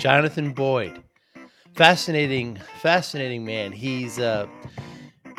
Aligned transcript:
Jonathan 0.00 0.52
Boyd. 0.52 1.02
Fascinating, 1.74 2.58
fascinating 2.80 3.44
man. 3.44 3.70
He's 3.70 4.18
uh, 4.18 4.46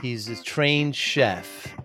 he's 0.03 0.29
a 0.29 0.41
trained 0.43 0.95
chef, 0.95 1.75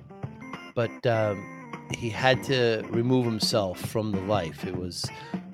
but 0.75 1.07
um, 1.07 1.81
he 1.97 2.11
had 2.11 2.43
to 2.45 2.85
remove 2.91 3.25
himself 3.25 3.81
from 3.81 4.13
the 4.13 4.21
life. 4.21 4.67
It 4.67 4.77
was 4.77 5.07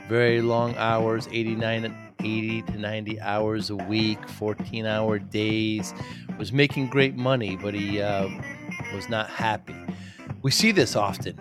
very 0.08 0.42
long 0.42 0.74
hours 0.74 1.28
89 1.30 1.96
80 2.18 2.62
to 2.62 2.78
90 2.78 3.20
hours 3.20 3.70
a 3.70 3.76
week 3.76 4.28
14 4.28 4.84
hour 4.84 5.18
days 5.20 5.94
was 6.38 6.52
making 6.52 6.88
great 6.88 7.16
money 7.16 7.56
but 7.56 7.72
he 7.72 8.00
uh, 8.00 8.28
was 8.94 9.08
not 9.08 9.28
happy 9.28 9.74
we 10.42 10.50
see 10.50 10.70
this 10.70 10.94
often 10.94 11.40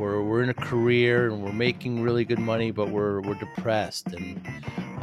we're, 0.00 0.22
we're 0.22 0.42
in 0.42 0.50
a 0.50 0.54
career 0.54 1.30
and 1.30 1.42
we're 1.42 1.52
making 1.52 2.02
really 2.02 2.24
good 2.24 2.38
money 2.38 2.70
but 2.70 2.90
we're, 2.90 3.20
we're 3.20 3.34
depressed 3.34 4.08
and 4.08 4.40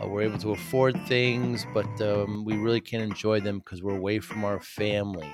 uh, 0.02 0.08
we're 0.08 0.24
able 0.24 0.38
to 0.40 0.52
afford 0.52 1.00
things 1.08 1.66
but 1.74 2.02
um, 2.02 2.44
we 2.44 2.58
really 2.58 2.82
can't 2.82 3.04
enjoy 3.04 3.40
them 3.40 3.60
because 3.60 3.82
we're 3.82 3.96
away 3.96 4.20
from 4.20 4.44
our 4.44 4.60
family 4.60 5.30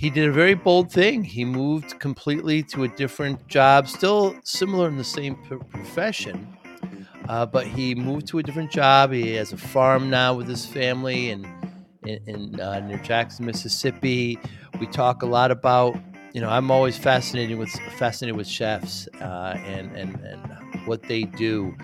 he 0.00 0.08
did 0.08 0.26
a 0.30 0.32
very 0.32 0.54
bold 0.54 0.90
thing. 0.90 1.22
He 1.22 1.44
moved 1.44 1.98
completely 1.98 2.62
to 2.72 2.84
a 2.84 2.88
different 2.88 3.46
job, 3.48 3.86
still 3.86 4.34
similar 4.44 4.88
in 4.88 4.96
the 4.96 5.04
same 5.04 5.36
profession, 5.36 6.56
uh, 7.28 7.44
but 7.44 7.66
he 7.66 7.94
moved 7.94 8.26
to 8.28 8.38
a 8.38 8.42
different 8.42 8.70
job. 8.70 9.12
He 9.12 9.34
has 9.34 9.52
a 9.52 9.58
farm 9.58 10.08
now 10.08 10.32
with 10.32 10.48
his 10.48 10.64
family 10.64 11.28
in, 11.28 11.44
in, 12.06 12.18
in 12.26 12.60
uh, 12.60 12.80
near 12.80 12.96
Jackson, 13.00 13.44
Mississippi. 13.44 14.38
We 14.80 14.86
talk 14.86 15.20
a 15.20 15.26
lot 15.26 15.50
about, 15.50 15.98
you 16.32 16.40
know, 16.40 16.48
I'm 16.48 16.70
always 16.70 16.96
fascinated 16.96 17.58
with 17.58 17.70
fascinated 17.96 18.36
with 18.36 18.46
chefs 18.46 19.08
uh, 19.20 19.56
and, 19.64 19.94
and 19.96 20.14
and 20.20 20.86
what 20.86 21.02
they 21.02 21.24
do. 21.24 21.74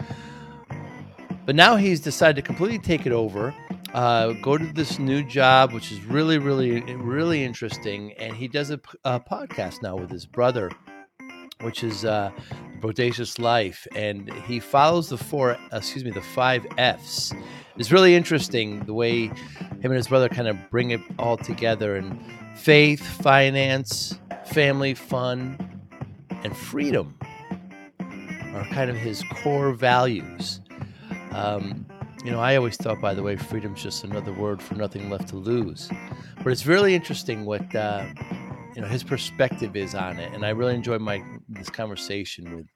But 1.44 1.54
now 1.54 1.76
he's 1.76 2.00
decided 2.00 2.36
to 2.36 2.42
completely 2.42 2.78
take 2.78 3.06
it 3.06 3.12
over 3.12 3.54
uh, 3.96 4.32
go 4.42 4.58
to 4.58 4.72
this 4.74 4.98
new 4.98 5.22
job, 5.22 5.72
which 5.72 5.90
is 5.90 6.04
really, 6.04 6.36
really, 6.36 6.82
really 6.96 7.42
interesting. 7.42 8.12
And 8.18 8.36
he 8.36 8.46
does 8.46 8.70
a, 8.70 8.78
a 9.04 9.18
podcast 9.18 9.82
now 9.82 9.96
with 9.96 10.10
his 10.10 10.26
brother, 10.26 10.70
which 11.62 11.82
is 11.82 12.04
uh, 12.04 12.30
Brodacious 12.80 13.38
Life, 13.38 13.86
and 13.94 14.30
he 14.46 14.60
follows 14.60 15.08
the 15.08 15.16
four, 15.16 15.56
excuse 15.72 16.04
me, 16.04 16.10
the 16.10 16.20
five 16.20 16.66
Fs. 16.76 17.32
It's 17.78 17.90
really 17.90 18.14
interesting 18.14 18.84
the 18.84 18.92
way 18.92 19.28
him 19.28 19.34
and 19.84 19.94
his 19.94 20.08
brother 20.08 20.28
kind 20.28 20.48
of 20.48 20.56
bring 20.70 20.90
it 20.90 21.00
all 21.18 21.38
together 21.38 21.96
and 21.96 22.20
faith, 22.56 23.04
finance, 23.22 24.18
family, 24.46 24.94
fun, 24.94 25.58
and 26.42 26.56
freedom 26.56 27.16
are 28.00 28.64
kind 28.70 28.90
of 28.90 28.96
his 28.96 29.22
core 29.42 29.72
values. 29.72 30.60
Um, 31.32 31.86
you 32.24 32.30
know, 32.30 32.40
I 32.40 32.56
always 32.56 32.76
thought, 32.76 33.00
by 33.00 33.14
the 33.14 33.22
way, 33.22 33.36
freedom's 33.36 33.82
just 33.82 34.02
another 34.02 34.32
word 34.32 34.60
for 34.60 34.74
nothing 34.74 35.10
left 35.10 35.28
to 35.28 35.36
lose. 35.36 35.88
But 36.42 36.52
it's 36.52 36.66
really 36.66 36.94
interesting 36.94 37.44
what 37.44 37.74
uh, 37.74 38.04
you 38.74 38.82
know 38.82 38.88
his 38.88 39.04
perspective 39.04 39.76
is 39.76 39.94
on 39.94 40.18
it, 40.18 40.32
and 40.32 40.44
I 40.44 40.50
really 40.50 40.74
enjoyed 40.74 41.00
my 41.00 41.22
this 41.48 41.70
conversation 41.70 42.56
with 42.56 42.66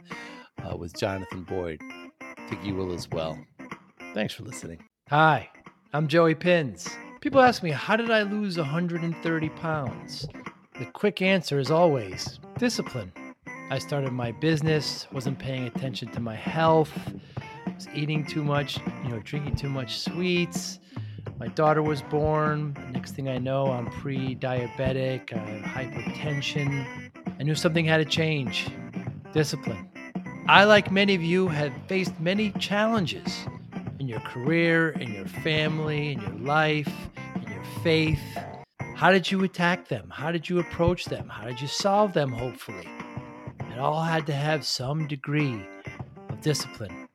uh, 0.64 0.76
with 0.76 0.94
Jonathan 0.96 1.44
Boyd. 1.44 1.80
I 2.20 2.48
think 2.48 2.64
you 2.64 2.74
will 2.74 2.92
as 2.92 3.08
well. 3.10 3.38
Thanks 4.14 4.34
for 4.34 4.44
listening. 4.44 4.84
Hi, 5.08 5.48
I'm 5.92 6.06
Joey 6.06 6.34
Pinz. 6.34 6.88
People 7.20 7.40
ask 7.40 7.62
me, 7.62 7.70
how 7.70 7.96
did 7.96 8.10
I 8.10 8.22
lose 8.22 8.56
130 8.56 9.48
pounds? 9.50 10.26
The 10.78 10.86
quick 10.86 11.20
answer 11.20 11.58
is 11.58 11.70
always 11.70 12.40
discipline. 12.58 13.12
I 13.70 13.78
started 13.78 14.12
my 14.12 14.32
business, 14.32 15.06
wasn't 15.12 15.38
paying 15.38 15.64
attention 15.66 16.10
to 16.12 16.20
my 16.20 16.34
health 16.34 16.90
was 17.80 17.94
eating 17.94 18.26
too 18.26 18.44
much, 18.44 18.78
you 19.04 19.08
know, 19.08 19.20
drinking 19.20 19.56
too 19.56 19.70
much 19.70 19.98
sweets. 20.00 20.80
My 21.38 21.48
daughter 21.48 21.82
was 21.82 22.02
born. 22.02 22.76
Next 22.92 23.12
thing 23.12 23.26
I 23.26 23.38
know, 23.38 23.68
I'm 23.68 23.86
pre 23.86 24.36
diabetic, 24.36 25.32
I 25.32 25.38
have 25.38 25.62
hypertension. 25.62 26.86
I 27.38 27.42
knew 27.42 27.54
something 27.54 27.86
had 27.86 27.96
to 27.96 28.04
change 28.04 28.68
discipline. 29.32 29.88
I, 30.46 30.64
like 30.64 30.90
many 30.90 31.14
of 31.14 31.22
you, 31.22 31.48
have 31.48 31.72
faced 31.88 32.18
many 32.20 32.50
challenges 32.52 33.46
in 33.98 34.08
your 34.08 34.20
career, 34.20 34.90
in 34.90 35.12
your 35.14 35.26
family, 35.26 36.12
in 36.12 36.20
your 36.20 36.32
life, 36.32 36.92
faith. 37.82 38.20
How 38.94 39.10
did 39.10 39.30
you 39.30 39.42
attack 39.44 39.88
them? 39.88 40.10
How 40.10 40.30
did 40.30 40.48
you 40.48 40.58
approach 40.58 41.06
them? 41.06 41.28
How 41.28 41.46
did 41.46 41.60
you 41.60 41.66
solve 41.66 42.12
them, 42.12 42.30
hopefully? 42.30 42.86
It 43.72 43.78
all 43.78 44.02
had 44.02 44.26
to 44.26 44.34
have 44.34 44.66
some 44.66 45.06
degree 45.06 45.64
of 46.28 46.40
discipline. 46.42 47.08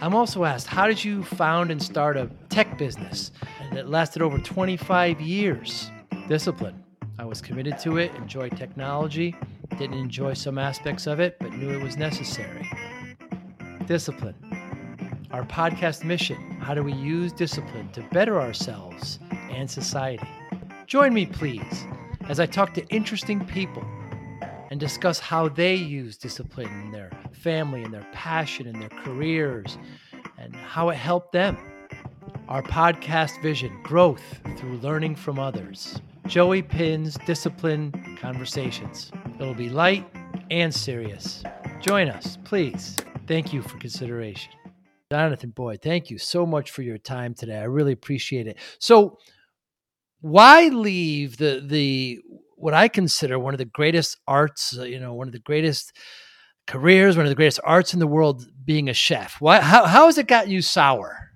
I'm 0.00 0.14
also 0.14 0.44
asked, 0.44 0.66
how 0.66 0.86
did 0.86 1.02
you 1.02 1.22
found 1.22 1.70
and 1.70 1.82
start 1.82 2.16
a 2.16 2.28
tech 2.50 2.76
business 2.76 3.32
that 3.72 3.88
lasted 3.88 4.20
over 4.20 4.36
25 4.38 5.20
years? 5.20 5.90
Discipline. 6.28 6.82
I 7.18 7.24
was 7.24 7.40
committed 7.40 7.78
to 7.80 7.96
it, 7.98 8.14
enjoyed 8.16 8.56
technology, 8.56 9.34
didn't 9.78 9.96
enjoy 9.96 10.34
some 10.34 10.58
aspects 10.58 11.06
of 11.06 11.20
it, 11.20 11.38
but 11.38 11.52
knew 11.52 11.70
it 11.70 11.82
was 11.82 11.96
necessary. 11.96 12.68
Discipline. 13.86 14.34
Our 15.30 15.44
podcast 15.44 16.04
mission 16.04 16.52
how 16.62 16.74
do 16.74 16.82
we 16.84 16.92
use 16.92 17.32
discipline 17.32 17.88
to 17.90 18.02
better 18.12 18.40
ourselves 18.40 19.18
and 19.52 19.70
society? 19.70 20.28
Join 20.86 21.14
me, 21.14 21.26
please, 21.26 21.86
as 22.28 22.40
I 22.40 22.46
talk 22.46 22.74
to 22.74 22.86
interesting 22.88 23.44
people 23.46 23.84
and 24.70 24.80
discuss 24.80 25.18
how 25.18 25.48
they 25.48 25.74
use 25.74 26.16
discipline 26.16 26.68
in 26.80 26.92
their 26.92 27.10
family 27.32 27.82
and 27.82 27.92
their 27.92 28.06
passion 28.12 28.66
and 28.66 28.80
their 28.80 28.88
careers 28.88 29.78
and 30.38 30.56
how 30.56 30.88
it 30.88 30.96
helped 30.96 31.32
them. 31.32 31.56
Our 32.48 32.62
podcast 32.62 33.40
vision 33.42 33.72
growth 33.82 34.22
through 34.56 34.78
learning 34.78 35.16
from 35.16 35.38
others. 35.38 36.00
Joey 36.26 36.62
Pinz 36.62 37.18
Discipline 37.26 38.16
Conversations. 38.20 39.10
It'll 39.38 39.54
be 39.54 39.68
light 39.68 40.06
and 40.50 40.74
serious. 40.74 41.42
Join 41.80 42.08
us, 42.08 42.38
please. 42.44 42.96
Thank 43.26 43.52
you 43.52 43.62
for 43.62 43.76
consideration. 43.78 44.52
Jonathan 45.10 45.50
Boyd, 45.50 45.82
thank 45.82 46.10
you 46.10 46.16
so 46.16 46.46
much 46.46 46.70
for 46.70 46.82
your 46.82 46.96
time 46.96 47.34
today. 47.34 47.58
I 47.58 47.64
really 47.64 47.92
appreciate 47.92 48.46
it. 48.46 48.56
So, 48.78 49.18
why 50.22 50.68
leave 50.68 51.36
the 51.36 51.62
the 51.64 52.20
what 52.56 52.74
I 52.74 52.88
consider 52.88 53.38
one 53.38 53.54
of 53.54 53.58
the 53.58 53.64
greatest 53.64 54.18
arts, 54.26 54.78
uh, 54.78 54.84
you 54.84 55.00
know, 55.00 55.14
one 55.14 55.26
of 55.26 55.32
the 55.32 55.40
greatest 55.40 55.92
careers, 56.66 57.16
one 57.16 57.26
of 57.26 57.30
the 57.30 57.36
greatest 57.36 57.60
arts 57.64 57.92
in 57.92 57.98
the 57.98 58.06
world, 58.06 58.46
being 58.64 58.88
a 58.88 58.94
chef. 58.94 59.40
Why, 59.40 59.60
how, 59.60 59.84
how 59.84 60.06
has 60.06 60.16
it 60.16 60.28
gotten 60.28 60.52
you 60.52 60.62
sour? 60.62 61.30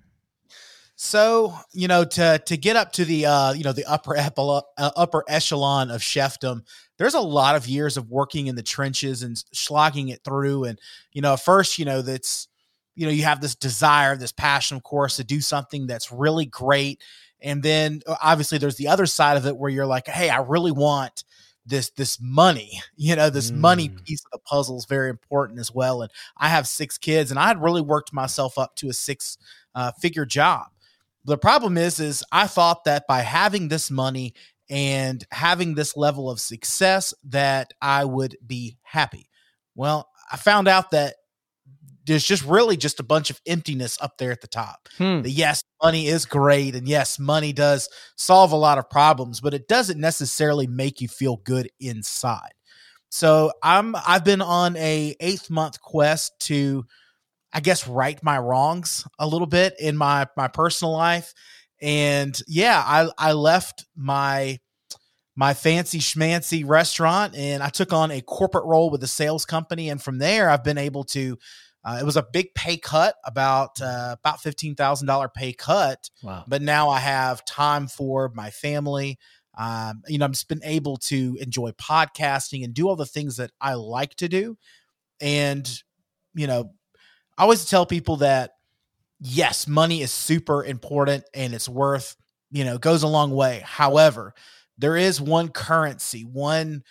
So 0.95 1.53
you 1.73 1.87
know 1.87 2.05
to 2.05 2.41
to 2.43 2.57
get 2.57 2.75
up 2.75 2.93
to 2.93 3.05
the 3.05 3.27
uh, 3.27 3.53
you 3.53 3.63
know 3.63 3.73
the 3.73 3.85
upper 3.85 4.15
epil- 4.15 4.63
uh, 4.77 4.91
upper 4.95 5.23
echelon 5.27 5.91
of 5.91 6.01
chefdom, 6.01 6.61
there's 6.97 7.13
a 7.13 7.19
lot 7.19 7.55
of 7.55 7.67
years 7.67 7.97
of 7.97 8.09
working 8.09 8.47
in 8.47 8.55
the 8.55 8.63
trenches 8.63 9.21
and 9.21 9.37
slogging 9.53 10.09
it 10.09 10.21
through. 10.23 10.63
And 10.63 10.79
you 11.11 11.21
know, 11.21 11.37
first, 11.37 11.77
you 11.77 11.85
know 11.85 12.01
that's 12.01 12.47
you 12.95 13.05
know 13.05 13.11
you 13.11 13.23
have 13.23 13.41
this 13.41 13.53
desire, 13.53 14.15
this 14.15 14.31
passion, 14.31 14.75
of 14.75 14.81
course, 14.81 15.17
to 15.17 15.23
do 15.23 15.39
something 15.39 15.85
that's 15.85 16.11
really 16.11 16.47
great 16.47 16.99
and 17.41 17.61
then 17.61 18.01
uh, 18.07 18.15
obviously 18.23 18.57
there's 18.57 18.77
the 18.77 18.87
other 18.87 19.05
side 19.05 19.37
of 19.37 19.45
it 19.45 19.57
where 19.57 19.69
you're 19.69 19.85
like, 19.85 20.07
hey, 20.07 20.29
I 20.29 20.41
really 20.41 20.71
want 20.71 21.23
this 21.67 21.89
this 21.91 22.17
money 22.21 22.81
you 22.95 23.15
know 23.15 23.29
this 23.29 23.51
mm. 23.51 23.57
money 23.57 23.89
piece 23.89 24.23
of 24.25 24.31
the 24.31 24.39
puzzle 24.39 24.77
is 24.77 24.85
very 24.85 25.09
important 25.09 25.59
as 25.59 25.71
well 25.73 26.01
and 26.01 26.11
i 26.37 26.47
have 26.47 26.67
six 26.67 26.97
kids 26.97 27.29
and 27.29 27.39
i 27.39 27.47
had 27.47 27.61
really 27.61 27.81
worked 27.81 28.13
myself 28.13 28.57
up 28.57 28.75
to 28.75 28.89
a 28.89 28.93
six 28.93 29.37
uh, 29.75 29.91
figure 29.91 30.25
job 30.25 30.67
the 31.25 31.37
problem 31.37 31.77
is 31.77 31.99
is 31.99 32.23
i 32.31 32.47
thought 32.47 32.85
that 32.85 33.05
by 33.07 33.19
having 33.19 33.67
this 33.67 33.91
money 33.91 34.33
and 34.69 35.25
having 35.31 35.75
this 35.75 35.95
level 35.95 36.29
of 36.29 36.39
success 36.39 37.13
that 37.23 37.73
i 37.81 38.03
would 38.03 38.37
be 38.47 38.77
happy 38.81 39.29
well 39.75 40.09
i 40.31 40.37
found 40.37 40.67
out 40.67 40.91
that 40.91 41.15
there's 42.07 42.23
just 42.23 42.43
really 42.45 42.77
just 42.77 42.99
a 42.99 43.03
bunch 43.03 43.29
of 43.29 43.39
emptiness 43.45 43.97
up 44.01 44.17
there 44.17 44.31
at 44.31 44.41
the 44.41 44.47
top. 44.47 44.87
Hmm. 44.97 45.21
The 45.21 45.29
yes, 45.29 45.61
money 45.83 46.07
is 46.07 46.25
great, 46.25 46.73
and 46.73 46.87
yes, 46.87 47.19
money 47.19 47.53
does 47.53 47.89
solve 48.15 48.53
a 48.53 48.57
lot 48.57 48.77
of 48.77 48.89
problems, 48.89 49.41
but 49.41 49.53
it 49.53 49.67
doesn't 49.67 49.99
necessarily 49.99 50.67
make 50.67 51.01
you 51.01 51.07
feel 51.07 51.37
good 51.37 51.69
inside. 51.79 52.53
So 53.09 53.51
I'm 53.61 53.95
I've 53.95 54.23
been 54.23 54.41
on 54.41 54.75
a 54.77 55.15
eighth 55.19 55.49
month 55.49 55.81
quest 55.81 56.39
to, 56.47 56.85
I 57.53 57.59
guess, 57.59 57.87
right 57.87 58.21
my 58.23 58.39
wrongs 58.39 59.05
a 59.19 59.27
little 59.27 59.47
bit 59.47 59.75
in 59.79 59.97
my 59.97 60.27
my 60.37 60.47
personal 60.47 60.93
life, 60.93 61.33
and 61.81 62.39
yeah, 62.47 62.81
I 62.85 63.09
I 63.17 63.33
left 63.33 63.85
my 63.95 64.59
my 65.35 65.53
fancy 65.53 65.99
schmancy 65.99 66.67
restaurant 66.67 67.35
and 67.35 67.61
I 67.61 67.69
took 67.69 67.93
on 67.93 68.09
a 68.09 68.21
corporate 68.21 68.65
role 68.65 68.89
with 68.89 69.03
a 69.03 69.07
sales 69.07 69.45
company, 69.45 69.89
and 69.89 70.01
from 70.01 70.17
there 70.17 70.49
I've 70.49 70.63
been 70.63 70.79
able 70.79 71.03
to 71.05 71.37
uh, 71.87 71.97
it 72.01 72.03
was 72.03 72.17
a 72.17 72.27
big 72.33 72.53
pay 72.53 72.75
cut, 72.75 73.15
about 73.23 73.79
uh, 73.81 74.17
about 74.19 74.41
fifteen 74.41 74.75
thousand 74.75 75.07
dollar 75.07 75.29
pay 75.29 75.53
cut. 75.53 76.09
Wow! 76.21 76.43
But 76.45 76.61
now 76.61 76.89
I 76.89 76.99
have 76.99 77.45
time 77.45 77.87
for 77.87 78.29
my 78.35 78.49
family. 78.49 79.17
Um, 79.57 80.03
you 80.05 80.17
know, 80.17 80.27
just 80.27 80.49
been 80.49 80.61
able 80.65 80.97
to 80.97 81.37
enjoy 81.39 81.71
podcasting 81.71 82.65
and 82.65 82.73
do 82.73 82.89
all 82.89 82.97
the 82.97 83.05
things 83.05 83.37
that 83.37 83.51
I 83.61 83.75
like 83.75 84.15
to 84.15 84.27
do. 84.27 84.57
And 85.21 85.65
you 86.35 86.45
know, 86.45 86.73
I 87.37 87.43
always 87.43 87.63
tell 87.63 87.85
people 87.85 88.17
that 88.17 88.51
yes, 89.21 89.65
money 89.65 90.01
is 90.01 90.11
super 90.11 90.65
important 90.65 91.23
and 91.33 91.53
it's 91.53 91.69
worth, 91.69 92.17
you 92.51 92.65
know, 92.65 92.77
goes 92.77 93.03
a 93.03 93.07
long 93.07 93.31
way. 93.31 93.63
However, 93.65 94.33
there 94.77 94.97
is 94.97 95.21
one 95.21 95.49
currency, 95.49 96.23
one 96.23 96.83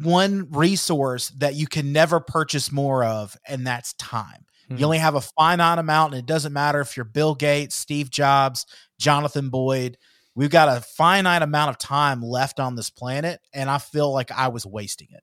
one 0.00 0.48
resource 0.50 1.28
that 1.38 1.54
you 1.54 1.66
can 1.66 1.92
never 1.92 2.20
purchase 2.20 2.72
more 2.72 3.04
of, 3.04 3.36
and 3.46 3.66
that's 3.66 3.92
time. 3.94 4.46
Hmm. 4.68 4.76
You 4.76 4.84
only 4.86 4.98
have 4.98 5.14
a 5.14 5.20
finite 5.20 5.78
amount, 5.78 6.14
and 6.14 6.20
it 6.20 6.26
doesn't 6.26 6.52
matter 6.52 6.80
if 6.80 6.96
you're 6.96 7.04
Bill 7.04 7.34
Gates, 7.34 7.74
Steve 7.74 8.10
Jobs, 8.10 8.66
Jonathan 8.98 9.50
Boyd. 9.50 9.98
We've 10.34 10.50
got 10.50 10.68
a 10.68 10.80
finite 10.80 11.42
amount 11.42 11.70
of 11.70 11.78
time 11.78 12.22
left 12.22 12.58
on 12.58 12.74
this 12.74 12.90
planet, 12.90 13.40
and 13.52 13.68
I 13.68 13.78
feel 13.78 14.12
like 14.12 14.30
I 14.30 14.48
was 14.48 14.64
wasting 14.64 15.08
it. 15.10 15.22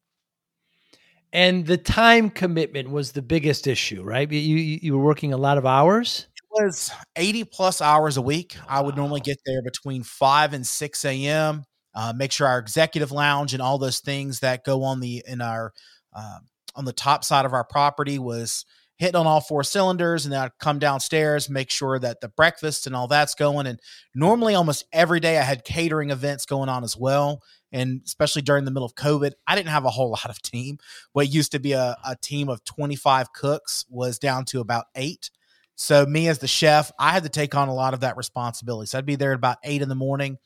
And 1.31 1.65
the 1.65 1.77
time 1.77 2.29
commitment 2.29 2.89
was 2.89 3.11
the 3.11 3.21
biggest 3.21 3.67
issue, 3.67 4.03
right? 4.03 4.29
You 4.31 4.39
you, 4.39 4.79
you 4.81 4.97
were 4.97 5.03
working 5.03 5.33
a 5.33 5.37
lot 5.37 5.57
of 5.57 5.65
hours. 5.65 6.27
It 6.35 6.63
was 6.63 6.91
80 7.15 7.43
plus 7.45 7.81
hours 7.81 8.17
a 8.17 8.21
week. 8.21 8.57
I 8.67 8.81
would 8.81 8.95
normally 8.95 9.21
get 9.21 9.37
there 9.45 9.61
between 9.61 10.01
5 10.01 10.53
and 10.53 10.65
6 10.65 11.05
a.m. 11.05 11.65
Uh, 11.95 12.13
make 12.15 12.31
sure 12.31 12.47
our 12.47 12.59
executive 12.59 13.11
lounge 13.11 13.53
and 13.53 13.61
all 13.61 13.77
those 13.77 13.99
things 13.99 14.39
that 14.41 14.63
go 14.63 14.83
on 14.83 14.99
the 14.99 15.23
in 15.27 15.41
our 15.41 15.73
uh, 16.13 16.39
on 16.75 16.85
the 16.85 16.93
top 16.93 17.23
side 17.23 17.45
of 17.45 17.53
our 17.53 17.63
property 17.63 18.19
was 18.19 18.65
hitting 18.99 19.15
on 19.15 19.25
all 19.25 19.41
four 19.41 19.63
cylinders 19.63 20.25
and 20.25 20.33
then 20.33 20.41
I'd 20.41 20.57
come 20.59 20.77
downstairs 20.77 21.49
make 21.49 21.71
sure 21.71 21.97
that 21.99 22.21
the 22.21 22.27
breakfast 22.27 22.85
and 22.85 22.95
all 22.95 23.07
that's 23.07 23.33
going 23.33 23.65
and 23.65 23.79
normally 24.13 24.55
almost 24.55 24.85
every 24.91 25.21
day 25.21 25.37
I 25.37 25.43
had 25.43 25.63
catering 25.63 26.11
events 26.11 26.45
going 26.45 26.69
on 26.69 26.83
as 26.83 26.97
well 26.97 27.41
and 27.71 28.01
especially 28.05 28.41
during 28.41 28.65
the 28.65 28.71
middle 28.71 28.85
of 28.85 28.95
COVID 28.95 29.31
I 29.47 29.55
didn't 29.55 29.69
have 29.69 29.85
a 29.85 29.89
whole 29.89 30.09
lot 30.11 30.29
of 30.29 30.41
team. 30.41 30.77
What 31.13 31.33
used 31.33 31.53
to 31.53 31.59
be 31.59 31.71
a, 31.71 31.97
a 32.05 32.15
team 32.21 32.49
of 32.49 32.63
25 32.65 33.33
cooks 33.33 33.85
was 33.89 34.19
down 34.19 34.45
to 34.45 34.59
about 34.59 34.85
eight. 34.95 35.31
So 35.75 36.05
me 36.05 36.27
as 36.27 36.39
the 36.39 36.47
chef 36.47 36.91
I 36.99 37.11
had 37.11 37.23
to 37.23 37.29
take 37.29 37.55
on 37.55 37.69
a 37.69 37.73
lot 37.73 37.93
of 37.93 38.01
that 38.01 38.17
responsibility. 38.17 38.87
So 38.87 38.97
I'd 38.97 39.05
be 39.05 39.15
there 39.15 39.31
at 39.31 39.37
about 39.37 39.59
eight 39.63 39.81
in 39.81 39.89
the 39.89 39.95
morning 39.95 40.37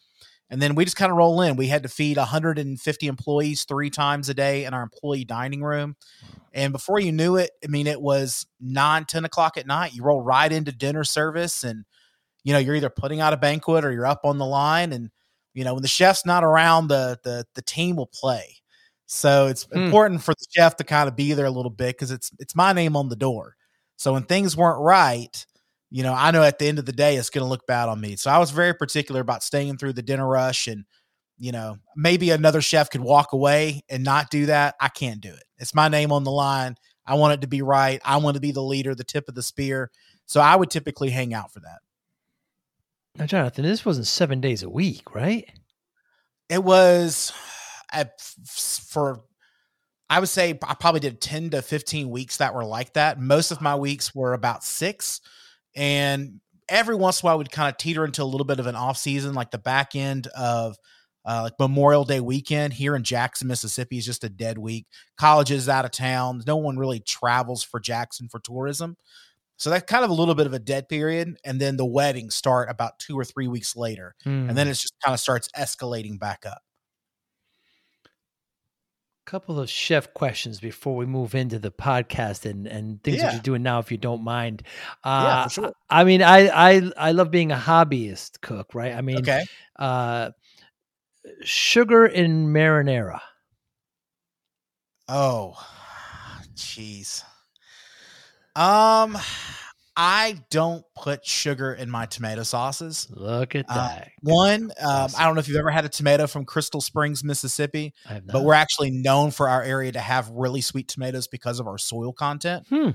and 0.49 0.61
then 0.61 0.75
we 0.75 0.83
just 0.85 0.97
kind 0.97 1.11
of 1.11 1.17
roll 1.17 1.41
in. 1.41 1.55
We 1.55 1.67
had 1.67 1.83
to 1.83 1.89
feed 1.89 2.17
150 2.17 3.07
employees 3.07 3.63
three 3.65 3.89
times 3.89 4.29
a 4.29 4.33
day 4.33 4.65
in 4.65 4.73
our 4.73 4.83
employee 4.83 5.25
dining 5.25 5.63
room. 5.63 5.95
And 6.53 6.71
before 6.71 6.99
you 6.99 7.11
knew 7.11 7.37
it, 7.37 7.51
I 7.63 7.67
mean, 7.67 7.87
it 7.87 8.01
was 8.01 8.45
nine, 8.61 9.05
10 9.05 9.25
o'clock 9.25 9.57
at 9.57 9.67
night. 9.67 9.93
You 9.93 10.03
roll 10.03 10.21
right 10.21 10.51
into 10.51 10.71
dinner 10.71 11.03
service 11.03 11.63
and, 11.63 11.85
you 12.43 12.53
know, 12.53 12.59
you're 12.59 12.75
either 12.75 12.89
putting 12.89 13.21
out 13.21 13.33
a 13.33 13.37
banquet 13.37 13.85
or 13.85 13.91
you're 13.91 14.05
up 14.05 14.21
on 14.25 14.37
the 14.37 14.45
line. 14.45 14.93
And, 14.93 15.09
you 15.53 15.63
know, 15.63 15.73
when 15.73 15.81
the 15.81 15.87
chef's 15.87 16.25
not 16.25 16.43
around, 16.43 16.87
the, 16.87 17.19
the, 17.23 17.45
the 17.55 17.61
team 17.63 17.95
will 17.95 18.09
play. 18.13 18.57
So 19.05 19.47
it's 19.47 19.67
Hmm. 19.71 19.77
important 19.77 20.23
for 20.23 20.33
the 20.33 20.45
chef 20.51 20.75
to 20.77 20.83
kind 20.83 21.07
of 21.07 21.15
be 21.15 21.33
there 21.33 21.45
a 21.45 21.51
little 21.51 21.71
bit 21.71 21.95
because 21.95 22.11
it's, 22.11 22.31
it's 22.39 22.55
my 22.55 22.73
name 22.73 22.95
on 22.95 23.09
the 23.09 23.15
door. 23.15 23.55
So 23.97 24.13
when 24.13 24.23
things 24.23 24.57
weren't 24.57 24.81
right, 24.81 25.45
you 25.93 26.01
know, 26.01 26.15
I 26.15 26.31
know 26.31 26.41
at 26.41 26.57
the 26.57 26.67
end 26.67 26.79
of 26.79 26.87
the 26.87 26.91
day, 26.91 27.17
it's 27.17 27.29
going 27.29 27.43
to 27.43 27.47
look 27.47 27.67
bad 27.67 27.87
on 27.87 28.01
me. 28.01 28.15
So 28.15 28.31
I 28.31 28.39
was 28.39 28.49
very 28.49 28.73
particular 28.73 29.21
about 29.21 29.43
staying 29.43 29.77
through 29.77 29.93
the 29.93 30.01
dinner 30.01 30.27
rush 30.27 30.65
and, 30.65 30.85
you 31.37 31.51
know, 31.51 31.77
maybe 31.95 32.31
another 32.31 32.61
chef 32.61 32.89
could 32.89 33.01
walk 33.01 33.31
away 33.31 33.83
and 33.89 34.03
not 34.03 34.31
do 34.31 34.47
that. 34.47 34.73
I 34.81 34.87
can't 34.87 35.21
do 35.21 35.29
it. 35.29 35.43
It's 35.59 35.75
my 35.75 35.89
name 35.89 36.11
on 36.11 36.23
the 36.23 36.31
line. 36.31 36.77
I 37.05 37.13
want 37.13 37.35
it 37.35 37.41
to 37.41 37.47
be 37.47 37.61
right. 37.61 38.01
I 38.03 38.17
want 38.17 38.33
to 38.33 38.41
be 38.41 38.51
the 38.51 38.63
leader, 38.63 38.95
the 38.95 39.03
tip 39.03 39.29
of 39.29 39.35
the 39.35 39.43
spear. 39.43 39.91
So 40.25 40.41
I 40.41 40.55
would 40.55 40.71
typically 40.71 41.11
hang 41.11 41.31
out 41.35 41.53
for 41.53 41.59
that. 41.59 41.77
Now, 43.19 43.27
Jonathan, 43.27 43.63
this 43.63 43.85
wasn't 43.85 44.07
seven 44.07 44.41
days 44.41 44.63
a 44.63 44.69
week, 44.71 45.13
right? 45.13 45.47
It 46.49 46.63
was 46.63 47.31
at, 47.91 48.19
for, 48.19 49.21
I 50.09 50.19
would 50.19 50.29
say 50.29 50.57
I 50.67 50.73
probably 50.73 51.01
did 51.01 51.21
10 51.21 51.51
to 51.51 51.61
15 51.61 52.09
weeks 52.09 52.37
that 52.37 52.55
were 52.55 52.65
like 52.65 52.93
that. 52.93 53.19
Most 53.19 53.51
of 53.51 53.61
my 53.61 53.75
weeks 53.75 54.15
were 54.15 54.33
about 54.33 54.63
six. 54.63 55.21
And 55.75 56.39
every 56.69 56.95
once 56.95 57.21
in 57.21 57.25
a 57.25 57.29
while, 57.29 57.37
we'd 57.37 57.51
kind 57.51 57.69
of 57.69 57.77
teeter 57.77 58.05
into 58.05 58.23
a 58.23 58.25
little 58.25 58.45
bit 58.45 58.59
of 58.59 58.67
an 58.67 58.75
off 58.75 58.97
season, 58.97 59.33
like 59.33 59.51
the 59.51 59.57
back 59.57 59.95
end 59.95 60.27
of 60.27 60.75
uh, 61.25 61.41
like 61.43 61.53
Memorial 61.59 62.03
Day 62.03 62.19
weekend 62.19 62.73
here 62.73 62.95
in 62.95 63.03
Jackson, 63.03 63.47
Mississippi 63.47 63.97
is 63.97 64.05
just 64.05 64.23
a 64.23 64.29
dead 64.29 64.57
week. 64.57 64.87
College 65.17 65.51
is 65.51 65.69
out 65.69 65.85
of 65.85 65.91
town. 65.91 66.41
No 66.45 66.57
one 66.57 66.77
really 66.77 66.99
travels 66.99 67.63
for 67.63 67.79
Jackson 67.79 68.27
for 68.27 68.39
tourism. 68.39 68.97
So 69.57 69.69
that's 69.69 69.85
kind 69.85 70.03
of 70.03 70.09
a 70.09 70.13
little 70.13 70.35
bit 70.35 70.47
of 70.47 70.53
a 70.53 70.59
dead 70.59 70.89
period. 70.89 71.37
And 71.45 71.61
then 71.61 71.77
the 71.77 71.85
weddings 71.85 72.35
start 72.35 72.69
about 72.69 72.99
two 72.99 73.17
or 73.17 73.23
three 73.23 73.47
weeks 73.47 73.75
later. 73.75 74.15
Hmm. 74.23 74.49
And 74.49 74.57
then 74.57 74.67
it 74.67 74.73
just 74.73 74.95
kind 75.03 75.13
of 75.13 75.19
starts 75.19 75.47
escalating 75.57 76.19
back 76.19 76.45
up. 76.45 76.61
Couple 79.25 79.59
of 79.59 79.69
chef 79.69 80.13
questions 80.13 80.59
before 80.59 80.95
we 80.95 81.05
move 81.05 81.33
into 81.35 81.59
the 81.59 81.71
podcast 81.71 82.49
and 82.49 82.67
and 82.67 83.01
things 83.03 83.17
that 83.21 83.33
you're 83.33 83.41
doing 83.41 83.63
now, 83.63 83.79
if 83.79 83.91
you 83.91 83.97
don't 83.97 84.23
mind. 84.23 84.63
Yeah, 85.05 85.11
Uh, 85.11 85.43
for 85.45 85.49
sure. 85.49 85.73
I 85.89 86.03
mean, 86.03 86.21
I 86.21 86.47
I 86.49 86.91
I 86.97 87.11
love 87.11 87.31
being 87.31 87.51
a 87.51 87.57
hobbyist 87.57 88.41
cook, 88.41 88.73
right? 88.75 88.93
I 88.93 89.01
mean, 89.01 89.19
Okay. 89.19 89.43
uh, 89.79 90.31
sugar 91.43 92.05
in 92.05 92.47
marinara. 92.47 93.21
Oh, 95.07 95.55
jeez. 96.55 97.23
Um, 98.55 99.17
I 99.95 100.39
don't 100.49 100.83
put 100.95 101.25
sugar 101.25 101.71
in 101.73 101.89
my 101.89 102.07
tomato 102.07 102.43
sauces. 102.43 103.07
Look 103.11 103.55
at 103.55 103.65
Uh, 103.69 103.75
that. 103.75 104.11
One, 104.21 104.71
um, 104.81 105.11
I 105.17 105.25
don't 105.25 105.35
know 105.35 105.39
if 105.39 105.47
you've 105.47 105.57
ever 105.57 105.69
had 105.69 105.85
a 105.85 105.89
tomato 105.89 106.25
from 106.25 106.45
Crystal 106.45 106.81
Springs, 106.81 107.23
Mississippi, 107.23 107.93
I 108.09 108.13
have 108.15 108.27
but 108.27 108.43
we're 108.43 108.55
actually 108.55 108.89
known 108.89 109.29
for 109.31 109.47
our 109.47 109.61
area 109.61 109.91
to 109.91 109.99
have 109.99 110.29
really 110.29 110.61
sweet 110.61 110.87
tomatoes 110.87 111.27
because 111.27 111.59
of 111.59 111.67
our 111.67 111.77
soil 111.77 112.11
content. 112.11 112.65
Hmm. 112.69 112.91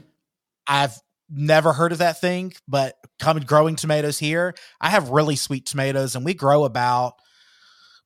I've 0.66 0.98
never 1.30 1.72
heard 1.72 1.92
of 1.92 1.98
that 1.98 2.20
thing, 2.20 2.52
but 2.66 2.96
coming 3.20 3.44
growing 3.44 3.76
tomatoes 3.76 4.18
here, 4.18 4.54
I 4.80 4.90
have 4.90 5.10
really 5.10 5.36
sweet 5.36 5.66
tomatoes, 5.66 6.16
and 6.16 6.24
we 6.24 6.34
grow 6.34 6.64
about 6.64 7.14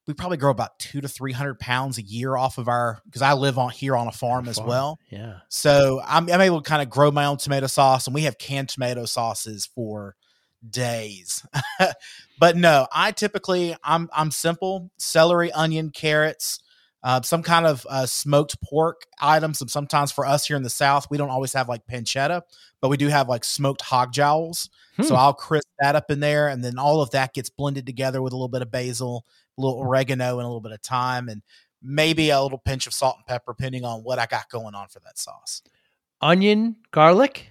we 0.07 0.15
probably 0.15 0.37
grow 0.37 0.51
about 0.51 0.79
two 0.79 1.01
to 1.01 1.09
three 1.09 1.33
hundred 1.33 1.59
pounds 1.59 1.99
a 1.99 2.03
year 2.03 2.37
off 2.37 2.59
of 2.59 2.69
our 2.69 3.01
because 3.05 3.23
I 3.23 3.35
live 3.35 3.59
on 3.59 3.71
here 3.71 3.97
on 3.97 4.09
a 4.09 4.13
farm 4.13 4.49
as 4.49 4.61
well. 4.61 4.99
Yeah. 5.11 5.39
So 5.49 6.01
I'm, 6.05 6.31
I'm 6.31 6.41
able 6.41 6.61
to 6.61 6.69
kind 6.69 6.83
of 6.83 6.91
grow 6.91 7.11
my 7.11 7.27
own 7.27 7.37
tomato 7.37 7.67
sauce, 7.69 8.07
and 8.07 8.15
we 8.15 8.23
have 8.23 8.39
canned 8.39 8.69
tomato 8.69 9.05
sauces 9.05 9.67
for 9.67 10.17
days. 10.69 11.47
but 12.41 12.57
no, 12.57 12.87
I 12.93 13.13
typically 13.13 13.77
I'm 13.83 14.09
I'm 14.13 14.31
simple: 14.31 14.91
celery, 14.99 15.53
onion, 15.53 15.91
carrots, 15.91 16.61
uh, 17.03 17.23
some 17.23 17.43
kind 17.43 17.67
of 17.67 17.87
uh, 17.89 18.07
smoked 18.07 18.61
pork 18.63 19.07
items. 19.21 19.61
And 19.61 19.71
sometimes 19.71 20.13
for 20.13 20.27
us 20.27 20.47
here 20.47 20.57
in 20.57 20.63
the 20.63 20.71
South, 20.71 21.09
we 21.11 21.19
don't 21.19 21.31
always 21.31 21.53
have 21.53 21.69
like 21.69 21.87
pancetta, 21.87 22.43
but 22.81 22.89
we 22.89 22.97
do 22.97 23.09
have 23.09 23.29
like 23.29 23.45
smoked 23.45 23.83
hog 23.83 24.13
jowls. 24.13 24.69
So 25.01 25.15
Hmm. 25.15 25.21
I'll 25.21 25.33
crisp 25.33 25.69
that 25.79 25.97
up 25.97 26.11
in 26.11 26.21
there, 26.21 26.49
and 26.49 26.63
then 26.63 26.79
all 26.79 27.01
of 27.01 27.11
that 27.13 27.33
gets 27.33 27.49
blended 27.49 27.87
together 27.87 28.21
with 28.21 28.33
a 28.33 28.37
little 28.37 28.49
bit 28.49 28.61
of 28.61 28.71
basil, 28.71 29.25
a 29.59 29.61
little 29.61 29.81
oregano, 29.81 30.39
and 30.39 30.45
a 30.45 30.49
little 30.49 30.61
bit 30.61 30.73
of 30.73 30.81
thyme, 30.83 31.29
and 31.29 31.43
maybe 31.83 32.31
a 32.31 32.41
little 32.41 32.59
pinch 32.59 32.87
of 32.87 32.95
salt 32.95 33.17
and 33.17 33.27
pepper, 33.27 33.55
depending 33.57 33.85
on 33.85 34.01
what 34.01 34.19
I 34.19 34.27
got 34.27 34.49
going 34.49 34.75
on 34.75 34.89
for 34.89 35.01
that 35.01 35.19
sauce. 35.19 35.63
Onion, 36.21 36.77
garlic. 36.93 37.49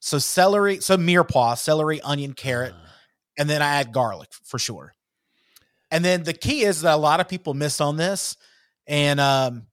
So 0.00 0.18
celery, 0.18 0.80
so 0.80 0.96
mirepoix, 0.96 1.56
celery, 1.56 2.00
onion, 2.02 2.34
carrot, 2.34 2.74
Uh, 2.74 2.88
and 3.38 3.48
then 3.50 3.62
I 3.62 3.76
add 3.76 3.92
garlic 3.92 4.28
for 4.44 4.58
sure. 4.58 4.94
And 5.90 6.04
then 6.04 6.24
the 6.24 6.34
key 6.34 6.62
is 6.62 6.82
that 6.82 6.94
a 6.94 6.96
lot 6.96 7.20
of 7.20 7.28
people 7.28 7.54
miss 7.54 7.80
on 7.80 7.96
this, 7.96 8.36
and 8.86 9.18
um, 9.18 9.66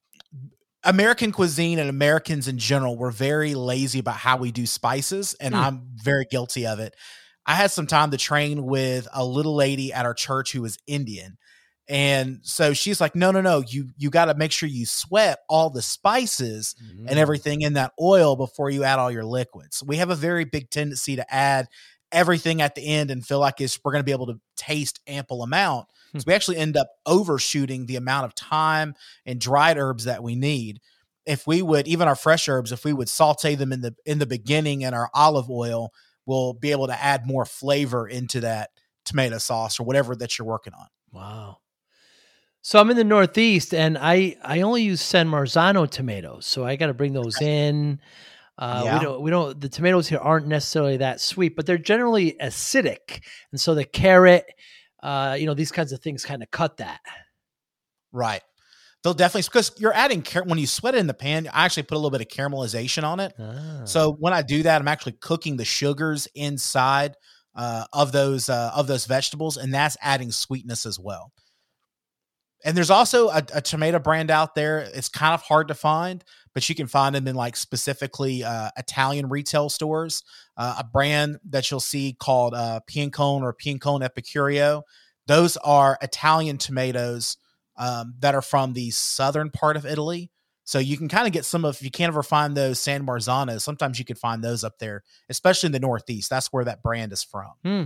American 0.84 1.32
cuisine 1.32 1.78
and 1.78 1.90
Americans 1.90 2.48
in 2.48 2.58
general, 2.58 2.96
we're 2.96 3.10
very 3.10 3.54
lazy 3.54 3.98
about 3.98 4.16
how 4.16 4.38
we 4.38 4.50
do 4.50 4.64
spices, 4.66 5.34
and 5.34 5.54
Hmm. 5.54 5.60
I'm 5.60 5.82
very 6.02 6.24
guilty 6.24 6.66
of 6.66 6.80
it. 6.80 6.96
I 7.46 7.54
had 7.54 7.70
some 7.70 7.86
time 7.86 8.10
to 8.12 8.16
train 8.16 8.64
with 8.64 9.08
a 9.12 9.24
little 9.24 9.54
lady 9.54 9.92
at 9.92 10.06
our 10.06 10.14
church 10.14 10.52
who 10.52 10.62
was 10.62 10.78
Indian. 10.86 11.38
And 11.88 12.40
so 12.42 12.72
she's 12.72 13.00
like, 13.00 13.16
no, 13.16 13.32
no, 13.32 13.40
no, 13.40 13.60
you 13.60 13.90
you 13.96 14.08
got 14.08 14.26
to 14.26 14.34
make 14.34 14.52
sure 14.52 14.68
you 14.68 14.86
sweat 14.86 15.40
all 15.48 15.68
the 15.68 15.82
spices 15.82 16.76
mm. 16.82 17.06
and 17.08 17.18
everything 17.18 17.62
in 17.62 17.72
that 17.74 17.92
oil 18.00 18.36
before 18.36 18.70
you 18.70 18.84
add 18.84 18.98
all 18.98 19.10
your 19.10 19.24
liquids. 19.24 19.82
We 19.84 19.96
have 19.96 20.10
a 20.10 20.14
very 20.14 20.44
big 20.44 20.70
tendency 20.70 21.16
to 21.16 21.34
add 21.34 21.66
everything 22.12 22.62
at 22.62 22.74
the 22.74 22.86
end 22.86 23.10
and 23.10 23.26
feel 23.26 23.40
like 23.40 23.60
it's 23.60 23.80
we're 23.84 23.92
going 23.92 24.00
to 24.00 24.06
be 24.06 24.12
able 24.12 24.28
to 24.28 24.40
taste 24.56 25.00
ample 25.08 25.42
amount. 25.42 25.88
Hmm. 26.12 26.18
So 26.20 26.24
we 26.28 26.34
actually 26.34 26.58
end 26.58 26.76
up 26.76 26.88
overshooting 27.04 27.86
the 27.86 27.96
amount 27.96 28.26
of 28.26 28.34
time 28.34 28.94
and 29.26 29.40
dried 29.40 29.76
herbs 29.76 30.04
that 30.04 30.22
we 30.22 30.36
need. 30.36 30.80
If 31.26 31.46
we 31.46 31.62
would 31.62 31.88
even 31.88 32.06
our 32.06 32.16
fresh 32.16 32.48
herbs, 32.48 32.70
if 32.70 32.84
we 32.84 32.92
would 32.92 33.08
saute 33.08 33.54
them 33.54 33.72
in 33.72 33.80
the 33.80 33.94
in 34.06 34.18
the 34.18 34.26
beginning 34.26 34.82
in 34.82 34.94
our 34.94 35.10
olive 35.14 35.50
oil, 35.50 35.92
we'll 36.26 36.52
be 36.52 36.70
able 36.70 36.86
to 36.86 37.02
add 37.02 37.26
more 37.26 37.44
flavor 37.44 38.06
into 38.06 38.40
that 38.40 38.70
tomato 39.04 39.38
sauce 39.38 39.80
or 39.80 39.84
whatever 39.84 40.14
that 40.16 40.38
you're 40.38 40.46
working 40.46 40.74
on. 40.74 40.86
Wow. 41.10 41.58
So 42.62 42.78
I'm 42.78 42.90
in 42.90 42.96
the 42.96 43.04
Northeast, 43.04 43.74
and 43.74 43.98
I 43.98 44.36
I 44.44 44.60
only 44.60 44.82
use 44.82 45.00
San 45.00 45.28
Marzano 45.28 45.90
tomatoes, 45.90 46.46
so 46.46 46.64
I 46.64 46.76
got 46.76 46.86
to 46.86 46.94
bring 46.94 47.12
those 47.12 47.40
in. 47.42 48.00
Uh, 48.56 48.82
Yeah. 48.84 48.98
We 48.98 49.04
don't 49.04 49.22
we 49.22 49.30
don't 49.30 49.60
the 49.60 49.68
tomatoes 49.68 50.06
here 50.08 50.20
aren't 50.20 50.46
necessarily 50.46 50.98
that 50.98 51.20
sweet, 51.20 51.56
but 51.56 51.66
they're 51.66 51.78
generally 51.78 52.36
acidic, 52.40 53.22
and 53.50 53.60
so 53.60 53.74
the 53.74 53.84
carrot, 53.84 54.44
uh, 55.02 55.36
you 55.38 55.46
know, 55.46 55.54
these 55.54 55.72
kinds 55.72 55.92
of 55.92 56.00
things 56.00 56.24
kind 56.24 56.42
of 56.42 56.50
cut 56.52 56.76
that. 56.76 57.00
Right. 58.12 58.42
They'll 59.02 59.14
definitely 59.14 59.48
because 59.48 59.72
you're 59.78 59.94
adding 59.94 60.24
when 60.44 60.58
you 60.58 60.66
sweat 60.66 60.94
it 60.94 60.98
in 60.98 61.06
the 61.06 61.14
pan. 61.14 61.48
I 61.52 61.64
actually 61.64 61.84
put 61.84 61.94
a 61.94 61.98
little 61.98 62.10
bit 62.10 62.20
of 62.20 62.28
caramelization 62.28 63.04
on 63.04 63.20
it. 63.20 63.34
Ah. 63.38 63.82
So 63.84 64.12
when 64.18 64.32
I 64.32 64.42
do 64.42 64.62
that, 64.62 64.80
I'm 64.80 64.88
actually 64.88 65.16
cooking 65.20 65.56
the 65.56 65.64
sugars 65.64 66.28
inside 66.34 67.16
uh, 67.54 67.84
of 67.92 68.12
those 68.12 68.48
uh, 68.48 68.72
of 68.74 68.86
those 68.86 69.06
vegetables, 69.06 69.56
and 69.56 69.72
that's 69.74 69.96
adding 70.00 70.32
sweetness 70.32 70.86
as 70.86 70.98
well. 70.98 71.32
And 72.64 72.76
there's 72.76 72.90
also 72.90 73.28
a, 73.28 73.42
a, 73.54 73.60
tomato 73.60 73.98
brand 73.98 74.30
out 74.30 74.54
there. 74.54 74.78
It's 74.94 75.08
kind 75.08 75.34
of 75.34 75.42
hard 75.42 75.66
to 75.68 75.74
find, 75.74 76.22
but 76.54 76.68
you 76.68 76.76
can 76.76 76.86
find 76.86 77.12
them 77.12 77.26
in 77.26 77.34
like 77.34 77.56
specifically 77.56 78.44
uh, 78.44 78.70
Italian 78.76 79.28
retail 79.28 79.68
stores. 79.68 80.22
Uh, 80.56 80.76
a 80.78 80.84
brand 80.84 81.38
that 81.50 81.70
you'll 81.70 81.80
see 81.80 82.16
called 82.18 82.54
uh, 82.54 82.78
Piancone 82.88 83.42
or 83.42 83.52
Piancone 83.52 84.08
Epicurio. 84.08 84.82
Those 85.26 85.56
are 85.58 85.98
Italian 86.02 86.56
tomatoes 86.56 87.36
um, 87.76 88.14
that 88.20 88.34
are 88.34 88.42
from 88.42 88.72
the 88.72 88.90
southern 88.90 89.50
part 89.50 89.76
of 89.76 89.86
Italy. 89.86 90.30
So 90.64 90.78
you 90.78 90.96
can 90.96 91.08
kind 91.08 91.26
of 91.26 91.32
get 91.32 91.44
some 91.44 91.64
of 91.64 91.76
if 91.76 91.82
you 91.82 91.90
can't 91.90 92.08
ever 92.08 92.22
find 92.22 92.56
those 92.56 92.78
San 92.78 93.04
Marzano, 93.04 93.60
sometimes 93.60 93.98
you 93.98 94.04
can 94.04 94.16
find 94.16 94.42
those 94.42 94.62
up 94.62 94.78
there, 94.78 95.02
especially 95.28 95.66
in 95.68 95.72
the 95.72 95.80
Northeast. 95.80 96.30
That's 96.30 96.52
where 96.52 96.64
that 96.64 96.82
brand 96.82 97.12
is 97.12 97.22
from. 97.22 97.52
Hmm. 97.64 97.84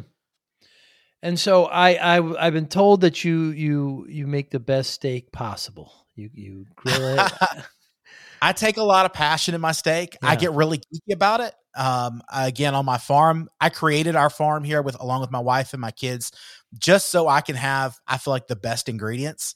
And 1.22 1.40
so 1.40 1.64
I, 1.64 2.18
I 2.18 2.46
I've 2.46 2.52
been 2.52 2.68
told 2.68 3.00
that 3.00 3.24
you 3.24 3.50
you 3.50 4.06
you 4.08 4.26
make 4.26 4.50
the 4.50 4.60
best 4.60 4.90
steak 4.90 5.32
possible. 5.32 5.92
You 6.14 6.30
you 6.32 6.66
grill 6.76 7.18
it. 7.18 7.32
I 8.42 8.52
take 8.52 8.76
a 8.76 8.82
lot 8.82 9.06
of 9.06 9.12
passion 9.12 9.54
in 9.54 9.60
my 9.60 9.72
steak. 9.72 10.16
Yeah. 10.22 10.28
I 10.28 10.36
get 10.36 10.52
really 10.52 10.78
geeky 10.78 11.14
about 11.14 11.40
it. 11.40 11.54
Um, 11.74 12.22
again, 12.32 12.74
on 12.74 12.84
my 12.84 12.98
farm, 12.98 13.48
I 13.60 13.70
created 13.70 14.14
our 14.14 14.30
farm 14.30 14.62
here 14.62 14.82
with 14.82 15.00
along 15.00 15.22
with 15.22 15.30
my 15.30 15.40
wife 15.40 15.72
and 15.72 15.80
my 15.80 15.90
kids, 15.90 16.32
just 16.78 17.10
so 17.10 17.28
I 17.28 17.40
can 17.40 17.56
have 17.56 17.98
I 18.06 18.18
feel 18.18 18.32
like 18.32 18.46
the 18.46 18.56
best 18.56 18.88
ingredients. 18.88 19.54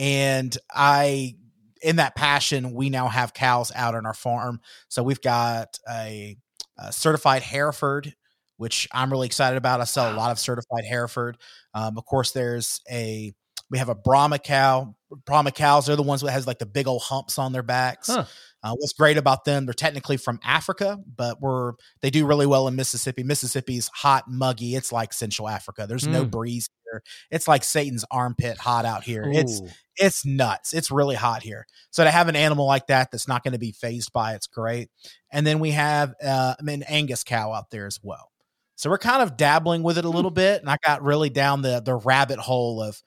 And 0.00 0.56
I 0.72 1.36
in 1.82 1.96
that 1.96 2.14
passion, 2.14 2.72
we 2.72 2.90
now 2.90 3.08
have 3.08 3.34
cows 3.34 3.70
out 3.74 3.94
on 3.94 4.06
our 4.06 4.14
farm. 4.14 4.60
So 4.88 5.02
we've 5.02 5.20
got 5.20 5.78
a, 5.90 6.36
a 6.78 6.92
certified 6.92 7.42
Hereford, 7.42 8.14
which 8.56 8.88
I'm 8.92 9.10
really 9.10 9.26
excited 9.26 9.56
about. 9.56 9.80
I 9.80 9.84
sell 9.84 10.12
a 10.12 10.16
lot 10.16 10.30
of 10.30 10.38
certified 10.38 10.84
Hereford. 10.88 11.36
Um, 11.74 11.96
of 11.98 12.04
course, 12.06 12.32
there's 12.32 12.80
a 12.90 13.32
we 13.70 13.78
have 13.78 13.88
a 13.88 13.94
Brahma 13.94 14.38
cow. 14.38 14.94
Brahma 15.26 15.52
cows, 15.52 15.86
they're 15.86 15.96
the 15.96 16.02
ones 16.02 16.22
that 16.22 16.32
has 16.32 16.46
like 16.46 16.58
the 16.58 16.66
big 16.66 16.88
old 16.88 17.02
humps 17.02 17.38
on 17.38 17.52
their 17.52 17.62
backs. 17.62 18.08
Huh. 18.08 18.24
Uh, 18.62 18.74
what's 18.76 18.92
great 18.92 19.16
about 19.16 19.44
them? 19.44 19.64
They're 19.64 19.72
technically 19.72 20.16
from 20.16 20.38
Africa, 20.44 20.98
but 21.16 21.40
we're 21.40 21.72
they 22.02 22.10
do 22.10 22.26
really 22.26 22.46
well 22.46 22.68
in 22.68 22.76
Mississippi. 22.76 23.22
Mississippi's 23.22 23.88
hot, 23.94 24.24
muggy. 24.28 24.74
It's 24.76 24.92
like 24.92 25.12
Central 25.12 25.48
Africa. 25.48 25.86
There's 25.88 26.06
mm. 26.06 26.12
no 26.12 26.24
breeze 26.24 26.68
here. 26.84 27.02
It's 27.30 27.48
like 27.48 27.64
Satan's 27.64 28.04
armpit 28.10 28.58
hot 28.58 28.84
out 28.84 29.02
here. 29.02 29.24
Ooh. 29.24 29.32
It's 29.32 29.62
it's 29.96 30.26
nuts. 30.26 30.74
It's 30.74 30.90
really 30.90 31.16
hot 31.16 31.42
here. 31.42 31.66
So 31.90 32.04
to 32.04 32.10
have 32.10 32.28
an 32.28 32.36
animal 32.36 32.66
like 32.66 32.86
that 32.88 33.10
that's 33.10 33.28
not 33.28 33.42
going 33.42 33.52
to 33.52 33.58
be 33.58 33.72
phased 33.72 34.12
by 34.12 34.34
it's 34.34 34.46
great. 34.46 34.88
And 35.30 35.46
then 35.46 35.58
we 35.58 35.70
have 35.70 36.14
uh, 36.22 36.54
an 36.58 36.82
Angus 36.82 37.24
cow 37.24 37.52
out 37.52 37.70
there 37.70 37.86
as 37.86 37.98
well. 38.02 38.30
So 38.76 38.88
we're 38.88 38.98
kind 38.98 39.22
of 39.22 39.36
dabbling 39.36 39.82
with 39.82 39.98
it 39.98 40.04
a 40.04 40.08
hmm. 40.08 40.16
little 40.16 40.30
bit, 40.30 40.60
and 40.60 40.70
I 40.70 40.76
got 40.84 41.02
really 41.02 41.30
down 41.30 41.62
the 41.62 41.80
the 41.80 41.94
rabbit 41.94 42.38
hole 42.38 42.82
of 42.82 43.00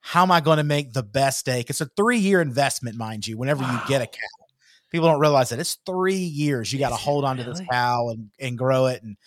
how 0.00 0.22
am 0.22 0.30
I 0.30 0.40
going 0.40 0.58
to 0.58 0.64
make 0.64 0.92
the 0.92 1.02
best 1.02 1.40
steak? 1.40 1.68
It's 1.68 1.80
a 1.80 1.90
three 1.96 2.18
year 2.18 2.40
investment, 2.40 2.96
mind 2.96 3.26
you. 3.26 3.36
Whenever 3.36 3.62
wow. 3.62 3.72
you 3.72 3.88
get 3.88 4.02
a 4.02 4.06
cow, 4.06 4.35
people 4.96 5.08
don't 5.08 5.20
realize 5.20 5.50
that 5.50 5.58
it's 5.58 5.76
three 5.84 6.14
years. 6.14 6.72
You 6.72 6.78
got 6.78 6.88
to 6.88 6.96
hold 6.96 7.26
on 7.26 7.36
to 7.36 7.44
this 7.44 7.60
cow 7.70 8.08
and, 8.08 8.30
and 8.40 8.56
grow 8.56 8.86
it 8.86 9.02
and, 9.02 9.18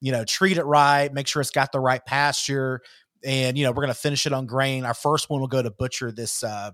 you 0.00 0.10
know, 0.10 0.24
treat 0.24 0.56
it 0.56 0.64
right, 0.64 1.12
make 1.12 1.26
sure 1.26 1.42
it's 1.42 1.50
got 1.50 1.70
the 1.70 1.80
right 1.80 2.02
pasture. 2.02 2.80
And, 3.22 3.58
you 3.58 3.64
know, 3.64 3.72
we're 3.72 3.82
going 3.82 3.88
to 3.88 3.94
finish 3.94 4.24
it 4.24 4.32
on 4.32 4.46
grain. 4.46 4.86
Our 4.86 4.94
first 4.94 5.28
one 5.28 5.40
will 5.40 5.48
go 5.48 5.60
to 5.60 5.70
butcher 5.70 6.10
this, 6.10 6.42
uh, 6.42 6.70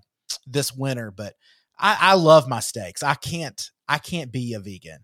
this 0.46 0.72
winter, 0.72 1.10
but 1.10 1.34
I, 1.76 1.96
I 2.00 2.14
love 2.14 2.48
my 2.48 2.60
steaks. 2.60 3.02
I 3.02 3.14
can't, 3.14 3.60
I 3.88 3.98
can't 3.98 4.30
be 4.30 4.54
a 4.54 4.60
vegan. 4.60 5.00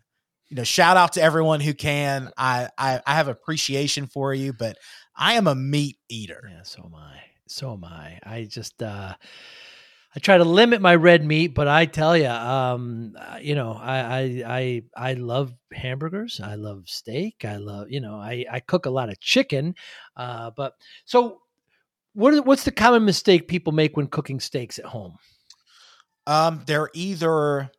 You 0.48 0.56
know, 0.56 0.64
shout 0.64 0.96
out 0.96 1.14
to 1.14 1.22
everyone 1.22 1.58
who 1.58 1.74
can. 1.74 2.30
I, 2.36 2.68
I, 2.78 3.00
I 3.04 3.14
have 3.14 3.26
appreciation 3.26 4.06
for 4.06 4.32
you, 4.32 4.52
but 4.52 4.76
I 5.16 5.34
am 5.34 5.48
a 5.48 5.56
meat 5.56 5.96
eater. 6.08 6.48
Yeah, 6.48 6.62
so 6.62 6.82
am 6.84 6.94
I. 6.94 7.18
So 7.48 7.72
am 7.72 7.84
I. 7.84 8.20
I 8.22 8.44
just, 8.44 8.80
uh, 8.80 9.14
I 10.14 10.18
try 10.18 10.38
to 10.38 10.44
limit 10.44 10.80
my 10.80 10.96
red 10.96 11.24
meat, 11.24 11.54
but 11.54 11.68
I 11.68 11.86
tell 11.86 12.16
you, 12.16 12.26
um, 12.26 13.16
uh, 13.16 13.38
you 13.40 13.54
know, 13.54 13.78
I, 13.80 13.98
I, 13.98 14.42
I, 14.46 14.82
I 14.96 15.12
love 15.14 15.54
hamburgers. 15.72 16.40
I 16.42 16.56
love 16.56 16.82
steak. 16.86 17.44
I 17.44 17.56
love, 17.58 17.90
you 17.90 18.00
know, 18.00 18.16
I, 18.16 18.44
I 18.50 18.58
cook 18.58 18.86
a 18.86 18.90
lot 18.90 19.08
of 19.08 19.20
chicken. 19.20 19.76
Uh, 20.16 20.50
but 20.56 20.74
so 21.04 21.42
what, 22.14 22.44
what's 22.44 22.64
the 22.64 22.72
common 22.72 23.04
mistake 23.04 23.46
people 23.46 23.72
make 23.72 23.96
when 23.96 24.08
cooking 24.08 24.40
steaks 24.40 24.80
at 24.80 24.84
home? 24.86 25.16
Um, 26.26 26.62
they're 26.66 26.90
either, 26.92 27.70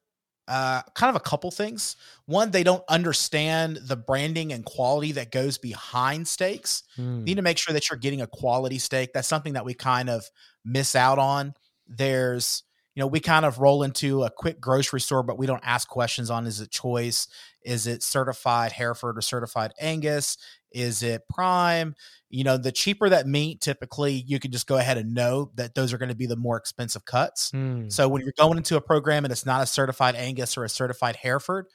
uh, 0.47 0.81
kind 0.95 1.09
of 1.09 1.15
a 1.17 1.23
couple 1.23 1.51
things. 1.51 1.97
One, 2.27 2.51
they 2.51 2.63
don't 2.63 2.83
understand 2.87 3.77
the 3.83 3.97
branding 3.97 4.53
and 4.53 4.63
quality 4.63 5.11
that 5.13 5.31
goes 5.31 5.57
behind 5.57 6.29
steaks. 6.29 6.83
Mm. 6.97 7.19
You 7.19 7.23
need 7.25 7.35
to 7.35 7.41
make 7.41 7.57
sure 7.57 7.73
that 7.73 7.89
you're 7.89 7.99
getting 7.99 8.21
a 8.21 8.27
quality 8.27 8.79
steak. 8.79 9.11
That's 9.13 9.27
something 9.27 9.53
that 9.53 9.65
we 9.65 9.73
kind 9.73 10.09
of 10.09 10.23
miss 10.63 10.95
out 10.95 11.19
on 11.19 11.55
there's 11.97 12.63
you 12.95 13.01
know 13.01 13.07
we 13.07 13.19
kind 13.19 13.45
of 13.45 13.59
roll 13.59 13.83
into 13.83 14.23
a 14.23 14.29
quick 14.29 14.59
grocery 14.59 15.01
store 15.01 15.23
but 15.23 15.37
we 15.37 15.45
don't 15.45 15.63
ask 15.63 15.87
questions 15.87 16.29
on 16.29 16.45
is 16.45 16.61
it 16.61 16.71
choice? 16.71 17.27
Is 17.63 17.87
it 17.87 18.03
certified 18.03 18.71
hereford 18.71 19.17
or 19.17 19.21
certified 19.21 19.71
angus? 19.79 20.37
Is 20.71 21.03
it 21.03 21.23
prime? 21.29 21.95
You 22.29 22.43
know 22.43 22.57
the 22.57 22.71
cheaper 22.71 23.09
that 23.09 23.27
meat 23.27 23.61
typically 23.61 24.23
you 24.27 24.39
can 24.39 24.51
just 24.51 24.67
go 24.67 24.77
ahead 24.77 24.97
and 24.97 25.13
know 25.13 25.51
that 25.55 25.75
those 25.75 25.93
are 25.93 25.97
going 25.97 26.09
to 26.09 26.15
be 26.15 26.27
the 26.27 26.35
more 26.35 26.57
expensive 26.57 27.05
cuts. 27.05 27.51
Mm. 27.51 27.91
so 27.91 28.07
when 28.07 28.21
you're 28.21 28.33
going 28.37 28.57
into 28.57 28.77
a 28.77 28.81
program 28.81 29.25
and 29.25 29.31
it's 29.31 29.45
not 29.45 29.61
a 29.61 29.65
certified 29.65 30.15
angus 30.15 30.57
or 30.57 30.63
a 30.63 30.69
certified 30.69 31.15
hereford 31.17 31.65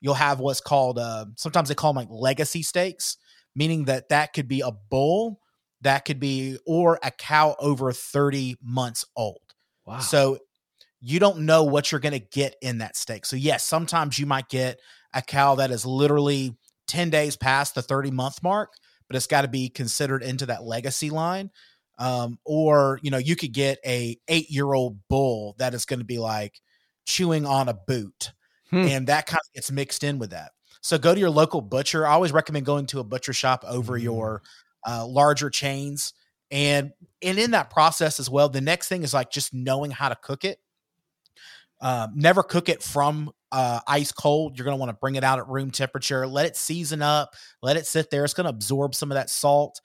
you'll 0.00 0.14
have 0.14 0.38
what's 0.38 0.60
called 0.60 0.98
uh, 0.98 1.24
sometimes 1.36 1.68
they 1.68 1.74
call 1.74 1.92
them 1.92 2.02
like 2.02 2.08
legacy 2.10 2.62
steaks 2.62 3.16
meaning 3.56 3.86
that 3.86 4.08
that 4.10 4.32
could 4.32 4.46
be 4.46 4.60
a 4.60 4.70
bull 4.70 5.40
that 5.80 6.04
could 6.04 6.18
be 6.18 6.58
or 6.66 6.98
a 7.02 7.10
cow 7.10 7.54
over 7.58 7.92
30 7.92 8.56
months 8.62 9.04
old 9.16 9.40
Wow. 9.86 9.98
So 10.00 10.38
you 11.00 11.18
don't 11.18 11.40
know 11.40 11.64
what 11.64 11.92
you're 11.92 12.00
going 12.00 12.18
to 12.18 12.18
get 12.18 12.56
in 12.62 12.78
that 12.78 12.96
steak. 12.96 13.26
So 13.26 13.36
yes, 13.36 13.62
sometimes 13.62 14.18
you 14.18 14.26
might 14.26 14.48
get 14.48 14.80
a 15.12 15.22
cow 15.22 15.56
that 15.56 15.70
is 15.70 15.84
literally 15.84 16.56
10 16.86 17.10
days 17.10 17.36
past 17.36 17.74
the 17.74 17.82
30 17.82 18.10
month 18.10 18.42
mark, 18.42 18.72
but 19.06 19.16
it's 19.16 19.26
got 19.26 19.42
to 19.42 19.48
be 19.48 19.68
considered 19.68 20.22
into 20.22 20.46
that 20.46 20.64
legacy 20.64 21.10
line. 21.10 21.50
Um, 21.98 22.38
or 22.44 22.98
you 23.02 23.10
know, 23.10 23.18
you 23.18 23.36
could 23.36 23.52
get 23.52 23.78
a 23.86 24.16
eight 24.26 24.50
year 24.50 24.72
old 24.72 24.98
bull 25.08 25.54
that 25.58 25.74
is 25.74 25.84
going 25.84 26.00
to 26.00 26.04
be 26.04 26.18
like 26.18 26.60
chewing 27.06 27.46
on 27.46 27.68
a 27.68 27.74
boot, 27.74 28.32
hmm. 28.70 28.78
and 28.78 29.06
that 29.06 29.26
kind 29.26 29.38
of 29.38 29.54
gets 29.54 29.70
mixed 29.70 30.02
in 30.02 30.18
with 30.18 30.30
that. 30.30 30.50
So 30.80 30.98
go 30.98 31.14
to 31.14 31.20
your 31.20 31.30
local 31.30 31.60
butcher. 31.60 32.04
I 32.04 32.12
always 32.12 32.32
recommend 32.32 32.66
going 32.66 32.86
to 32.86 32.98
a 32.98 33.04
butcher 33.04 33.32
shop 33.32 33.64
over 33.66 33.98
mm. 33.98 34.02
your 34.02 34.42
uh, 34.86 35.06
larger 35.06 35.50
chains 35.50 36.12
and 36.54 36.92
and 37.20 37.38
in 37.38 37.50
that 37.50 37.68
process 37.68 38.20
as 38.20 38.30
well, 38.30 38.48
the 38.48 38.60
next 38.60 38.88
thing 38.88 39.02
is 39.02 39.12
like 39.12 39.30
just 39.30 39.52
knowing 39.52 39.90
how 39.90 40.08
to 40.08 40.14
cook 40.14 40.44
it. 40.44 40.60
Um, 41.80 42.12
never 42.14 42.42
cook 42.42 42.68
it 42.68 42.82
from 42.82 43.32
uh, 43.50 43.80
ice 43.88 44.12
cold. 44.12 44.56
You're 44.56 44.64
going 44.64 44.76
to 44.76 44.80
want 44.80 44.90
to 44.90 44.96
bring 45.00 45.16
it 45.16 45.24
out 45.24 45.38
at 45.38 45.48
room 45.48 45.70
temperature. 45.70 46.26
Let 46.26 46.46
it 46.46 46.56
season 46.56 47.02
up. 47.02 47.34
Let 47.60 47.76
it 47.76 47.86
sit 47.86 48.08
there. 48.10 48.24
It's 48.24 48.34
going 48.34 48.44
to 48.44 48.50
absorb 48.50 48.94
some 48.94 49.10
of 49.10 49.16
that 49.16 49.30
salt. 49.30 49.80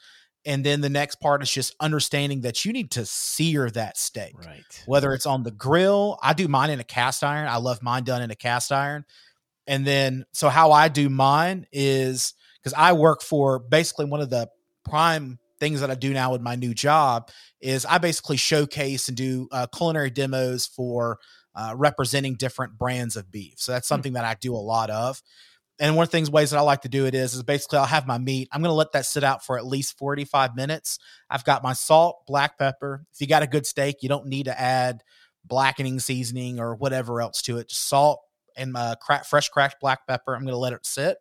And 0.46 0.64
then 0.64 0.80
the 0.80 0.90
next 0.90 1.16
part 1.16 1.42
is 1.42 1.52
just 1.52 1.76
understanding 1.80 2.42
that 2.42 2.64
you 2.64 2.72
need 2.72 2.92
to 2.92 3.06
sear 3.06 3.70
that 3.72 3.98
steak. 3.98 4.36
Right. 4.38 4.84
Whether 4.86 5.14
it's 5.14 5.26
on 5.26 5.44
the 5.44 5.52
grill, 5.52 6.20
I 6.22 6.34
do 6.34 6.48
mine 6.48 6.70
in 6.70 6.80
a 6.80 6.86
cast 6.86 7.24
iron. 7.24 7.48
I 7.48 7.58
love 7.58 7.82
mine 7.82 8.04
done 8.04 8.22
in 8.22 8.32
a 8.32 8.36
cast 8.36 8.72
iron. 8.72 9.06
And 9.66 9.86
then, 9.86 10.26
so 10.34 10.50
how 10.50 10.72
I 10.72 10.88
do 10.88 11.10
mine 11.10 11.66
is 11.72 12.36
because 12.62 12.74
I 12.78 12.94
work 12.94 13.22
for 13.22 13.60
basically 13.60 14.06
one 14.06 14.22
of 14.22 14.30
the 14.30 14.50
prime 14.86 15.40
things 15.60 15.82
that 15.82 15.92
I 15.92 15.96
do 15.96 16.14
now 16.14 16.32
with 16.32 16.42
my 16.42 16.56
new 16.56 16.74
job 16.74 17.30
is 17.62 17.86
I 17.86 17.98
basically 17.98 18.38
showcase 18.38 19.08
and 19.08 19.18
do 19.18 19.48
uh, 19.52 19.68
culinary 19.68 20.10
demos 20.10 20.68
for 20.68 21.20
uh, 21.56 21.74
representing 21.76 22.36
different 22.36 22.78
brands 22.78 23.16
of 23.16 23.32
beef. 23.32 23.56
So 23.58 23.72
that's 23.72 23.88
hmm. 23.88 23.94
something 23.94 24.14
that 24.14 24.26
I 24.26 24.36
do 24.40 24.56
a 24.56 24.58
lot 24.58 24.90
of. 24.90 25.22
And 25.82 25.96
one 25.96 26.04
of 26.04 26.10
the 26.10 26.18
things, 26.18 26.30
ways 26.30 26.52
that 26.52 26.58
I 26.58 26.62
like 26.62 26.82
to 26.82 26.90
do 26.90 27.06
it 27.06 27.16
is, 27.16 27.34
is 27.34 27.44
basically 27.44 27.80
I'll 27.80 27.86
have 27.86 28.06
my 28.06 28.18
meat. 28.18 28.50
I'm 28.52 28.62
going 28.62 28.70
to 28.70 28.76
let 28.76 28.92
that 28.92 29.06
sit 29.06 29.24
out 29.24 29.46
for 29.46 29.58
at 29.58 29.66
least 29.66 29.98
45 29.98 30.54
minutes. 30.54 31.00
I've 31.30 31.46
got 31.46 31.64
my 31.64 31.72
salt, 31.72 32.24
black 32.28 32.58
pepper. 32.58 33.06
If 33.14 33.22
you 33.22 33.28
got 33.28 33.44
a 33.44 33.48
good 33.48 33.66
steak, 33.66 33.98
you 34.02 34.10
don't 34.10 34.28
need 34.28 34.46
to 34.46 34.60
add 34.60 35.04
blackening 35.46 36.02
seasoning 36.02 36.60
or 36.60 36.76
whatever 36.76 37.22
else 37.22 37.42
to 37.44 37.60
it. 37.60 37.70
Just 37.70 37.88
salt 37.88 38.20
and 38.58 38.76
uh, 38.76 38.96
crack, 39.02 39.24
fresh 39.26 39.48
cracked 39.48 39.80
black 39.80 40.06
pepper. 40.06 40.36
I'm 40.36 40.42
going 40.42 40.52
to 40.52 40.58
let 40.58 40.74
it 40.74 40.86
sit. 40.86 41.18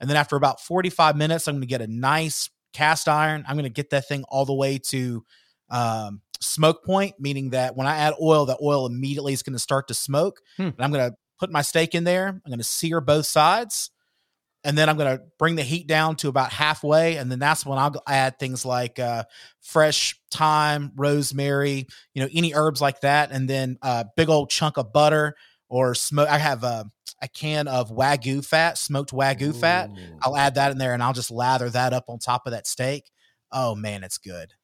And 0.00 0.10
then 0.10 0.16
after 0.16 0.34
about 0.34 0.60
45 0.60 1.16
minutes, 1.16 1.46
I'm 1.46 1.54
going 1.54 1.60
to 1.60 1.68
get 1.68 1.80
a 1.80 1.86
nice 1.86 2.50
cast 2.72 3.08
iron. 3.08 3.44
I'm 3.46 3.56
going 3.56 3.64
to 3.64 3.70
get 3.70 3.90
that 3.90 4.08
thing 4.08 4.24
all 4.28 4.44
the 4.44 4.54
way 4.54 4.78
to 4.90 5.24
um, 5.70 6.20
smoke 6.40 6.84
point, 6.84 7.14
meaning 7.18 7.50
that 7.50 7.76
when 7.76 7.86
I 7.86 7.96
add 7.96 8.14
oil, 8.20 8.46
the 8.46 8.58
oil 8.62 8.86
immediately 8.86 9.32
is 9.32 9.42
going 9.42 9.54
to 9.54 9.58
start 9.58 9.88
to 9.88 9.94
smoke. 9.94 10.40
Hmm. 10.56 10.62
And 10.62 10.80
I'm 10.80 10.92
going 10.92 11.10
to 11.10 11.16
put 11.38 11.50
my 11.50 11.62
steak 11.62 11.94
in 11.94 12.04
there. 12.04 12.28
I'm 12.28 12.42
going 12.46 12.58
to 12.58 12.64
sear 12.64 13.00
both 13.00 13.26
sides. 13.26 13.90
and 14.64 14.78
then 14.78 14.88
I'm 14.88 14.96
going 14.96 15.18
to 15.18 15.24
bring 15.38 15.56
the 15.56 15.62
heat 15.62 15.86
down 15.86 16.16
to 16.16 16.28
about 16.28 16.52
halfway, 16.52 17.16
and 17.16 17.30
then 17.30 17.38
that's 17.38 17.66
when 17.66 17.78
I'll 17.78 17.94
add 18.06 18.38
things 18.38 18.64
like 18.64 18.98
uh, 18.98 19.24
fresh 19.60 20.18
thyme, 20.30 20.92
rosemary, 20.96 21.86
you 22.14 22.22
know, 22.22 22.28
any 22.32 22.54
herbs 22.54 22.80
like 22.80 23.00
that, 23.00 23.32
and 23.32 23.48
then 23.48 23.78
a 23.82 24.06
big 24.16 24.28
old 24.28 24.50
chunk 24.50 24.76
of 24.76 24.92
butter 24.92 25.34
or 25.68 25.94
smoke. 25.94 26.28
I 26.28 26.38
have 26.38 26.62
a, 26.62 26.90
a 27.20 27.28
can 27.28 27.68
of 27.68 27.90
wagyu 27.90 28.44
fat, 28.44 28.78
smoked 28.78 29.10
wagyu 29.10 29.54
fat. 29.54 29.90
I'll 30.22 30.36
add 30.36 30.54
that 30.54 30.72
in 30.72 30.78
there, 30.78 30.94
and 30.94 31.02
I'll 31.02 31.12
just 31.12 31.30
lather 31.30 31.70
that 31.70 31.92
up 31.92 32.04
on 32.08 32.18
top 32.18 32.46
of 32.46 32.52
that 32.52 32.66
steak. 32.66 33.10
Oh 33.50 33.74
man, 33.74 34.02
it's 34.04 34.18
good. 34.18 34.54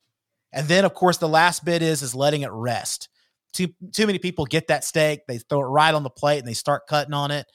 And 0.52 0.66
then, 0.66 0.84
of 0.84 0.94
course, 0.94 1.18
the 1.18 1.28
last 1.28 1.64
bit 1.64 1.82
is 1.82 2.02
is 2.02 2.14
letting 2.14 2.42
it 2.42 2.50
rest. 2.50 3.08
Too 3.52 3.68
too 3.92 4.06
many 4.06 4.18
people 4.18 4.44
get 4.44 4.68
that 4.68 4.84
steak, 4.84 5.20
they 5.26 5.38
throw 5.38 5.60
it 5.60 5.64
right 5.64 5.94
on 5.94 6.02
the 6.02 6.10
plate, 6.10 6.38
and 6.38 6.48
they 6.48 6.54
start 6.54 6.86
cutting 6.86 7.14
on 7.14 7.30
it, 7.30 7.46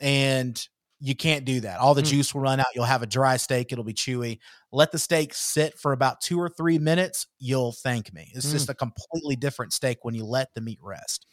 and 0.00 0.60
you 1.00 1.14
can't 1.14 1.44
do 1.44 1.60
that. 1.60 1.78
All 1.78 1.94
the 1.94 2.02
mm. 2.02 2.06
juice 2.06 2.34
will 2.34 2.40
run 2.40 2.58
out. 2.58 2.66
You'll 2.74 2.84
have 2.84 3.02
a 3.02 3.06
dry 3.06 3.36
steak. 3.36 3.70
It'll 3.70 3.84
be 3.84 3.92
chewy. 3.92 4.38
Let 4.72 4.92
the 4.92 4.98
steak 4.98 5.34
sit 5.34 5.78
for 5.78 5.92
about 5.92 6.20
two 6.20 6.40
or 6.40 6.48
three 6.48 6.78
minutes. 6.78 7.26
You'll 7.38 7.72
thank 7.72 8.12
me. 8.14 8.32
It's 8.34 8.46
mm. 8.46 8.52
just 8.52 8.70
a 8.70 8.74
completely 8.74 9.36
different 9.36 9.72
steak 9.72 9.98
when 10.02 10.14
you 10.14 10.24
let 10.24 10.48
the 10.54 10.62
meat 10.62 10.78
rest. 10.82 11.26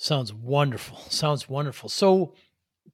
Sounds 0.00 0.32
wonderful. 0.32 0.96
Sounds 1.10 1.46
wonderful. 1.46 1.90
So, 1.90 2.32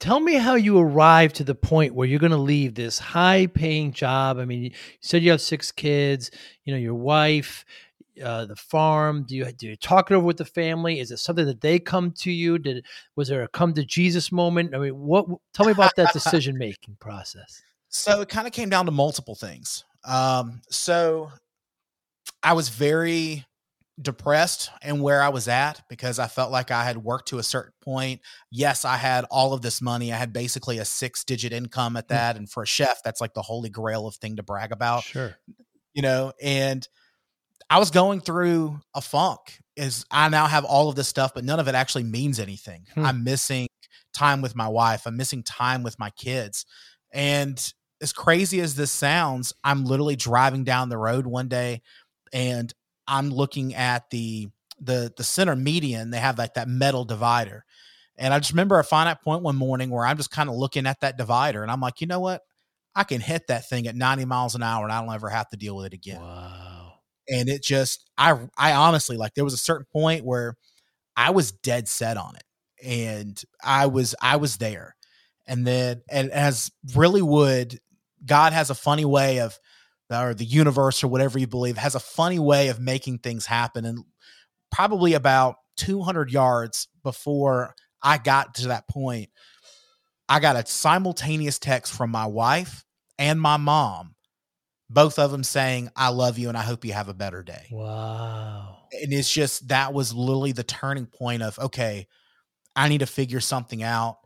tell 0.01 0.19
me 0.19 0.35
how 0.35 0.57
you 0.57 0.77
arrived 0.77 1.37
to 1.37 1.45
the 1.45 1.55
point 1.55 1.95
where 1.95 2.09
you're 2.09 2.19
going 2.19 2.33
to 2.33 2.37
leave 2.37 2.75
this 2.75 2.99
high 2.99 3.47
paying 3.47 3.93
job. 3.93 4.39
I 4.39 4.45
mean, 4.45 4.65
you 4.65 4.71
said 5.01 5.23
you 5.23 5.31
have 5.31 5.41
six 5.41 5.71
kids, 5.71 6.33
you 6.65 6.73
know, 6.75 6.79
your 6.81 6.97
wife, 6.97 7.65
uh, 8.21 8.47
the 8.47 8.57
farm? 8.57 9.23
Do 9.23 9.37
you 9.37 9.45
do 9.53 9.69
you 9.69 9.77
talk 9.77 10.11
it 10.11 10.15
over 10.15 10.27
with 10.27 10.39
the 10.39 10.45
family? 10.45 10.99
Is 10.99 11.13
it 11.13 11.19
something 11.19 11.47
that 11.47 11.61
they 11.61 11.79
come 11.79 12.11
to 12.23 12.33
you? 12.33 12.59
Did 12.59 12.85
was 13.15 13.29
there 13.29 13.45
a 13.45 13.49
come 13.49 13.73
to 13.75 13.85
Jesus 13.85 14.33
moment? 14.33 14.75
I 14.75 14.79
mean, 14.79 14.99
what? 14.99 15.27
Tell 15.55 15.67
me 15.67 15.73
about 15.73 15.95
that 15.95 16.13
decision 16.13 16.59
making 16.59 16.97
process. 17.01 17.63
So 17.89 18.23
it 18.23 18.29
kind 18.29 18.49
of 18.49 18.53
came 18.53 18.69
down 18.69 18.85
to 18.87 18.91
multiple 18.91 19.37
things. 19.37 19.85
Um, 20.05 20.61
so 20.71 21.31
I 22.43 22.55
was 22.55 22.69
very 22.69 23.46
depressed 24.01 24.71
and 24.83 25.01
where 25.03 25.23
I 25.23 25.31
was 25.31 25.49
at 25.49 25.83
because 25.89 26.19
I 26.19 26.27
felt 26.27 26.53
like 26.53 26.71
I 26.71 26.85
had 26.85 26.99
worked 26.99 27.29
to 27.29 27.39
a 27.39 27.43
certain 27.43 27.73
point. 27.83 28.21
Yes, 28.51 28.85
I 28.85 28.97
had 28.97 29.25
all 29.31 29.55
of 29.55 29.63
this 29.63 29.81
money. 29.81 30.13
I 30.13 30.17
had 30.17 30.33
basically 30.33 30.79
a 30.79 30.85
six 30.85 31.25
digit 31.25 31.53
income 31.53 31.97
at 31.97 32.05
mm. 32.07 32.09
that. 32.09 32.37
And 32.37 32.51
for 32.51 32.63
a 32.63 32.67
chef, 32.67 33.03
that's 33.03 33.21
like 33.21 33.35
the 33.35 33.43
holy 33.43 33.71
grail 33.71 34.07
of 34.07 34.17
thing 34.17 34.37
to 34.37 34.43
brag 34.43 34.73
about. 34.73 35.05
Sure. 35.05 35.37
You 35.95 36.03
know, 36.03 36.33
and 36.43 36.87
I 37.71 37.79
was 37.79 37.91
going 37.91 38.21
through 38.21 38.81
a 38.95 39.01
funk. 39.01 39.61
Is 39.77 40.07
I 40.11 40.29
now 40.31 40.47
have 40.47 40.65
all 40.65 40.89
of 40.89 40.95
this 40.95 41.09
stuff, 41.09 41.33
but 41.35 41.45
none 41.45 41.61
of 41.61 41.69
it 41.69 41.75
actually 41.75 42.05
means 42.05 42.41
anything. 42.41 42.87
Hmm. 42.95 43.05
I'm 43.05 43.25
missing 43.25 43.69
time 44.15 44.41
with 44.41 44.57
my 44.57 44.69
wife. 44.69 45.07
I'm 45.07 45.17
missing 45.17 45.43
time 45.43 45.83
with 45.83 45.99
my 45.99 46.11
kids. 46.11 46.65
And 47.13 47.63
as 48.01 48.13
crazy 48.13 48.61
as 48.61 48.75
this 48.75 48.91
sounds, 48.91 49.53
I'm 49.65 49.85
literally 49.85 50.17
driving 50.17 50.65
down 50.65 50.89
the 50.89 50.99
road 50.99 51.27
one 51.27 51.49
day 51.49 51.83
and 52.33 52.73
I'm 53.09 53.31
looking 53.31 53.75
at 53.75 54.11
the 54.11 54.49
the 54.81 55.13
the 55.17 55.25
center 55.25 55.57
median. 55.57 56.11
They 56.11 56.19
have 56.19 56.39
like 56.39 56.55
that 56.55 56.69
metal 56.69 57.05
divider. 57.05 57.65
And 58.19 58.33
I 58.33 58.39
just 58.39 58.53
remember 58.53 58.79
a 58.79 58.85
finite 58.85 59.23
point 59.23 59.43
one 59.43 59.57
morning 59.57 59.91
where 59.91 60.07
I'm 60.07 60.17
just 60.17 60.31
kind 60.31 60.49
of 60.49 60.57
looking 60.57 60.87
at 60.87 61.01
that 61.01 61.19
divider 61.19 61.63
and 61.63 61.71
I'm 61.71 61.81
like, 61.81 62.01
you 62.01 62.07
know 62.07 62.21
what? 62.21 62.41
I 62.95 63.05
can 63.05 63.21
hit 63.21 63.49
that 63.49 63.69
thing 63.69 63.87
at 63.89 63.95
90 63.95 64.25
miles 64.25 64.55
an 64.55 64.63
hour 64.63 64.85
and 64.85 64.93
I 64.93 65.05
don't 65.05 65.15
ever 65.15 65.29
have 65.29 65.51
to 65.51 65.57
deal 65.59 65.77
with 65.77 65.87
it 65.87 65.93
again. 65.93 66.21
Wow 66.21 66.87
and 67.29 67.49
it 67.49 67.63
just 67.63 68.09
i 68.19 68.37
i 68.57 68.73
honestly 68.73 69.17
like 69.17 69.35
there 69.35 69.45
was 69.45 69.55
a 69.55 69.59
certain 69.59 69.87
point 69.93 70.25
where 70.25 70.57
i 71.17 71.31
was 71.31 71.53
dead 71.53 71.89
set 71.89 72.17
on 72.17 72.35
it 72.37 72.45
and 72.87 73.43
i 73.63 73.87
was 73.87 74.15
i 74.21 74.37
was 74.37 74.57
there 74.59 74.95
and 75.47 75.67
then 75.67 76.03
and 76.11 76.31
as 76.31 76.71
really 76.95 77.23
would 77.23 77.79
god 78.25 78.53
has 78.53 78.71
a 78.71 78.75
funny 78.75 79.05
way 79.05 79.41
of 79.41 79.59
or 80.11 80.35
the 80.35 80.45
universe 80.45 81.03
or 81.03 81.09
whatever 81.09 81.39
you 81.39 81.47
believe 81.47 81.77
has 81.77 81.95
a 81.95 82.01
funny 82.01 82.39
way 82.39 82.69
of 82.69 82.81
making 82.81 83.19
things 83.19 83.47
happen 83.47 83.85
and 83.85 84.05
probably 84.71 85.15
about 85.15 85.57
200 85.77 86.31
yards 86.31 86.89
before 87.03 87.75
i 88.03 88.19
got 88.19 88.55
to 88.55 88.69
that 88.69 88.89
point 88.89 89.29
i 90.29 90.41
got 90.41 90.57
a 90.57 90.67
simultaneous 90.67 91.59
text 91.59 91.93
from 91.93 92.11
my 92.11 92.27
wife 92.27 92.85
and 93.19 93.41
my 93.41 93.57
mom 93.57 94.15
both 94.89 95.19
of 95.19 95.31
them 95.31 95.45
saying 95.45 95.91
i 95.97 96.09
love 96.09 96.39
you 96.39 96.49
and 96.49 96.57
i 96.57 96.63
hope 96.63 96.85
you 96.85 96.93
have 96.93 97.09
a 97.09 97.15
better 97.15 97.43
day. 97.43 97.67
Wow. 97.71 98.79
And 98.93 99.13
it's 99.13 99.31
just 99.31 99.69
that 99.69 99.93
was 99.93 100.15
literally 100.15 100.53
the 100.53 100.63
turning 100.63 101.07
point 101.07 101.43
of 101.43 101.59
okay 101.59 102.07
i 102.75 102.89
need 102.89 102.99
to 102.99 103.07
figure 103.07 103.41
something 103.41 103.83
out 103.83 104.19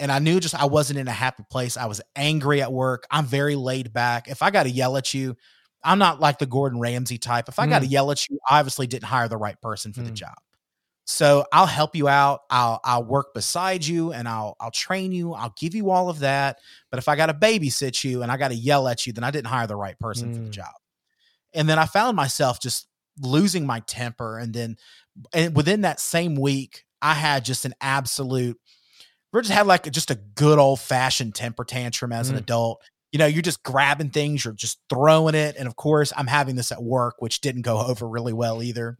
and 0.00 0.10
i 0.10 0.18
knew 0.18 0.40
just 0.40 0.54
i 0.54 0.64
wasn't 0.64 0.98
in 0.98 1.06
a 1.06 1.12
happy 1.12 1.44
place 1.50 1.76
i 1.76 1.86
was 1.86 2.00
angry 2.16 2.60
at 2.60 2.72
work 2.72 3.06
i'm 3.10 3.24
very 3.24 3.54
laid 3.54 3.92
back 3.92 4.28
if 4.28 4.42
i 4.42 4.50
got 4.50 4.64
to 4.64 4.70
yell 4.70 4.96
at 4.96 5.14
you 5.14 5.36
i'm 5.84 5.98
not 5.98 6.20
like 6.20 6.38
the 6.38 6.46
gordon 6.46 6.80
ramsay 6.80 7.18
type 7.18 7.48
if 7.48 7.58
i 7.58 7.66
mm. 7.66 7.70
got 7.70 7.80
to 7.80 7.86
yell 7.86 8.10
at 8.10 8.28
you 8.28 8.38
I 8.48 8.58
obviously 8.58 8.86
didn't 8.86 9.04
hire 9.04 9.28
the 9.28 9.36
right 9.36 9.60
person 9.60 9.92
for 9.92 10.00
mm. 10.00 10.06
the 10.06 10.12
job 10.12 10.34
so 11.10 11.44
I'll 11.52 11.66
help 11.66 11.96
you 11.96 12.06
out. 12.06 12.42
I'll 12.50 12.78
I'll 12.84 13.02
work 13.02 13.34
beside 13.34 13.84
you 13.84 14.12
and 14.12 14.28
I'll 14.28 14.56
I'll 14.60 14.70
train 14.70 15.10
you. 15.10 15.34
I'll 15.34 15.52
give 15.58 15.74
you 15.74 15.90
all 15.90 16.08
of 16.08 16.20
that. 16.20 16.58
But 16.88 16.98
if 16.98 17.08
I 17.08 17.16
got 17.16 17.26
to 17.26 17.34
babysit 17.34 18.04
you 18.04 18.22
and 18.22 18.30
I 18.30 18.36
got 18.36 18.48
to 18.48 18.54
yell 18.54 18.86
at 18.86 19.08
you, 19.08 19.12
then 19.12 19.24
I 19.24 19.32
didn't 19.32 19.48
hire 19.48 19.66
the 19.66 19.74
right 19.74 19.98
person 19.98 20.30
mm. 20.30 20.34
for 20.34 20.40
the 20.42 20.48
mm. 20.50 20.52
job. 20.52 20.72
And 21.52 21.68
then 21.68 21.80
I 21.80 21.86
found 21.86 22.16
myself 22.16 22.60
just 22.60 22.86
losing 23.20 23.66
my 23.66 23.80
temper. 23.80 24.38
And 24.38 24.54
then 24.54 24.76
and 25.32 25.56
within 25.56 25.80
that 25.80 25.98
same 25.98 26.36
week, 26.36 26.84
I 27.02 27.14
had 27.14 27.44
just 27.44 27.64
an 27.64 27.74
absolute 27.80 28.60
we 29.32 29.40
just 29.40 29.52
had 29.52 29.66
like 29.66 29.90
just 29.90 30.10
a 30.10 30.18
good 30.34 30.58
old 30.58 30.80
fashioned 30.80 31.34
temper 31.34 31.64
tantrum 31.64 32.12
as 32.12 32.28
mm. 32.28 32.32
an 32.32 32.38
adult. 32.38 32.82
You 33.12 33.18
know, 33.18 33.26
you're 33.26 33.42
just 33.42 33.62
grabbing 33.62 34.10
things, 34.10 34.44
you're 34.44 34.54
just 34.54 34.78
throwing 34.88 35.34
it. 35.34 35.56
And 35.58 35.66
of 35.66 35.76
course, 35.76 36.12
I'm 36.16 36.28
having 36.28 36.54
this 36.54 36.70
at 36.70 36.82
work, 36.82 37.16
which 37.18 37.40
didn't 37.40 37.62
go 37.62 37.78
over 37.86 38.08
really 38.08 38.32
well 38.32 38.62
either 38.62 38.96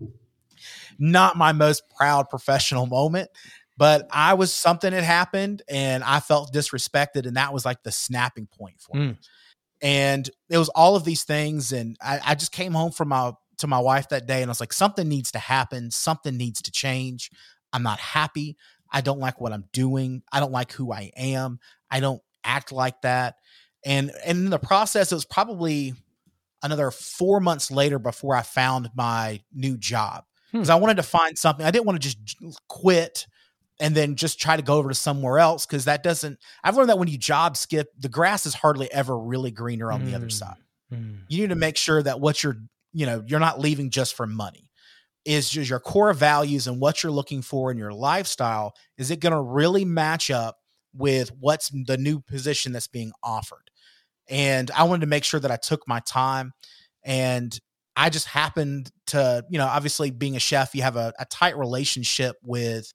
not 1.00 1.36
my 1.36 1.52
most 1.52 1.82
proud 1.96 2.28
professional 2.28 2.86
moment, 2.86 3.30
but 3.76 4.06
I 4.10 4.34
was 4.34 4.52
something 4.52 4.92
had 4.92 5.04
happened 5.04 5.62
and 5.68 6.04
I 6.04 6.20
felt 6.20 6.52
disrespected. 6.52 7.26
And 7.26 7.36
that 7.36 7.52
was 7.52 7.64
like 7.64 7.82
the 7.82 7.90
snapping 7.90 8.46
point 8.46 8.80
for 8.80 8.96
mm. 8.96 9.08
me. 9.08 9.18
And 9.82 10.28
it 10.50 10.58
was 10.58 10.68
all 10.68 10.94
of 10.94 11.04
these 11.04 11.24
things. 11.24 11.72
And 11.72 11.96
I, 12.02 12.20
I 12.24 12.34
just 12.34 12.52
came 12.52 12.72
home 12.72 12.92
from 12.92 13.08
my 13.08 13.32
to 13.58 13.66
my 13.66 13.78
wife 13.78 14.08
that 14.08 14.26
day 14.26 14.40
and 14.40 14.50
I 14.50 14.52
was 14.52 14.60
like, 14.60 14.72
something 14.72 15.08
needs 15.08 15.32
to 15.32 15.38
happen, 15.38 15.90
something 15.90 16.36
needs 16.36 16.62
to 16.62 16.70
change. 16.70 17.30
I'm 17.72 17.82
not 17.82 17.98
happy. 17.98 18.56
I 18.90 19.00
don't 19.00 19.20
like 19.20 19.40
what 19.40 19.52
I'm 19.52 19.64
doing. 19.72 20.22
I 20.32 20.40
don't 20.40 20.52
like 20.52 20.72
who 20.72 20.92
I 20.92 21.12
am. 21.16 21.60
I 21.90 22.00
don't 22.00 22.22
act 22.44 22.72
like 22.72 23.00
that. 23.02 23.36
And 23.84 24.10
and 24.24 24.38
in 24.38 24.50
the 24.50 24.58
process, 24.58 25.12
it 25.12 25.14
was 25.14 25.24
probably 25.24 25.94
another 26.62 26.90
four 26.90 27.40
months 27.40 27.70
later 27.70 27.98
before 27.98 28.34
I 28.34 28.42
found 28.42 28.90
my 28.94 29.40
new 29.52 29.76
job 29.76 30.24
because 30.52 30.68
hmm. 30.68 30.72
I 30.72 30.76
wanted 30.76 30.98
to 30.98 31.02
find 31.02 31.38
something. 31.38 31.64
I 31.64 31.70
didn't 31.70 31.86
want 31.86 32.02
to 32.02 32.08
just 32.08 32.62
quit 32.68 33.26
and 33.80 33.94
then 33.94 34.14
just 34.14 34.38
try 34.38 34.56
to 34.56 34.62
go 34.62 34.74
over 34.74 34.90
to 34.90 34.94
somewhere 34.94 35.38
else 35.38 35.64
because 35.64 35.86
that 35.86 36.02
doesn't. 36.02 36.38
I've 36.62 36.76
learned 36.76 36.90
that 36.90 36.98
when 36.98 37.08
you 37.08 37.16
job 37.16 37.56
skip, 37.56 37.88
the 37.98 38.10
grass 38.10 38.44
is 38.44 38.54
hardly 38.54 38.92
ever 38.92 39.18
really 39.18 39.50
greener 39.50 39.90
on 39.90 40.02
mm. 40.02 40.06
the 40.06 40.14
other 40.14 40.26
hmm. 40.26 40.30
side. 40.30 40.56
Mm. 40.92 41.20
You 41.28 41.42
need 41.42 41.50
to 41.50 41.56
make 41.56 41.76
sure 41.76 42.02
that 42.02 42.20
what 42.20 42.42
you're, 42.42 42.56
you 42.92 43.06
know, 43.06 43.22
you're 43.26 43.40
not 43.40 43.60
leaving 43.60 43.90
just 43.90 44.14
for 44.14 44.26
money. 44.26 44.69
Is 45.24 45.50
just 45.50 45.68
your 45.68 45.80
core 45.80 46.14
values 46.14 46.66
and 46.66 46.80
what 46.80 47.02
you're 47.02 47.12
looking 47.12 47.42
for 47.42 47.70
in 47.70 47.76
your 47.76 47.92
lifestyle. 47.92 48.74
Is 48.96 49.10
it 49.10 49.20
going 49.20 49.34
to 49.34 49.40
really 49.40 49.84
match 49.84 50.30
up 50.30 50.56
with 50.94 51.30
what's 51.38 51.68
the 51.68 51.98
new 51.98 52.20
position 52.20 52.72
that's 52.72 52.88
being 52.88 53.12
offered? 53.22 53.70
And 54.28 54.70
I 54.70 54.84
wanted 54.84 55.02
to 55.02 55.06
make 55.08 55.24
sure 55.24 55.40
that 55.40 55.50
I 55.50 55.56
took 55.56 55.86
my 55.86 56.00
time 56.00 56.52
and 57.02 57.58
I 57.96 58.08
just 58.08 58.26
happened 58.26 58.90
to, 59.08 59.44
you 59.50 59.58
know, 59.58 59.66
obviously 59.66 60.10
being 60.10 60.36
a 60.36 60.40
chef, 60.40 60.74
you 60.74 60.82
have 60.82 60.96
a, 60.96 61.12
a, 61.18 61.24
tight 61.26 61.58
relationship 61.58 62.36
with 62.42 62.92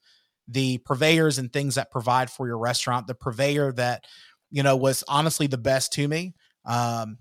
the 0.47 0.77
purveyors 0.79 1.37
and 1.37 1.51
things 1.51 1.75
that 1.75 1.91
provide 1.91 2.29
for 2.29 2.47
your 2.47 2.57
restaurant. 2.57 3.07
The 3.07 3.15
purveyor 3.15 3.73
that, 3.73 4.05
you 4.49 4.63
know, 4.63 4.75
was 4.77 5.03
honestly 5.07 5.47
the 5.47 5.57
best 5.57 5.93
to 5.93 6.07
me. 6.07 6.33
Um, 6.65 7.17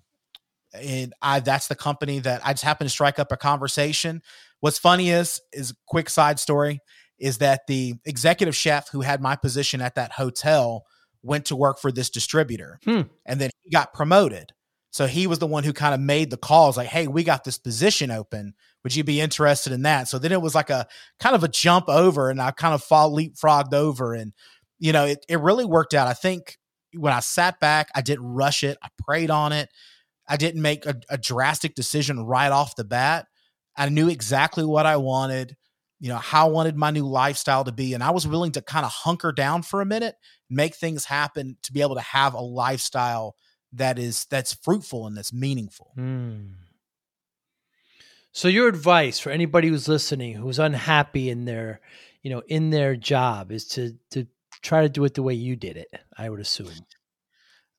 and 0.73 1.13
I 1.23 1.41
that's 1.41 1.69
the 1.69 1.75
company 1.75 2.21
that 2.21 2.41
I 2.45 2.53
just 2.53 2.65
happened 2.65 2.89
to 2.89 2.93
strike 2.93 3.19
up 3.19 3.33
a 3.33 3.37
conversation. 3.37 4.23
What's 4.65 4.79
funny 4.79 5.11
is 5.11 5.41
is 5.53 5.75
quick 5.87 6.09
side 6.09 6.41
story 6.41 6.81
is 7.19 7.39
that 7.39 7.67
the 7.67 7.95
executive 8.05 8.57
chef 8.57 8.89
who 8.89 9.03
had 9.03 9.21
my 9.21 9.37
position 9.37 9.81
at 9.81 9.95
that 9.97 10.13
hotel 10.13 10.85
went 11.23 11.45
to 11.47 11.57
work 11.57 11.79
for 11.79 11.93
this 11.93 12.11
distributor 12.11 12.79
hmm. 12.85 13.03
and 13.25 13.41
then 13.41 13.51
he 13.63 13.71
got 13.71 13.93
promoted 13.93 14.53
so 14.95 15.09
he 15.09 15.27
was 15.27 15.41
the 15.41 15.49
one 15.49 15.65
who 15.65 15.73
kind 15.73 15.93
of 15.93 15.99
made 15.99 16.31
the 16.31 16.37
calls 16.37 16.77
like, 16.77 16.87
hey, 16.87 17.09
we 17.09 17.25
got 17.25 17.43
this 17.43 17.59
position 17.59 18.13
open. 18.13 18.55
Would 18.85 18.95
you 18.95 19.03
be 19.03 19.21
interested 19.21 19.73
in 19.73 19.83
that? 19.83 20.07
So 20.07 20.21
then 20.21 20.31
it 20.31 20.41
was 20.41 20.55
like 20.55 20.71
a 20.71 20.87
kind 21.19 21.35
of 21.35 21.43
a 21.43 21.49
jump 21.49 21.89
over 21.89 22.31
and 22.31 22.41
I 22.41 22.53
kind 22.53 22.75
of 22.75 22.81
fall 22.85 23.11
leapfrogged 23.11 23.75
over. 23.75 24.15
And, 24.15 24.33
you 24.79 24.93
know, 24.93 25.05
it, 25.05 25.27
it 25.29 25.41
really 25.41 25.65
worked 25.65 25.95
out. 25.95 26.07
I 26.07 26.13
think 26.13 26.59
when 26.93 27.13
I 27.13 27.19
sat 27.19 27.59
back, 27.59 27.89
I 27.93 28.03
didn't 28.03 28.25
rush 28.25 28.63
it. 28.63 28.79
I 28.85 28.89
prayed 29.05 29.31
on 29.31 29.51
it. 29.51 29.69
I 30.29 30.37
didn't 30.37 30.63
make 30.63 30.87
a, 30.87 30.95
a 31.09 31.19
drastic 31.19 31.75
decision 31.75 32.21
right 32.21 32.53
off 32.53 32.77
the 32.77 32.85
bat. 32.85 33.27
I 33.77 33.89
knew 33.89 34.09
exactly 34.09 34.65
what 34.65 34.87
I 34.87 34.97
wanted. 34.97 35.57
you 36.01 36.11
know, 36.11 36.17
how 36.17 36.49
I 36.49 36.51
wanted 36.51 36.77
my 36.77 36.91
new 36.91 37.07
lifestyle 37.07 37.65
to 37.65 37.73
be. 37.73 37.95
And 37.95 38.03
I 38.03 38.11
was 38.11 38.27
willing 38.27 38.53
to 38.53 38.61
kind 38.61 38.85
of 38.85 38.93
hunker 38.93 39.33
down 39.33 39.63
for 39.63 39.81
a 39.81 39.87
minute, 39.87 40.17
make 40.51 40.75
things 40.75 41.07
happen 41.07 41.57
to 41.63 41.73
be 41.73 41.81
able 41.81 41.95
to 41.95 42.03
have 42.03 42.35
a 42.35 42.41
lifestyle 42.41 43.37
that 43.73 43.99
is 43.99 44.27
that's 44.27 44.53
fruitful 44.53 45.07
and 45.07 45.17
that's 45.17 45.33
meaningful. 45.33 45.93
Mm. 45.97 46.57
So 48.33 48.49
your 48.49 48.69
advice 48.69 49.19
for 49.19 49.31
anybody 49.31 49.69
who's 49.69 49.89
listening 49.89 50.35
who's 50.35 50.59
unhappy 50.59 51.31
in 51.31 51.45
their, 51.47 51.81
you 52.23 52.31
know, 52.31 52.43
in 52.49 52.71
their 52.71 52.97
job 52.97 53.51
is 53.51 53.67
to 53.69 53.97
to 54.11 54.27
try 54.63 54.83
to 54.83 54.89
do 54.89 55.05
it 55.05 55.15
the 55.15 55.23
way 55.23 55.35
you 55.35 55.57
did 55.57 55.77
it, 55.77 55.89
I 56.19 56.29
would 56.29 56.41
assume. 56.41 56.71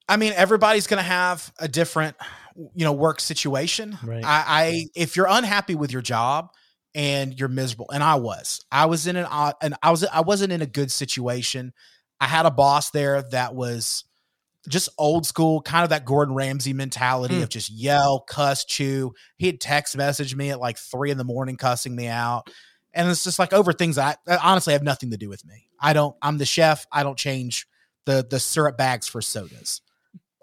I 0.07 0.17
mean, 0.17 0.33
everybody's 0.35 0.87
going 0.87 0.99
to 0.99 1.03
have 1.03 1.51
a 1.59 1.67
different, 1.67 2.15
you 2.55 2.85
know, 2.85 2.93
work 2.93 3.19
situation. 3.19 3.97
Right. 4.03 4.23
I, 4.23 4.43
I, 4.47 4.85
if 4.95 5.15
you're 5.15 5.27
unhappy 5.29 5.75
with 5.75 5.91
your 5.91 6.01
job 6.01 6.49
and 6.93 7.37
you're 7.37 7.49
miserable, 7.49 7.89
and 7.93 8.01
I 8.03 8.15
was, 8.15 8.63
I 8.71 8.85
was 8.85 9.07
in 9.07 9.15
an, 9.15 9.27
uh, 9.29 9.53
and 9.61 9.75
I 9.83 9.91
was, 9.91 10.05
I 10.05 10.21
wasn't 10.21 10.53
in 10.53 10.61
a 10.61 10.65
good 10.65 10.91
situation. 10.91 11.73
I 12.19 12.27
had 12.27 12.45
a 12.45 12.51
boss 12.51 12.91
there 12.91 13.21
that 13.31 13.53
was 13.53 14.05
just 14.69 14.89
old 14.97 15.25
school, 15.25 15.61
kind 15.61 15.83
of 15.83 15.89
that 15.89 16.05
Gordon 16.05 16.33
Ramsay 16.33 16.73
mentality 16.73 17.35
Hmm. 17.35 17.43
of 17.43 17.49
just 17.49 17.69
yell, 17.69 18.21
cuss, 18.21 18.65
chew. 18.65 19.13
He'd 19.37 19.59
text 19.61 19.95
message 19.97 20.35
me 20.35 20.49
at 20.49 20.59
like 20.59 20.77
three 20.77 21.11
in 21.11 21.17
the 21.17 21.23
morning, 21.23 21.57
cussing 21.57 21.95
me 21.95 22.07
out. 22.07 22.49
And 22.93 23.09
it's 23.09 23.23
just 23.25 23.37
like 23.37 23.51
over 23.51 23.73
things 23.73 23.97
that, 23.97 24.19
that 24.25 24.39
honestly 24.41 24.73
have 24.73 24.81
nothing 24.81 25.11
to 25.11 25.17
do 25.17 25.27
with 25.29 25.45
me. 25.45 25.67
I 25.79 25.91
don't, 25.93 26.15
I'm 26.21 26.37
the 26.37 26.45
chef. 26.45 26.87
I 26.91 27.03
don't 27.03 27.17
change 27.17 27.67
the 28.05 28.25
the 28.27 28.39
syrup 28.39 28.77
bags 28.77 29.07
for 29.07 29.21
sodas. 29.21 29.81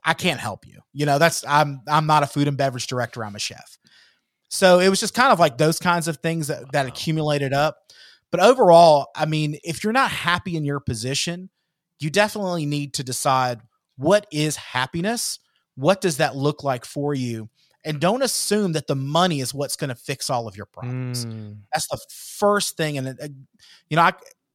I 0.04 0.14
can't 0.14 0.40
help 0.40 0.66
you. 0.66 0.80
You 0.92 1.06
know, 1.06 1.18
that's 1.18 1.44
I'm 1.46 1.80
I'm 1.88 2.06
not 2.06 2.22
a 2.22 2.26
food 2.26 2.48
and 2.48 2.56
beverage 2.56 2.86
director, 2.86 3.24
I'm 3.24 3.36
a 3.36 3.38
chef. 3.38 3.78
So 4.48 4.80
it 4.80 4.88
was 4.90 5.00
just 5.00 5.14
kind 5.14 5.32
of 5.32 5.40
like 5.40 5.56
those 5.56 5.78
kinds 5.78 6.08
of 6.08 6.18
things 6.18 6.48
that, 6.48 6.72
that 6.72 6.86
accumulated 6.86 7.54
up. 7.54 7.78
But 8.30 8.40
overall, 8.40 9.08
I 9.16 9.24
mean, 9.24 9.58
if 9.64 9.82
you're 9.82 9.94
not 9.94 10.10
happy 10.10 10.56
in 10.56 10.64
your 10.64 10.80
position, 10.80 11.48
you 12.00 12.10
definitely 12.10 12.66
need 12.66 12.92
to 12.94 13.04
decide 13.04 13.60
what 13.96 14.26
is 14.30 14.56
happiness? 14.56 15.38
What 15.76 16.00
does 16.02 16.18
that 16.18 16.36
look 16.36 16.62
like 16.62 16.84
for 16.84 17.14
you? 17.14 17.48
And 17.84 18.00
don't 18.00 18.22
assume 18.22 18.72
that 18.72 18.86
the 18.86 18.94
money 18.94 19.40
is 19.40 19.54
what's 19.54 19.76
going 19.76 19.88
to 19.88 19.94
fix 19.94 20.28
all 20.28 20.46
of 20.46 20.56
your 20.56 20.66
problems. 20.66 21.24
Mm. 21.24 21.58
That's 21.72 21.88
the 21.88 21.98
first 22.10 22.76
thing. 22.76 22.98
And, 22.98 23.08
uh, 23.08 23.28
you 23.88 23.96
know, 23.96 24.02
I, 24.02 24.12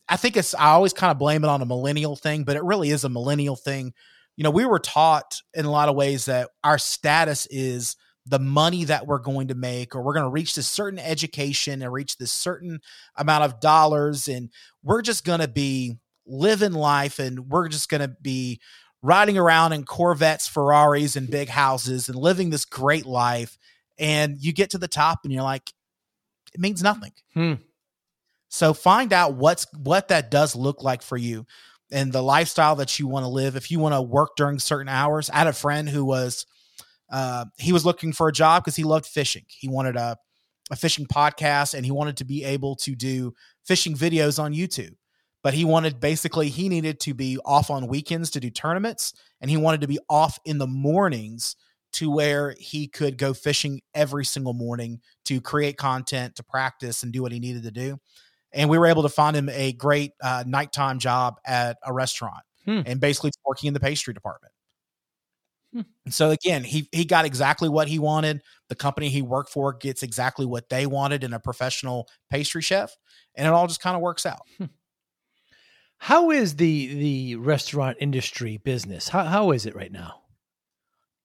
I 0.08 0.16
think 0.16 0.38
it's, 0.38 0.54
I 0.54 0.70
always 0.70 0.94
kind 0.94 1.12
of 1.12 1.18
blame 1.18 1.44
it 1.44 1.48
on 1.48 1.62
a 1.62 1.66
millennial 1.66 2.16
thing, 2.16 2.44
but 2.44 2.56
it 2.56 2.64
really 2.64 2.90
is 2.90 3.04
a 3.04 3.10
millennial 3.10 3.56
thing. 3.56 3.94
You 4.38 4.44
know, 4.44 4.52
we 4.52 4.66
were 4.66 4.80
taught 4.80 5.42
in 5.54 5.66
a 5.66 5.72
lot 5.72 5.90
of 5.90 5.96
ways 5.96 6.26
that 6.26 6.50
our 6.64 6.78
status 6.78 7.48
is 7.48 7.96
the 8.26 8.40
money 8.40 8.84
that 8.84 9.08
we're 9.08 9.20
going 9.20 9.48
to 9.48 9.56
make, 9.56 9.96
or 9.96 10.02
we're 10.02 10.14
going 10.14 10.26
to 10.26 10.30
reach 10.30 10.56
this 10.56 10.68
certain 10.68 11.00
education 11.00 11.82
and 11.82 11.92
reach 11.92 12.18
this 12.18 12.32
certain 12.32 12.80
amount 13.16 13.46
of 13.46 13.60
dollars. 13.60 14.28
And 14.28 14.50
we're 14.84 15.02
just 15.02 15.26
going 15.26 15.40
to 15.40 15.48
be 15.48 15.98
living 16.26 16.74
life 16.74 17.20
and 17.20 17.50
we're 17.50 17.70
just 17.70 17.90
going 17.90 18.02
to 18.02 18.16
be 18.22 18.60
riding 19.02 19.38
around 19.38 19.74
in 19.74 19.86
Corvettes, 19.86 20.48
Ferraris, 20.48 21.16
and 21.16 21.30
big 21.30 21.50
houses 21.50 22.10
and 22.10 22.18
living 22.18 22.50
this 22.50 22.66
great 22.66 23.06
life. 23.06 23.58
And 23.98 24.38
you 24.40 24.54
get 24.54 24.72
to 24.72 24.78
the 24.78 24.88
top 24.88 25.22
and 25.24 25.34
you're 25.34 25.44
like, 25.44 25.72
it 26.54 26.60
means 26.60 26.84
nothing. 26.84 27.14
Hmm. 27.34 27.54
So 28.50 28.74
find 28.74 29.12
out 29.14 29.34
what's 29.34 29.68
what 29.74 30.08
that 30.10 30.32
does 30.32 30.56
look 30.56 30.84
like 30.84 31.02
for 31.02 31.18
you 31.18 31.46
and 31.92 32.12
the 32.12 32.22
lifestyle 32.22 32.76
that 32.78 33.00
you 33.00 33.08
want 33.08 33.24
to 33.24 33.30
live. 33.30 33.56
If 33.56 33.72
you 33.72 33.80
want 33.80 33.96
to 33.96 34.02
work 34.02 34.36
during 34.36 34.60
certain 34.60 34.90
hours, 34.90 35.30
I 35.30 35.38
had 35.38 35.48
a 35.48 35.54
friend 35.54 35.88
who 35.88 36.06
was 36.06 36.46
uh, 37.10 37.46
he 37.58 37.72
was 37.72 37.86
looking 37.86 38.12
for 38.12 38.28
a 38.28 38.34
job 38.34 38.64
because 38.64 38.76
he 38.76 38.84
loved 38.84 39.06
fishing. 39.06 39.46
He 39.48 39.70
wanted 39.70 39.96
a 39.96 40.18
a 40.70 40.76
fishing 40.76 41.06
podcast 41.06 41.74
and 41.74 41.86
he 41.86 41.92
wanted 41.92 42.18
to 42.18 42.26
be 42.26 42.44
able 42.44 42.76
to 42.76 42.96
do 42.96 43.34
fishing 43.66 43.96
videos 43.96 44.42
on 44.42 44.54
YouTube. 44.54 44.94
But 45.44 45.54
he 45.54 45.64
wanted 45.64 46.00
basically 46.00 46.50
he 46.50 46.68
needed 46.68 47.00
to 47.02 47.14
be 47.14 47.38
off 47.46 47.70
on 47.70 47.88
weekends 47.88 48.32
to 48.32 48.40
do 48.40 48.50
tournaments 48.50 49.14
and 49.40 49.50
he 49.50 49.58
wanted 49.58 49.82
to 49.82 49.88
be 49.88 50.00
off 50.10 50.40
in 50.46 50.58
the 50.58 50.68
mornings 50.68 51.56
to 51.94 52.12
where 52.12 52.54
he 52.60 52.88
could 52.88 53.18
go 53.18 53.34
fishing 53.34 53.82
every 53.96 54.26
single 54.26 54.54
morning 54.54 55.00
to 55.26 55.40
create 55.40 55.78
content, 55.78 56.36
to 56.36 56.44
practice 56.44 57.04
and 57.04 57.14
do 57.14 57.22
what 57.22 57.32
he 57.32 57.40
needed 57.40 57.64
to 57.64 57.72
do. 57.72 57.98
And 58.54 58.70
we 58.70 58.78
were 58.78 58.88
able 58.88 59.04
to 59.04 59.10
find 59.10 59.36
him 59.36 59.50
a 59.50 59.74
great 59.74 60.14
uh, 60.24 60.44
nighttime 60.48 61.00
job 61.00 61.36
at 61.46 61.78
a 61.84 61.94
restaurant 61.94 62.44
Hmm. 62.68 62.82
and 62.86 63.00
basically 63.00 63.32
working 63.46 63.70
in 63.70 63.74
the 63.74 63.80
pastry 63.80 64.14
department. 64.14 64.54
Hmm. 65.74 65.82
And 66.04 66.14
so 66.14 66.32
again, 66.32 66.66
he 66.66 66.90
he 66.92 67.06
got 67.06 67.24
exactly 67.24 67.70
what 67.70 67.88
he 67.88 67.98
wanted. 67.98 68.42
The 68.68 68.76
company 68.76 69.08
he 69.08 69.22
worked 69.22 69.50
for 69.50 69.72
gets 69.72 70.04
exactly 70.04 70.46
what 70.46 70.68
they 70.68 70.86
wanted 70.86 71.24
in 71.24 71.34
a 71.34 71.40
professional 71.40 72.10
pastry 72.30 72.62
chef, 72.62 72.96
and 73.36 73.48
it 73.48 73.54
all 73.54 73.68
just 73.68 73.80
kind 73.80 73.96
of 73.96 74.02
works 74.02 74.26
out. 74.26 74.42
How 76.00 76.30
is 76.30 76.58
the 76.58 76.94
the 76.96 77.36
restaurant 77.38 77.98
industry 78.02 78.58
business? 78.58 79.08
How 79.08 79.24
how 79.24 79.52
is 79.52 79.66
it 79.66 79.76
right 79.76 79.92
now? 79.92 80.22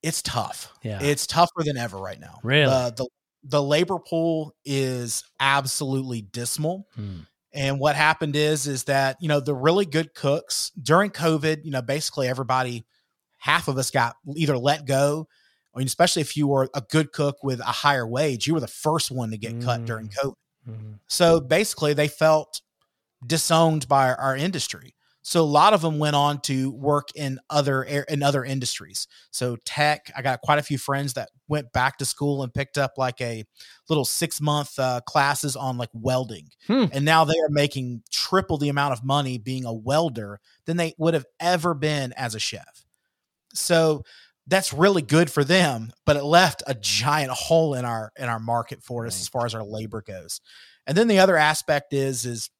It's 0.02 0.22
tough. 0.22 0.72
Yeah. 0.82 1.02
It's 1.02 1.26
tougher 1.26 1.62
than 1.64 1.76
ever 1.76 1.98
right 1.98 2.18
now. 2.18 2.38
Really? 2.42 2.66
The, 2.70 2.94
the 2.96 3.08
the 3.44 3.62
labor 3.62 3.98
pool 3.98 4.54
is 4.64 5.24
absolutely 5.40 6.22
dismal. 6.22 6.86
Hmm. 6.94 7.20
And 7.54 7.78
what 7.78 7.96
happened 7.96 8.34
is 8.36 8.66
is 8.66 8.84
that, 8.84 9.16
you 9.20 9.28
know, 9.28 9.40
the 9.40 9.54
really 9.54 9.84
good 9.84 10.14
cooks 10.14 10.70
during 10.80 11.10
COVID, 11.10 11.64
you 11.64 11.70
know, 11.70 11.82
basically 11.82 12.28
everybody 12.28 12.84
half 13.38 13.68
of 13.68 13.76
us 13.76 13.90
got 13.90 14.16
either 14.36 14.56
let 14.56 14.86
go, 14.86 15.28
I 15.74 15.78
mean, 15.78 15.86
especially 15.86 16.22
if 16.22 16.36
you 16.36 16.46
were 16.46 16.70
a 16.74 16.80
good 16.80 17.12
cook 17.12 17.42
with 17.42 17.60
a 17.60 17.64
higher 17.64 18.06
wage, 18.06 18.46
you 18.46 18.54
were 18.54 18.60
the 18.60 18.66
first 18.68 19.10
one 19.10 19.30
to 19.30 19.38
get 19.38 19.60
cut 19.60 19.84
during 19.84 20.08
Mm. 20.08 20.14
COVID. 20.14 20.34
Mhm. 20.68 20.98
So 21.08 21.40
basically, 21.40 21.92
they 21.92 22.08
felt 22.08 22.60
disowned 23.26 23.88
by 23.88 24.08
our, 24.10 24.16
our 24.16 24.36
industry. 24.36 24.94
So 25.24 25.40
a 25.40 25.44
lot 25.46 25.72
of 25.72 25.82
them 25.82 25.98
went 26.00 26.16
on 26.16 26.40
to 26.42 26.72
work 26.72 27.10
in 27.14 27.38
other 27.48 27.84
in 27.84 28.22
other 28.24 28.44
industries. 28.44 29.06
So 29.30 29.56
tech, 29.64 30.10
I 30.16 30.22
got 30.22 30.40
quite 30.40 30.58
a 30.58 30.62
few 30.62 30.78
friends 30.78 31.14
that 31.14 31.30
went 31.46 31.72
back 31.72 31.98
to 31.98 32.04
school 32.04 32.42
and 32.42 32.52
picked 32.52 32.76
up 32.76 32.94
like 32.98 33.20
a 33.20 33.44
little 33.88 34.04
six 34.04 34.40
month 34.40 34.76
uh, 34.80 35.00
classes 35.06 35.54
on 35.54 35.78
like 35.78 35.90
welding, 35.92 36.48
Hmm. 36.66 36.86
and 36.92 37.04
now 37.04 37.24
they 37.24 37.38
are 37.38 37.50
making 37.50 38.02
triple 38.10 38.58
the 38.58 38.68
amount 38.68 38.94
of 38.94 39.04
money 39.04 39.38
being 39.38 39.64
a 39.64 39.72
welder 39.72 40.40
than 40.66 40.76
they 40.76 40.92
would 40.98 41.14
have 41.14 41.26
ever 41.38 41.72
been 41.74 42.12
as 42.14 42.34
a 42.34 42.40
chef. 42.40 42.84
So 43.54 44.02
that's 44.48 44.72
really 44.72 45.02
good 45.02 45.30
for 45.30 45.44
them, 45.44 45.92
but 46.04 46.16
it 46.16 46.24
left 46.24 46.64
a 46.66 46.74
giant 46.74 47.30
hole 47.30 47.74
in 47.74 47.84
our 47.84 48.10
in 48.18 48.24
our 48.28 48.40
market 48.40 48.82
for 48.82 49.06
us 49.06 49.14
Right. 49.14 49.20
as 49.20 49.28
far 49.28 49.46
as 49.46 49.54
our 49.54 49.62
labor 49.64 50.02
goes. 50.02 50.40
And 50.86 50.98
then 50.98 51.06
the 51.06 51.20
other 51.20 51.36
aspect 51.36 51.92
is 51.92 52.26
is 52.26 52.50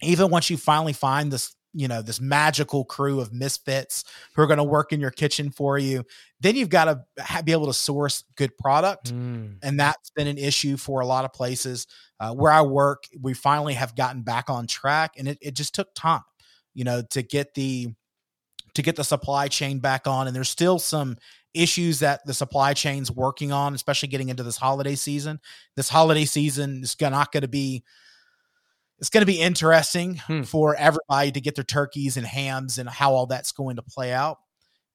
even 0.00 0.30
once 0.30 0.48
you 0.48 0.56
finally 0.56 0.92
find 0.92 1.32
this 1.32 1.56
you 1.74 1.86
know 1.86 2.00
this 2.00 2.20
magical 2.20 2.84
crew 2.84 3.20
of 3.20 3.32
misfits 3.32 4.04
who 4.34 4.42
are 4.42 4.46
going 4.46 4.56
to 4.58 4.64
work 4.64 4.92
in 4.92 5.00
your 5.00 5.10
kitchen 5.10 5.50
for 5.50 5.78
you 5.78 6.04
then 6.40 6.56
you've 6.56 6.68
got 6.70 6.84
to 6.86 7.02
ha- 7.22 7.42
be 7.42 7.52
able 7.52 7.66
to 7.66 7.74
source 7.74 8.24
good 8.36 8.56
product 8.56 9.12
Mm. 9.12 9.56
and 9.62 9.78
that's 9.78 10.10
been 10.10 10.26
an 10.26 10.38
issue 10.38 10.76
for 10.76 11.00
a 11.00 11.06
lot 11.06 11.24
of 11.26 11.32
places 11.32 11.86
uh, 12.20 12.32
where 12.34 12.52
i 12.52 12.62
work 12.62 13.04
we 13.20 13.34
finally 13.34 13.74
have 13.74 13.94
gotten 13.94 14.22
back 14.22 14.48
on 14.48 14.66
track 14.66 15.12
and 15.18 15.28
it, 15.28 15.38
it 15.42 15.54
just 15.54 15.74
took 15.74 15.88
time 15.94 16.22
you 16.74 16.84
know 16.84 17.02
to 17.10 17.22
get 17.22 17.52
the 17.54 17.88
to 18.74 18.82
get 18.82 18.96
the 18.96 19.04
supply 19.04 19.48
chain 19.48 19.78
back 19.78 20.06
on 20.06 20.26
and 20.26 20.34
there's 20.34 20.48
still 20.50 20.78
some 20.78 21.16
issues 21.54 21.98
that 21.98 22.24
the 22.26 22.34
supply 22.34 22.72
chain's 22.72 23.10
working 23.10 23.52
on 23.52 23.74
especially 23.74 24.08
getting 24.08 24.28
into 24.28 24.42
this 24.42 24.56
holiday 24.56 24.94
season 24.94 25.38
this 25.76 25.88
holiday 25.88 26.24
season 26.24 26.82
is 26.82 26.96
not 27.00 27.32
going 27.32 27.42
to 27.42 27.48
be 27.48 27.82
it's 28.98 29.10
going 29.10 29.22
to 29.22 29.26
be 29.26 29.40
interesting 29.40 30.16
Hmm. 30.16 30.42
for 30.42 30.74
everybody 30.76 31.32
to 31.32 31.40
get 31.40 31.54
their 31.54 31.64
turkeys 31.64 32.16
and 32.16 32.26
hams 32.26 32.78
and 32.78 32.88
how 32.88 33.12
all 33.14 33.26
that's 33.26 33.52
going 33.52 33.76
to 33.76 33.82
play 33.82 34.12
out 34.12 34.38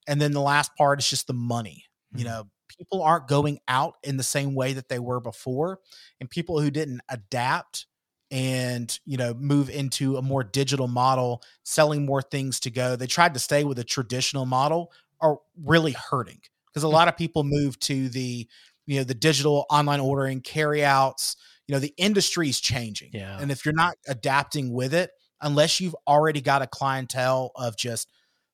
and 0.08 0.22
then 0.22 0.32
the 0.34 0.42
last 0.42 0.76
part 0.76 1.00
is 1.00 1.10
just 1.10 1.28
the 1.28 1.34
money 1.34 1.86
you 2.16 2.24
Mhm. 2.24 2.28
know 2.28 2.50
people 2.80 3.04
aren't 3.04 3.28
going 3.28 3.60
out 3.68 3.96
in 4.04 4.18
the 4.18 4.24
same 4.24 4.56
way 4.56 4.74
that 4.74 4.90
they 4.90 5.00
were 5.00 5.20
before 5.20 5.80
and 6.20 6.30
people 6.30 6.60
who 6.60 6.72
didn't 6.72 7.02
adapt 7.10 7.86
and 8.32 9.00
you 9.06 9.16
know 9.18 9.34
move 9.36 9.70
into 9.70 10.18
a 10.18 10.22
more 10.22 10.44
digital 10.44 10.88
model 10.88 11.42
selling 11.64 12.06
more 12.06 12.22
things 12.22 12.60
to 12.60 12.72
go 12.72 12.96
they 12.96 13.06
tried 13.08 13.34
to 13.34 13.40
stay 13.40 13.64
with 13.64 13.78
a 13.80 13.84
traditional 13.84 14.46
model 14.46 14.92
are 15.22 15.38
really 15.64 15.92
hurting 15.94 16.42
because 16.68 16.84
a 16.84 16.88
lot 16.88 17.08
of 17.08 17.16
people 17.16 17.44
move 17.44 17.80
to 17.80 18.10
the 18.10 18.48
you 18.88 18.98
know 18.98 19.04
the 19.04 19.14
digital 19.14 19.66
online 19.70 20.00
ordering 20.00 20.42
carry 20.42 20.84
outs 20.84 21.36
you 21.68 21.74
know 21.74 21.80
the 21.80 21.94
industry's 21.98 22.60
changing 22.60 23.10
Yeah. 23.14 23.38
and 23.40 23.52
if 23.52 23.66
you're 23.66 23.74
not 23.74 23.96
adapting 24.08 24.72
with 24.74 24.94
it 24.94 25.12
unless 25.42 25.80
you've 25.80 25.96
already 26.08 26.42
got 26.42 26.62
a 26.62 26.68
clientele 26.68 27.52
of 27.56 27.78
just 27.78 28.10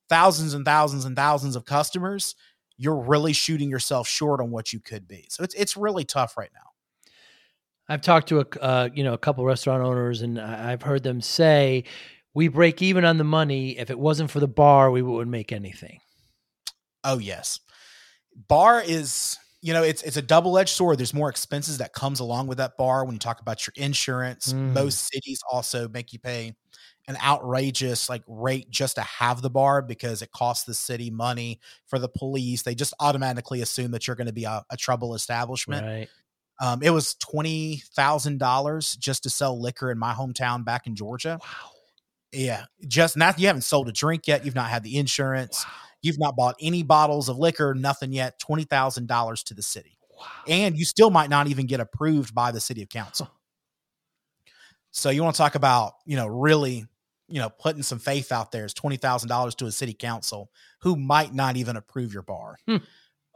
thousands 0.09 0.53
and 0.53 0.65
thousands 0.65 1.05
and 1.05 1.15
thousands 1.15 1.55
of 1.55 1.65
customers 1.65 2.35
you're 2.77 2.99
really 2.99 3.33
shooting 3.33 3.69
yourself 3.69 4.07
short 4.07 4.39
on 4.41 4.51
what 4.51 4.71
you 4.73 4.79
could 4.79 5.07
be 5.07 5.25
so 5.29 5.43
it's 5.43 5.55
it's 5.55 5.75
really 5.77 6.03
tough 6.05 6.37
right 6.37 6.51
now 6.53 6.61
I've 7.91 8.01
talked 8.01 8.29
to 8.29 8.41
a 8.41 8.45
uh, 8.61 8.89
you 8.93 9.03
know 9.03 9.13
a 9.13 9.17
couple 9.17 9.43
restaurant 9.43 9.81
owners, 9.83 10.21
and 10.21 10.39
I've 10.39 10.83
heard 10.83 11.01
them 11.01 11.21
say, 11.21 11.85
"We 12.35 12.47
break 12.47 12.83
even 12.83 13.03
on 13.03 13.17
the 13.17 13.23
money. 13.23 13.79
If 13.79 13.89
it 13.89 13.97
wasn't 13.97 14.29
for 14.29 14.39
the 14.39 14.47
bar, 14.47 14.91
we 14.91 15.01
wouldn't 15.01 15.31
make 15.31 15.51
anything." 15.51 15.99
Oh 17.03 17.17
yes. 17.17 17.59
Bar 18.47 18.83
is 18.85 19.39
you 19.61 19.73
know, 19.73 19.83
it's 19.83 20.01
it's 20.03 20.17
a 20.17 20.21
double 20.21 20.57
edged 20.57 20.69
sword. 20.69 20.97
There's 20.97 21.13
more 21.13 21.29
expenses 21.29 21.79
that 21.79 21.93
comes 21.93 22.19
along 22.19 22.47
with 22.47 22.59
that 22.59 22.77
bar 22.77 23.03
when 23.03 23.13
you 23.13 23.19
talk 23.19 23.41
about 23.41 23.65
your 23.67 23.73
insurance. 23.75 24.53
Mm. 24.53 24.73
Most 24.73 25.09
cities 25.11 25.41
also 25.51 25.89
make 25.89 26.13
you 26.13 26.19
pay 26.19 26.53
an 27.07 27.17
outrageous 27.23 28.07
like 28.07 28.23
rate 28.27 28.69
just 28.69 28.95
to 28.95 29.01
have 29.01 29.41
the 29.41 29.49
bar 29.49 29.81
because 29.81 30.21
it 30.21 30.31
costs 30.31 30.65
the 30.65 30.73
city 30.73 31.09
money 31.09 31.59
for 31.87 31.99
the 31.99 32.07
police. 32.07 32.61
They 32.61 32.75
just 32.75 32.93
automatically 32.99 33.61
assume 33.61 33.91
that 33.91 34.07
you're 34.07 34.15
going 34.15 34.27
to 34.27 34.33
be 34.33 34.45
a, 34.45 34.63
a 34.69 34.77
trouble 34.77 35.15
establishment. 35.15 35.85
Right. 35.85 36.09
Um, 36.61 36.83
it 36.83 36.91
was 36.91 37.15
twenty 37.15 37.83
thousand 37.95 38.37
dollars 38.37 38.95
just 38.95 39.23
to 39.23 39.29
sell 39.29 39.59
liquor 39.59 39.91
in 39.91 39.97
my 39.97 40.13
hometown 40.13 40.63
back 40.63 40.87
in 40.87 40.95
Georgia. 40.95 41.39
Wow. 41.41 41.71
Yeah, 42.31 42.65
just 42.87 43.17
not 43.17 43.39
you 43.39 43.47
haven't 43.47 43.63
sold 43.63 43.89
a 43.89 43.91
drink 43.91 44.27
yet. 44.27 44.45
You've 44.45 44.55
not 44.55 44.69
had 44.69 44.83
the 44.83 44.97
insurance. 44.97 45.65
Wow. 45.65 45.88
You've 46.01 46.19
not 46.19 46.35
bought 46.35 46.55
any 46.61 46.83
bottles 46.83 47.29
of 47.29 47.37
liquor, 47.37 47.73
nothing 47.73 48.13
yet. 48.13 48.39
Twenty 48.39 48.63
thousand 48.63 49.07
dollars 49.07 49.43
to 49.43 49.53
the 49.53 49.61
city, 49.61 49.97
Wow. 50.17 50.25
and 50.47 50.77
you 50.77 50.85
still 50.85 51.09
might 51.09 51.29
not 51.29 51.47
even 51.47 51.65
get 51.65 51.79
approved 51.79 52.33
by 52.33 52.51
the 52.51 52.59
city 52.59 52.81
of 52.81 52.89
council. 52.89 53.29
So 54.91 55.09
you 55.09 55.23
want 55.23 55.35
to 55.35 55.41
talk 55.41 55.55
about 55.55 55.93
you 56.05 56.15
know 56.15 56.27
really 56.27 56.85
you 57.27 57.39
know 57.39 57.49
putting 57.49 57.83
some 57.83 57.99
faith 57.99 58.31
out 58.31 58.51
there 58.51 58.65
is 58.65 58.73
twenty 58.73 58.97
thousand 58.97 59.29
dollars 59.29 59.55
to 59.55 59.65
a 59.65 59.71
city 59.71 59.93
council 59.93 60.49
who 60.81 60.95
might 60.95 61.33
not 61.33 61.57
even 61.57 61.75
approve 61.75 62.13
your 62.13 62.23
bar. 62.23 62.55
Hmm. 62.67 62.77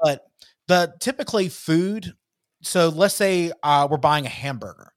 But 0.01 0.25
the 0.67 0.93
typically 0.99 1.49
food. 1.49 2.13
So 2.61 2.87
let's 2.87 3.13
say 3.13 3.51
uh, 3.61 3.87
we're 3.91 3.97
buying 3.97 4.25
a 4.25 4.29
hamburger. 4.29 4.93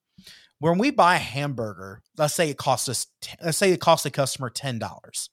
When 0.61 0.79
we 0.79 0.90
buy 0.92 1.16
a 1.16 1.18
hamburger, 1.18 2.00
let's 2.16 2.35
say 2.35 2.48
it 2.48 2.57
costs 2.57 2.88
us. 2.88 3.07
Let's 3.42 3.59
say 3.59 3.72
it 3.72 3.81
costs 3.81 4.05
the 4.05 4.11
customer 4.11 4.50
ten 4.50 4.79
dollars. 4.79 5.31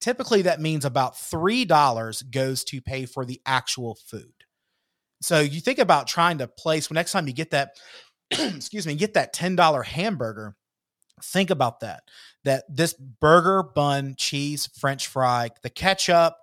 Typically, 0.00 0.42
that 0.42 0.60
means 0.60 0.84
about 0.84 1.18
three 1.18 1.64
dollars 1.64 2.22
goes 2.22 2.64
to 2.64 2.80
pay 2.80 3.06
for 3.06 3.24
the 3.24 3.40
actual 3.44 3.96
food. 4.06 4.32
So 5.22 5.40
you 5.40 5.60
think 5.60 5.78
about 5.78 6.06
trying 6.06 6.38
to 6.38 6.48
place. 6.48 6.88
When 6.88 6.94
next 6.94 7.12
time 7.12 7.26
you 7.26 7.34
get 7.34 7.50
that, 7.50 7.76
excuse 8.30 8.86
me, 8.86 8.94
get 8.94 9.14
that 9.14 9.32
ten 9.32 9.56
dollar 9.56 9.82
hamburger. 9.82 10.56
Think 11.22 11.50
about 11.50 11.80
that. 11.80 12.04
That 12.44 12.64
this 12.74 12.94
burger, 12.94 13.62
bun, 13.62 14.14
cheese, 14.16 14.70
French 14.78 15.06
fry, 15.06 15.50
the 15.62 15.68
ketchup, 15.68 16.34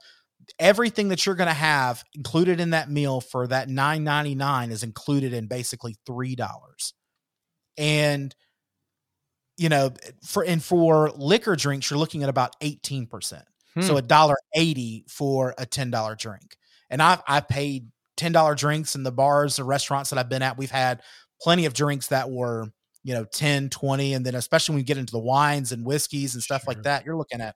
everything 0.60 1.10
that 1.10 1.26
you're 1.26 1.34
going 1.34 1.48
to 1.48 1.54
have 1.54 2.04
included 2.14 2.60
in 2.60 2.70
that 2.72 2.92
meal 2.92 3.22
for 3.22 3.48
that 3.48 3.70
nine 3.70 4.04
ninety 4.04 4.36
nine 4.36 4.72
is 4.72 4.84
included 4.84 5.34
in 5.34 5.48
basically 5.48 5.96
three 6.06 6.36
dollars. 6.36 6.94
And 7.78 8.36
you 9.58 9.70
know, 9.70 9.92
for 10.24 10.44
and 10.46 10.64
for 10.64 11.12
liquor 11.12 11.56
drinks, 11.56 11.90
you're 11.90 12.00
looking 12.00 12.24
at 12.24 12.30
about 12.30 12.56
eighteen 12.62 13.08
percent. 13.08 13.46
So 13.82 13.94
Hmm. 13.94 13.98
a 13.98 14.02
dollar 14.02 14.36
eighty 14.56 15.06
for 15.08 15.54
a 15.58 15.66
ten 15.66 15.92
dollar 15.92 16.16
drink. 16.16 16.58
And 16.90 17.02
I've 17.02 17.22
I 17.28 17.42
paid 17.42 17.92
ten 18.16 18.32
dollar 18.32 18.56
drinks 18.56 18.96
in 18.96 19.04
the 19.04 19.12
bars, 19.12 19.58
the 19.58 19.64
restaurants 19.64 20.10
that 20.10 20.18
I've 20.20 20.30
been 20.30 20.42
at. 20.42 20.58
We've 20.58 20.72
had 20.72 21.02
plenty 21.42 21.66
of 21.66 21.74
drinks 21.76 22.08
that 22.08 22.32
were, 22.32 22.72
you 23.04 23.14
know, 23.14 23.24
10, 23.26 23.70
20. 23.70 24.14
And 24.16 24.26
then 24.26 24.34
especially 24.34 24.74
when 24.74 24.80
you 24.80 24.86
get 24.86 24.98
into 24.98 25.12
the 25.12 25.20
wines 25.20 25.72
and 25.72 25.86
whiskeys 25.86 26.34
and 26.34 26.42
stuff 26.44 26.64
Sure. 26.64 26.74
like 26.74 26.84
that, 26.84 27.06
you're 27.06 27.16
looking 27.18 27.42
at 27.42 27.56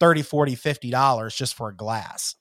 30, 0.00 0.20
40, 0.22 0.54
50 0.54 0.90
dollars 0.90 1.34
just 1.34 1.54
for 1.54 1.70
a 1.70 1.74
glass. 1.76 2.34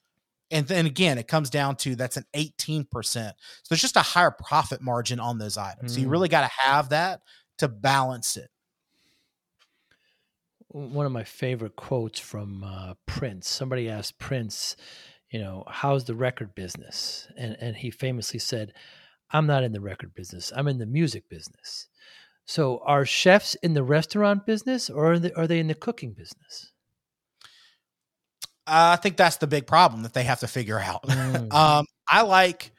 And 0.52 0.68
then 0.68 0.86
again, 0.86 1.18
it 1.18 1.28
comes 1.30 1.50
down 1.50 1.78
to 1.78 1.96
that's 1.96 2.18
an 2.18 2.26
18%. 2.36 3.34
So 3.64 3.66
there's 3.70 3.82
just 3.82 3.96
a 3.96 4.02
higher 4.02 4.32
profit 4.32 4.82
margin 4.82 5.20
on 5.22 5.38
those 5.38 5.58
items. 5.58 5.94
So 5.94 6.02
you 6.02 6.08
Mm. 6.08 6.12
really 6.12 6.28
got 6.30 6.42
to 6.42 6.52
have 6.68 6.90
that 6.90 7.22
to 7.60 7.68
balance 7.70 8.36
it. 8.36 8.50
One 10.74 11.06
of 11.06 11.12
my 11.12 11.24
favorite 11.24 11.76
quotes 11.76 12.20
from 12.20 12.64
uh, 12.64 12.96
Prince. 13.06 13.50
Somebody 13.50 13.90
asked 13.90 14.18
Prince, 14.18 14.76
you 15.30 15.40
know, 15.40 15.64
how's 15.68 16.06
the 16.06 16.16
record 16.16 16.56
business? 16.56 17.28
And 17.38 17.56
and 17.60 17.76
he 17.76 17.92
famously 17.92 18.40
said, 18.40 18.74
"I'm 19.32 19.48
not 19.48 19.64
in 19.64 19.72
the 19.72 19.82
record 19.82 20.14
business. 20.14 20.52
I'm 20.56 20.68
in 20.68 20.80
the 20.80 20.86
music 20.86 21.30
business." 21.30 21.88
So, 22.46 22.82
are 22.86 23.06
chefs 23.06 23.56
in 23.56 23.74
the 23.74 23.84
restaurant 23.84 24.46
business, 24.46 24.90
or 24.90 25.14
are 25.14 25.20
they, 25.20 25.32
are 25.32 25.48
they 25.48 25.60
in 25.60 25.68
the 25.68 25.76
cooking 25.76 26.14
business? 26.14 26.72
I 28.68 28.96
think 28.98 29.18
that's 29.18 29.38
the 29.38 29.48
big 29.48 29.68
problem 29.68 30.04
that 30.04 30.14
they 30.14 30.24
have 30.24 30.40
to 30.42 30.48
figure 30.48 30.80
out. 30.80 31.04
Mm. 31.34 31.54
um, 31.54 31.86
I 32.08 32.22
like, 32.24 32.72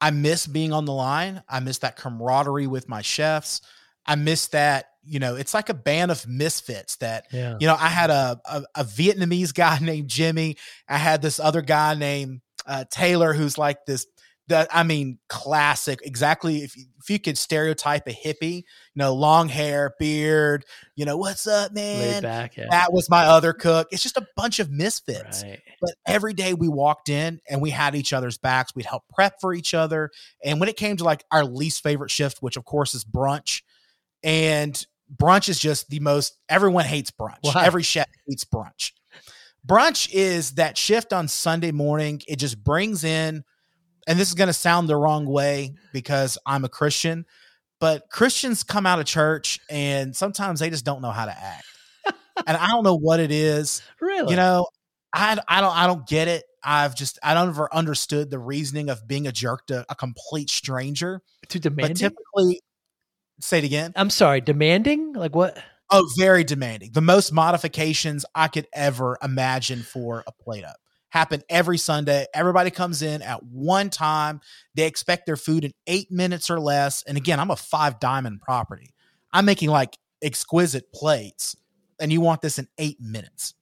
I 0.00 0.10
miss 0.10 0.46
being 0.46 0.72
on 0.72 0.84
the 0.84 0.92
line. 0.92 1.42
I 1.48 1.60
miss 1.60 1.78
that 1.78 1.96
camaraderie 1.96 2.66
with 2.66 2.88
my 2.88 3.02
chefs. 3.02 3.60
I 4.06 4.14
miss 4.14 4.48
that, 4.48 4.91
you 5.04 5.18
know, 5.18 5.34
it's 5.34 5.54
like 5.54 5.68
a 5.68 5.74
band 5.74 6.10
of 6.10 6.26
misfits 6.26 6.96
that, 6.96 7.26
yeah. 7.32 7.56
you 7.60 7.66
know, 7.66 7.76
I 7.78 7.88
had 7.88 8.10
a, 8.10 8.40
a, 8.44 8.62
a 8.76 8.84
Vietnamese 8.84 9.54
guy 9.54 9.78
named 9.80 10.08
Jimmy. 10.08 10.56
I 10.88 10.98
had 10.98 11.22
this 11.22 11.40
other 11.40 11.62
guy 11.62 11.94
named 11.94 12.40
uh, 12.66 12.84
Taylor, 12.90 13.32
who's 13.32 13.58
like 13.58 13.84
this, 13.86 14.06
that 14.48 14.68
I 14.70 14.82
mean, 14.82 15.18
classic. 15.28 16.00
Exactly. 16.02 16.58
If 16.58 16.76
you, 16.76 16.84
if 17.00 17.10
you 17.10 17.18
could 17.18 17.38
stereotype 17.38 18.06
a 18.06 18.12
hippie, 18.12 18.56
you 18.56 18.62
know, 18.96 19.14
long 19.14 19.48
hair, 19.48 19.94
beard, 19.98 20.64
you 20.94 21.04
know, 21.04 21.16
what's 21.16 21.46
up, 21.46 21.72
man? 21.72 22.22
back. 22.22 22.56
Yeah. 22.56 22.66
That 22.70 22.92
was 22.92 23.08
my 23.10 23.26
other 23.26 23.52
cook. 23.52 23.88
It's 23.90 24.02
just 24.02 24.16
a 24.16 24.26
bunch 24.36 24.58
of 24.58 24.70
misfits. 24.70 25.42
Right. 25.42 25.60
But 25.80 25.94
every 26.06 26.34
day 26.34 26.54
we 26.54 26.68
walked 26.68 27.08
in 27.08 27.40
and 27.48 27.60
we 27.60 27.70
had 27.70 27.94
each 27.94 28.12
other's 28.12 28.38
backs. 28.38 28.74
We'd 28.74 28.86
help 28.86 29.04
prep 29.12 29.40
for 29.40 29.54
each 29.54 29.74
other. 29.74 30.10
And 30.44 30.60
when 30.60 30.68
it 30.68 30.76
came 30.76 30.96
to 30.98 31.04
like 31.04 31.24
our 31.30 31.44
least 31.44 31.82
favorite 31.82 32.10
shift, 32.10 32.38
which 32.40 32.56
of 32.56 32.64
course 32.64 32.94
is 32.94 33.04
brunch, 33.04 33.62
and 34.22 34.86
brunch 35.14 35.48
is 35.48 35.58
just 35.58 35.88
the 35.90 36.00
most, 36.00 36.36
everyone 36.48 36.84
hates 36.84 37.10
brunch. 37.10 37.54
Every 37.56 37.82
chef 37.82 38.08
hates 38.26 38.44
brunch. 38.44 38.92
Brunch 39.66 40.08
is 40.12 40.52
that 40.52 40.76
shift 40.76 41.12
on 41.12 41.28
Sunday 41.28 41.70
morning. 41.70 42.20
It 42.26 42.36
just 42.36 42.62
brings 42.62 43.04
in, 43.04 43.44
and 44.08 44.18
this 44.18 44.28
is 44.28 44.34
going 44.34 44.48
to 44.48 44.52
sound 44.54 44.88
the 44.88 44.96
wrong 44.96 45.26
way 45.26 45.74
because 45.92 46.36
I'm 46.44 46.64
a 46.64 46.68
Christian, 46.68 47.26
but 47.78 48.08
Christians 48.10 48.62
come 48.64 48.86
out 48.86 48.98
of 48.98 49.06
church 49.06 49.60
and 49.70 50.16
sometimes 50.16 50.60
they 50.60 50.70
just 50.70 50.84
don't 50.84 51.02
know 51.02 51.10
how 51.10 51.26
to 51.26 51.36
act. 51.36 51.64
and 52.46 52.56
I 52.56 52.68
don't 52.68 52.84
know 52.84 52.96
what 52.96 53.20
it 53.20 53.30
is 53.30 53.82
Really? 54.00 54.30
you 54.30 54.36
know 54.36 54.66
I, 55.12 55.38
I 55.46 55.60
don't 55.60 55.76
i 55.76 55.86
don't 55.86 56.06
get 56.06 56.28
it 56.28 56.44
i've 56.64 56.94
just 56.94 57.18
i 57.22 57.34
don't 57.34 57.50
ever 57.50 57.72
understood 57.72 58.30
the 58.30 58.38
reasoning 58.38 58.88
of 58.88 59.06
being 59.06 59.26
a 59.26 59.32
jerk 59.32 59.66
to 59.66 59.84
a 59.88 59.94
complete 59.94 60.50
stranger 60.50 61.22
too 61.48 61.60
but 61.60 61.96
typically 61.96 62.60
say 63.42 63.58
it 63.58 63.64
again. 63.64 63.92
I'm 63.96 64.10
sorry, 64.10 64.40
demanding? 64.40 65.12
Like 65.12 65.34
what? 65.34 65.62
oh 65.92 66.08
very 66.16 66.42
demanding. 66.42 66.90
The 66.92 67.00
most 67.00 67.32
modifications 67.32 68.24
i 68.34 68.48
could 68.48 68.66
ever 68.72 69.18
imagine 69.22 69.82
for 69.82 70.24
a 70.26 70.32
plate 70.32 70.64
up. 70.64 70.76
Happen 71.10 71.42
every 71.48 71.78
sunday. 71.78 72.26
Everybody 72.34 72.70
comes 72.70 73.02
in 73.02 73.22
at 73.22 73.44
one 73.44 73.90
time. 73.90 74.40
They 74.74 74.86
expect 74.86 75.26
their 75.26 75.36
food 75.36 75.64
in 75.64 75.72
eight 75.86 76.10
minutes 76.10 76.50
or 76.50 76.58
less. 76.58 77.04
And 77.06 77.16
again 77.16 77.38
i'm 77.38 77.50
a 77.50 77.56
five 77.56 78.00
diamond 78.00 78.40
property. 78.40 78.94
I'm 79.32 79.44
making 79.44 79.70
like 79.70 79.96
exquisite 80.22 80.92
plates 80.92 81.54
and 82.00 82.12
you 82.12 82.20
want 82.20 82.40
this 82.40 82.58
in 82.58 82.66
eight 82.78 83.00
minutes. 83.00 83.54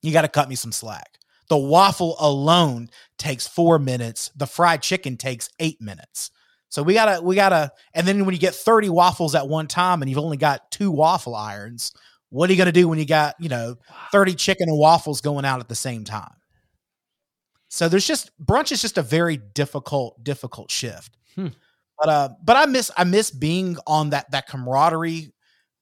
You 0.00 0.12
got 0.12 0.22
to 0.22 0.28
cut 0.28 0.48
me 0.48 0.54
some 0.54 0.72
slack. 0.72 1.18
The 1.48 1.56
waffle 1.56 2.16
alone 2.20 2.88
takes 3.16 3.48
four 3.48 3.78
minutes. 3.78 4.30
The 4.36 4.46
fried 4.46 4.82
chicken 4.82 5.16
takes 5.16 5.48
eight 5.58 5.80
minutes 5.80 6.30
so 6.68 6.82
we 6.82 6.94
gotta 6.94 7.22
we 7.22 7.34
gotta 7.34 7.72
and 7.94 8.06
then 8.06 8.24
when 8.24 8.34
you 8.34 8.40
get 8.40 8.54
30 8.54 8.88
waffles 8.90 9.34
at 9.34 9.48
one 9.48 9.66
time 9.66 10.02
and 10.02 10.08
you've 10.08 10.18
only 10.18 10.36
got 10.36 10.70
two 10.70 10.90
waffle 10.90 11.34
irons 11.34 11.92
what 12.30 12.50
are 12.50 12.52
you 12.52 12.58
gonna 12.58 12.72
do 12.72 12.88
when 12.88 12.98
you 12.98 13.06
got 13.06 13.34
you 13.38 13.48
know 13.48 13.76
30 14.12 14.34
chicken 14.34 14.68
and 14.68 14.78
waffles 14.78 15.20
going 15.20 15.44
out 15.44 15.60
at 15.60 15.68
the 15.68 15.74
same 15.74 16.04
time? 16.04 16.34
So 17.68 17.88
there's 17.88 18.06
just 18.06 18.30
brunch 18.44 18.72
is 18.72 18.82
just 18.82 18.98
a 18.98 19.02
very 19.02 19.36
difficult 19.36 20.22
difficult 20.22 20.70
shift. 20.70 21.16
Hmm. 21.34 21.48
but 21.98 22.08
uh 22.08 22.28
but 22.42 22.56
i 22.56 22.66
miss 22.66 22.90
i 22.96 23.04
miss 23.04 23.30
being 23.30 23.76
on 23.86 24.10
that 24.10 24.30
that 24.32 24.48
camaraderie 24.48 25.32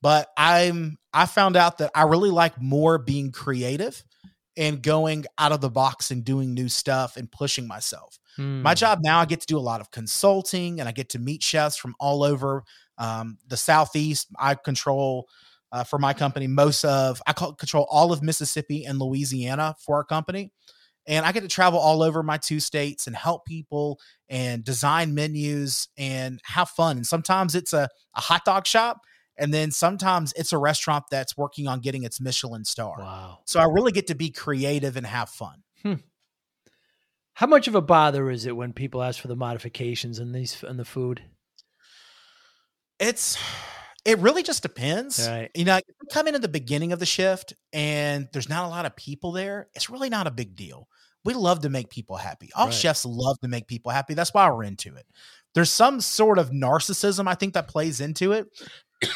but 0.03 0.29
i'm 0.37 0.99
i 1.15 1.25
found 1.25 1.57
out 1.57 1.79
that 1.79 1.91
i 1.95 2.03
really 2.03 2.31
like 2.31 2.61
more 2.61 2.99
being 2.99 3.33
creative 3.33 4.05
and 4.57 4.83
going 4.83 5.25
out 5.39 5.53
of 5.53 5.61
the 5.61 5.71
box 5.71 6.11
and 6.11 6.25
doing 6.25 6.55
new 6.55 6.69
stuff 6.69 7.17
and 7.17 7.31
pushing 7.31 7.67
myself 7.67 8.19
my 8.39 8.73
Hmm. 8.73 8.75
job 8.75 8.99
now, 9.03 9.19
I 9.19 9.25
get 9.25 9.41
to 9.41 9.47
do 9.47 9.57
a 9.57 9.61
lot 9.61 9.81
of 9.81 9.91
consulting 9.91 10.79
and 10.81 10.89
I 10.89 10.93
get 10.93 11.09
to 11.11 11.19
meet 11.19 11.43
chefs 11.43 11.77
from 11.77 11.95
all 11.99 12.23
over 12.23 12.65
um, 12.99 13.39
the 13.47 13.57
Southeast. 13.57 14.29
I 14.39 14.55
control 14.55 15.29
uh, 15.73 15.85
for 15.85 15.99
my 15.99 16.13
company 16.13 16.47
most 16.47 16.85
of, 16.85 17.21
I 17.27 17.33
co- 17.33 17.55
control 17.55 17.87
all 17.91 18.13
of 18.13 18.23
Mississippi 18.23 18.85
and 18.85 18.99
Louisiana 18.99 19.75
for 19.81 19.97
our 19.97 20.05
company. 20.05 20.53
And 21.07 21.25
I 21.25 21.33
get 21.33 21.43
to 21.43 21.49
travel 21.49 21.79
all 21.79 22.03
over 22.03 22.23
my 22.23 22.37
two 22.37 22.61
states 22.61 23.07
and 23.07 23.17
help 23.17 23.47
people 23.47 23.99
and 24.29 24.63
design 24.65 25.15
menus 25.15 25.89
and 25.97 26.41
have 26.45 26.69
fun. 26.69 26.97
And 26.99 27.07
sometimes 27.07 27.55
it's 27.55 27.73
a, 27.73 27.89
a 28.15 28.21
hot 28.21 28.45
dog 28.45 28.67
shop. 28.67 29.01
And 29.39 29.53
then 29.53 29.71
sometimes 29.71 30.33
it's 30.37 30.53
a 30.53 30.59
restaurant 30.59 31.05
that's 31.11 31.37
working 31.37 31.69
on 31.69 31.81
getting 31.81 32.05
its 32.05 32.21
Michelin 32.21 32.65
star. 32.65 32.97
Wow. 32.99 33.39
So 33.45 33.61
I 33.61 33.65
really 33.65 33.93
get 33.93 34.07
to 34.09 34.15
be 34.15 34.31
creative 34.31 34.97
and 34.97 35.07
have 35.07 35.29
fun. 35.29 35.63
Hmm. 35.83 35.95
How 37.35 37.47
much 37.47 37.69
of 37.69 37.75
a 37.75 37.83
bother 37.83 38.31
is 38.31 38.47
it 38.47 38.57
when 38.57 38.73
people 38.73 39.03
ask 39.03 39.21
for 39.21 39.29
the 39.29 39.37
modifications 39.37 40.19
in 40.19 40.33
these 40.33 40.63
in 40.63 40.79
the 40.79 40.85
food? 40.87 41.23
It's 42.99 43.37
it 44.05 44.19
really 44.21 44.43
just 44.43 44.63
depends. 44.63 45.27
Right. 45.29 45.51
You 45.55 45.65
know, 45.65 45.81
come 46.13 46.29
in 46.29 46.35
at 46.35 46.43
the 46.43 46.49
beginning 46.49 46.93
of 46.93 46.99
the 46.99 47.07
shift 47.07 47.53
and 47.73 48.29
there's 48.33 48.49
not 48.49 48.65
a 48.65 48.69
lot 48.69 48.87
of 48.87 48.97
people 48.97 49.33
there, 49.33 49.69
it's 49.75 49.91
really 49.91 50.09
not 50.09 50.27
a 50.27 50.31
big 50.31 50.55
deal. 50.57 50.89
we 51.25 51.35
love 51.35 51.63
to 51.63 51.69
make 51.69 51.91
people 51.91 52.17
happy. 52.17 52.51
All 52.55 52.67
Right. 52.67 52.75
chefs 52.75 53.05
love 53.05 53.37
to 53.41 53.49
make 53.49 53.67
people 53.67 53.91
happy. 53.91 54.15
That's 54.15 54.33
why 54.33 54.49
we're 54.49 54.63
into 54.63 54.95
it. 54.95 55.07
There's 55.57 55.73
some 55.73 56.01
sort 56.01 56.39
of 56.39 56.51
narcissism 56.51 57.27
I 57.27 57.35
think 57.35 57.55
that 57.55 57.67
plays 57.67 58.01
into 58.01 58.31
it 58.31 58.47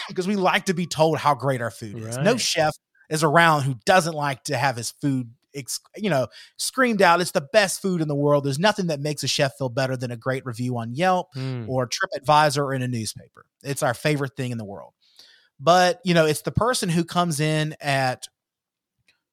because 0.09 0.27
we 0.27 0.37
like 0.37 0.67
to 0.67 0.75
be 0.75 0.87
told 0.87 1.19
how 1.19 1.35
great 1.35 1.61
our 1.61 1.71
food 1.71 1.99
is. 1.99 2.17
No 2.19 2.37
chef 2.37 2.75
is 3.09 3.25
around 3.25 3.63
who 3.63 3.75
doesn't 3.85 4.15
like 4.15 4.45
to 4.45 4.57
have 4.57 4.77
his 4.77 4.91
food 4.91 5.31
ex- 5.55 5.81
you 5.97 6.09
know 6.09 6.29
screamed 6.59 7.03
out 7.03 7.21
it's 7.21 7.33
the 7.33 7.41
best 7.41 7.83
food 7.83 8.01
in 8.01 8.09
the 8.09 8.15
world. 8.15 8.45
There's 8.45 8.59
nothing 8.59 8.87
that 8.89 9.01
makes 9.01 9.23
a 9.23 9.29
chef 9.29 9.57
feel 9.59 9.69
better 9.69 9.97
than 9.97 10.11
a 10.11 10.17
great 10.17 10.45
review 10.47 10.77
on 10.79 10.95
Yelp 10.95 11.29
Mm. 11.35 11.69
or 11.69 11.89
TripAdvisor 11.89 12.59
or 12.59 12.75
in 12.75 12.83
a 12.83 12.89
newspaper. 12.89 13.45
It's 13.63 13.83
our 13.83 13.95
favorite 13.95 14.37
thing 14.37 14.53
in 14.53 14.59
the 14.59 14.65
world. 14.65 14.93
But, 15.59 16.01
you 16.05 16.15
know, 16.15 16.25
it's 16.25 16.43
the 16.43 16.53
person 16.53 16.89
who 16.89 17.05
comes 17.05 17.39
in 17.41 17.75
at 17.81 18.27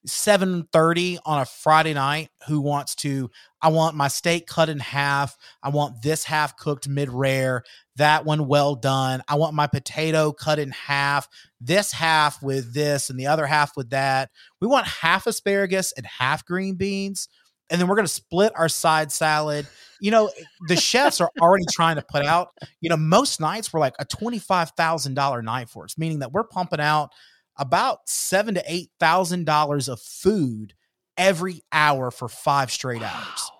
7:30 0.05 1.19
on 1.25 1.41
a 1.41 1.45
Friday 1.45 1.93
night 1.93 2.29
who 2.47 2.61
wants 2.61 2.95
to 2.95 3.29
I 3.67 3.69
want 3.69 3.97
my 3.97 4.07
steak 4.07 4.47
cut 4.47 4.69
in 4.69 4.79
half. 4.79 5.37
I 5.61 5.67
want 5.67 6.01
this 6.01 6.23
half 6.23 6.55
cooked 6.55 6.87
mid 6.87 7.09
rare, 7.09 7.63
that 7.97 8.23
one 8.23 8.47
well 8.47 8.75
done. 8.75 9.21
I 9.27 9.35
want 9.35 9.55
my 9.55 9.67
potato 9.67 10.31
cut 10.31 10.57
in 10.57 10.71
half, 10.71 11.27
this 11.59 11.91
half 11.91 12.41
with 12.41 12.73
this 12.73 13.09
and 13.09 13.19
the 13.19 13.27
other 13.27 13.45
half 13.45 13.75
with 13.75 13.89
that. 13.89 14.29
We 14.61 14.69
want 14.69 14.87
half 14.87 15.27
asparagus 15.27 15.91
and 15.97 16.05
half 16.05 16.45
green 16.45 16.75
beans. 16.75 17.27
And 17.69 17.81
then 17.81 17.89
we're 17.89 17.97
going 17.97 18.07
to 18.07 18.13
split 18.13 18.53
our 18.55 18.69
side 18.69 19.11
salad. 19.11 19.67
You 19.99 20.11
know, 20.11 20.31
the 20.69 20.77
chefs 20.77 21.19
are 21.19 21.29
already 21.41 21.65
trying 21.69 21.97
to 21.97 22.05
put 22.09 22.23
out, 22.23 22.53
you 22.79 22.89
know, 22.89 22.95
most 22.95 23.41
nights 23.41 23.73
were 23.73 23.81
like 23.81 23.95
a 23.99 24.05
$25,000 24.05 25.43
night 25.43 25.67
for 25.67 25.83
us, 25.83 25.97
meaning 25.97 26.19
that 26.19 26.31
we're 26.31 26.45
pumping 26.45 26.79
out 26.79 27.09
about 27.57 28.07
seven 28.07 28.55
to 28.55 28.63
eight 28.65 28.91
thousand 28.97 29.45
dollars 29.45 29.89
of 29.89 29.99
food 29.99 30.73
every 31.17 31.63
hour 31.73 32.11
for 32.11 32.29
five 32.29 32.71
straight 32.71 33.01
hours. 33.01 33.51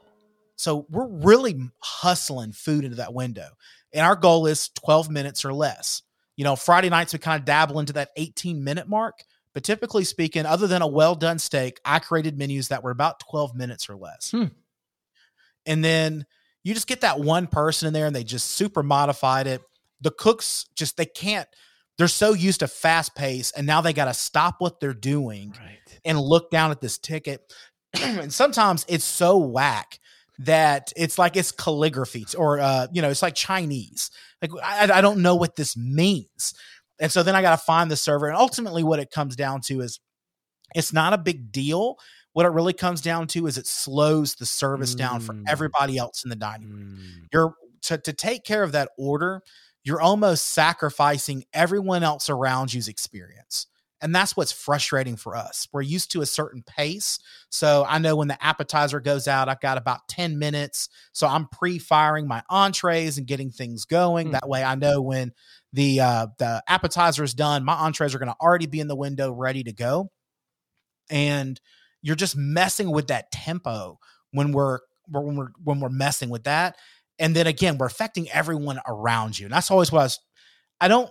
So 0.58 0.86
we're 0.90 1.08
really 1.08 1.58
hustling 1.80 2.52
food 2.52 2.84
into 2.84 2.98
that 2.98 3.14
window. 3.14 3.48
And 3.94 4.06
our 4.06 4.16
goal 4.16 4.48
is 4.48 4.70
12 4.70 5.10
minutes 5.10 5.46
or 5.46 5.54
less. 5.54 6.02
You 6.36 6.44
know, 6.44 6.56
Friday 6.56 6.90
nights 6.90 7.14
we 7.14 7.20
kind 7.20 7.40
of 7.40 7.46
dabble 7.46 7.80
into 7.80 7.94
that 7.94 8.10
18 8.18 8.64
minute 8.64 8.90
mark. 8.90 9.24
But 9.54 9.64
typically 9.64 10.04
speaking, 10.04 10.46
other 10.46 10.68
than 10.68 10.82
a 10.82 10.88
well 10.88 11.16
done 11.16 11.40
steak, 11.40 11.80
I 11.86 12.00
created 12.00 12.38
menus 12.38 12.68
that 12.68 12.84
were 12.84 12.92
about 12.92 13.20
12 13.22 13.56
minutes 13.56 13.90
or 13.90 13.96
less. 13.96 14.32
Hmm. 14.32 14.46
And 15.66 15.84
then 15.84 16.26
you 16.64 16.74
just 16.74 16.88
get 16.88 17.02
that 17.02 17.20
one 17.20 17.48
person 17.48 17.88
in 17.88 17.94
there 17.94 18.06
and 18.06 18.16
they 18.16 18.24
just 18.24 18.52
super 18.52 18.84
modified 18.84 19.48
it. 19.48 19.62
The 20.02 20.12
cooks 20.12 20.66
just, 20.76 20.98
they 20.98 21.06
can't, 21.06 21.48
they're 21.98 22.08
so 22.08 22.34
used 22.34 22.60
to 22.60 22.68
fast 22.68 23.16
pace 23.16 23.52
and 23.52 23.66
now 23.66 23.82
they 23.82 23.94
got 23.94 24.06
to 24.06 24.14
stop 24.14 24.56
what 24.60 24.80
they're 24.80 24.94
doing 24.94 25.56
Right. 25.60 25.80
and 26.06 26.20
look 26.20 26.52
down 26.52 26.72
at 26.72 26.82
this 26.82 26.98
ticket. 26.98 27.52
and 28.02 28.32
sometimes 28.32 28.86
it's 28.88 29.06
so 29.06 29.38
whack 29.38 30.00
that 30.40 30.94
it's 30.96 31.18
like 31.18 31.36
it's 31.36 31.52
calligraphy 31.52 32.26
or 32.38 32.60
uh, 32.60 32.88
you 32.92 33.02
know, 33.02 33.10
it's 33.10 33.22
like 33.22 33.36
Chinese. 33.36 34.12
Like 34.42 34.52
I, 34.64 34.90
I 34.92 35.02
don't 35.02 35.22
know 35.22 35.36
what 35.36 35.56
this 35.56 35.76
means. 35.76 36.54
And 37.00 37.12
so 37.12 37.24
then 37.24 37.36
I 37.36 37.42
got 37.42 37.52
to 37.52 37.64
find 37.64 37.90
the 37.92 37.96
server. 37.96 38.28
And 38.28 38.38
ultimately, 38.38 38.84
what 38.84 39.00
it 39.00 39.12
comes 39.12 39.36
down 39.36 39.62
to 39.62 39.82
is 39.82 40.00
it's 40.76 40.92
not 40.94 41.14
a 41.14 41.18
big 41.18 41.52
deal. 41.52 41.98
What 42.34 42.46
it 42.46 42.50
really 42.50 42.74
comes 42.74 43.02
down 43.02 43.26
to 43.28 43.48
is 43.48 43.58
it 43.58 43.66
slows 43.66 44.36
the 44.36 44.46
service 44.46 44.94
down 44.94 45.22
for 45.22 45.34
Mm. 45.34 45.44
everybody 45.48 45.98
else 45.98 46.24
in 46.24 46.30
the 46.30 46.36
dining 46.36 46.70
room 46.70 46.98
Mm. 47.00 47.28
you're 47.34 47.56
to, 47.84 47.98
to 47.98 48.14
take 48.14 48.44
care 48.44 48.62
of 48.64 48.74
that 48.74 48.90
order 48.98 49.42
you're 49.84 50.02
almost 50.02 50.46
sacrificing 50.48 51.46
everyone 51.54 52.04
else 52.04 52.30
around 52.30 52.74
you's 52.74 52.88
experience 52.88 53.68
and 54.02 54.14
that's 54.14 54.38
what's 54.38 54.52
frustrating 54.52 55.16
for 55.16 55.36
us. 55.36 55.68
We're 55.72 55.82
used 55.82 56.12
to 56.12 56.22
a 56.22 56.26
certain 56.26 56.64
pace. 56.64 57.20
So 57.50 57.86
i 57.88 57.98
know 57.98 58.16
when 58.16 58.28
the 58.28 58.44
appetizer 58.44 59.00
goes 59.00 59.28
out 59.28 59.50
i've 59.50 59.62
got 59.62 59.78
about 59.78 60.08
10 60.08 60.38
minutes. 60.38 60.90
So 61.14 61.28
i'm 61.28 61.48
pre-firing 61.48 62.28
my 62.28 62.44
entrees 62.50 63.18
and 63.18 63.28
getting 63.28 63.50
things 63.50 63.86
going. 63.86 64.28
Hmm. 64.28 64.34
that 64.34 64.50
way 64.50 64.64
i 64.64 64.76
know 64.76 65.02
when 65.02 65.32
the 65.74 66.00
uh 66.00 66.28
the 66.38 66.64
appetizer 66.68 67.24
is 67.24 67.34
done 67.34 67.64
my 67.64 67.74
entrees 67.74 68.14
are 68.16 68.20
going 68.20 68.32
to 68.32 68.38
already 68.42 68.68
be 68.68 68.80
in 68.80 68.88
the 68.88 68.96
window 68.96 69.32
ready 69.32 69.64
to 69.64 69.74
go. 69.74 70.12
And 71.10 71.60
you're 72.02 72.16
just 72.16 72.36
messing 72.36 72.92
with 72.92 73.08
that 73.08 73.32
tempo 73.32 74.00
when 74.32 74.52
we're 74.52 74.80
when 75.08 75.36
we're 75.36 75.50
when 75.64 75.80
we're 75.80 75.90
messing 75.90 76.30
with 76.30 76.44
that. 76.44 76.76
And 77.20 77.36
then 77.36 77.48
again 77.48 77.78
we're 77.78 77.88
affecting 77.88 78.30
everyone 78.30 78.80
around 78.88 79.40
you. 79.40 79.48
And 79.48 79.54
that's 79.54 79.72
always 79.72 79.92
what 79.92 80.02
i 80.02 80.04
was 80.04 80.20
i 80.80 80.88
don't 80.88 81.10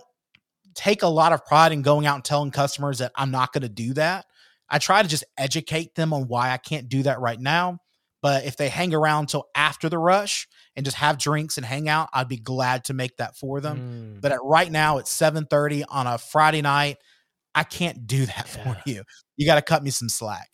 take 0.77 1.01
a 1.03 1.07
lot 1.07 1.33
of 1.33 1.43
pride 1.45 1.71
in 1.73 1.81
going 1.81 2.05
out 2.05 2.15
and 2.15 2.23
telling 2.23 2.51
customers 2.51 2.99
that 2.99 3.11
i'm 3.15 3.31
not 3.31 3.51
going 3.51 3.63
to 3.63 3.69
do 3.69 3.93
that 3.93 4.25
i 4.69 4.77
try 4.77 5.01
to 5.01 5.07
just 5.09 5.23
educate 5.37 5.95
them 5.95 6.13
on 6.13 6.27
why 6.27 6.51
i 6.51 6.57
can't 6.57 6.87
do 6.87 7.01
that 7.03 7.19
right 7.19 7.39
now 7.41 7.77
but 8.21 8.45
if 8.45 8.55
they 8.57 8.69
hang 8.69 8.93
around 8.93 9.27
till 9.27 9.45
after 9.55 9.89
the 9.89 9.97
rush 9.97 10.47
and 10.75 10.85
just 10.85 10.97
have 10.97 11.17
drinks 11.17 11.57
and 11.57 11.65
hang 11.65 11.89
out 11.89 12.07
i'd 12.13 12.27
be 12.29 12.37
glad 12.37 12.83
to 12.85 12.93
make 12.93 13.17
that 13.17 13.35
for 13.35 13.59
them 13.59 13.77
Mm. 14.17 14.21
but 14.21 14.31
at 14.31 14.39
right 14.43 14.71
now 14.71 14.99
it's 14.99 15.11
7:30 15.11 15.83
on 15.89 16.05
a 16.07 16.17
Friday 16.17 16.61
night. 16.61 16.97
I 17.55 17.63
can't 17.63 18.05
do 18.05 18.27
that 18.27 18.47
Yeah. 18.55 18.63
for 18.73 18.81
you. 18.85 19.03
You 19.35 19.47
got 19.47 19.55
to 19.55 19.63
cut 19.63 19.83
me 19.83 19.89
some 19.89 20.09
slack. 20.09 20.49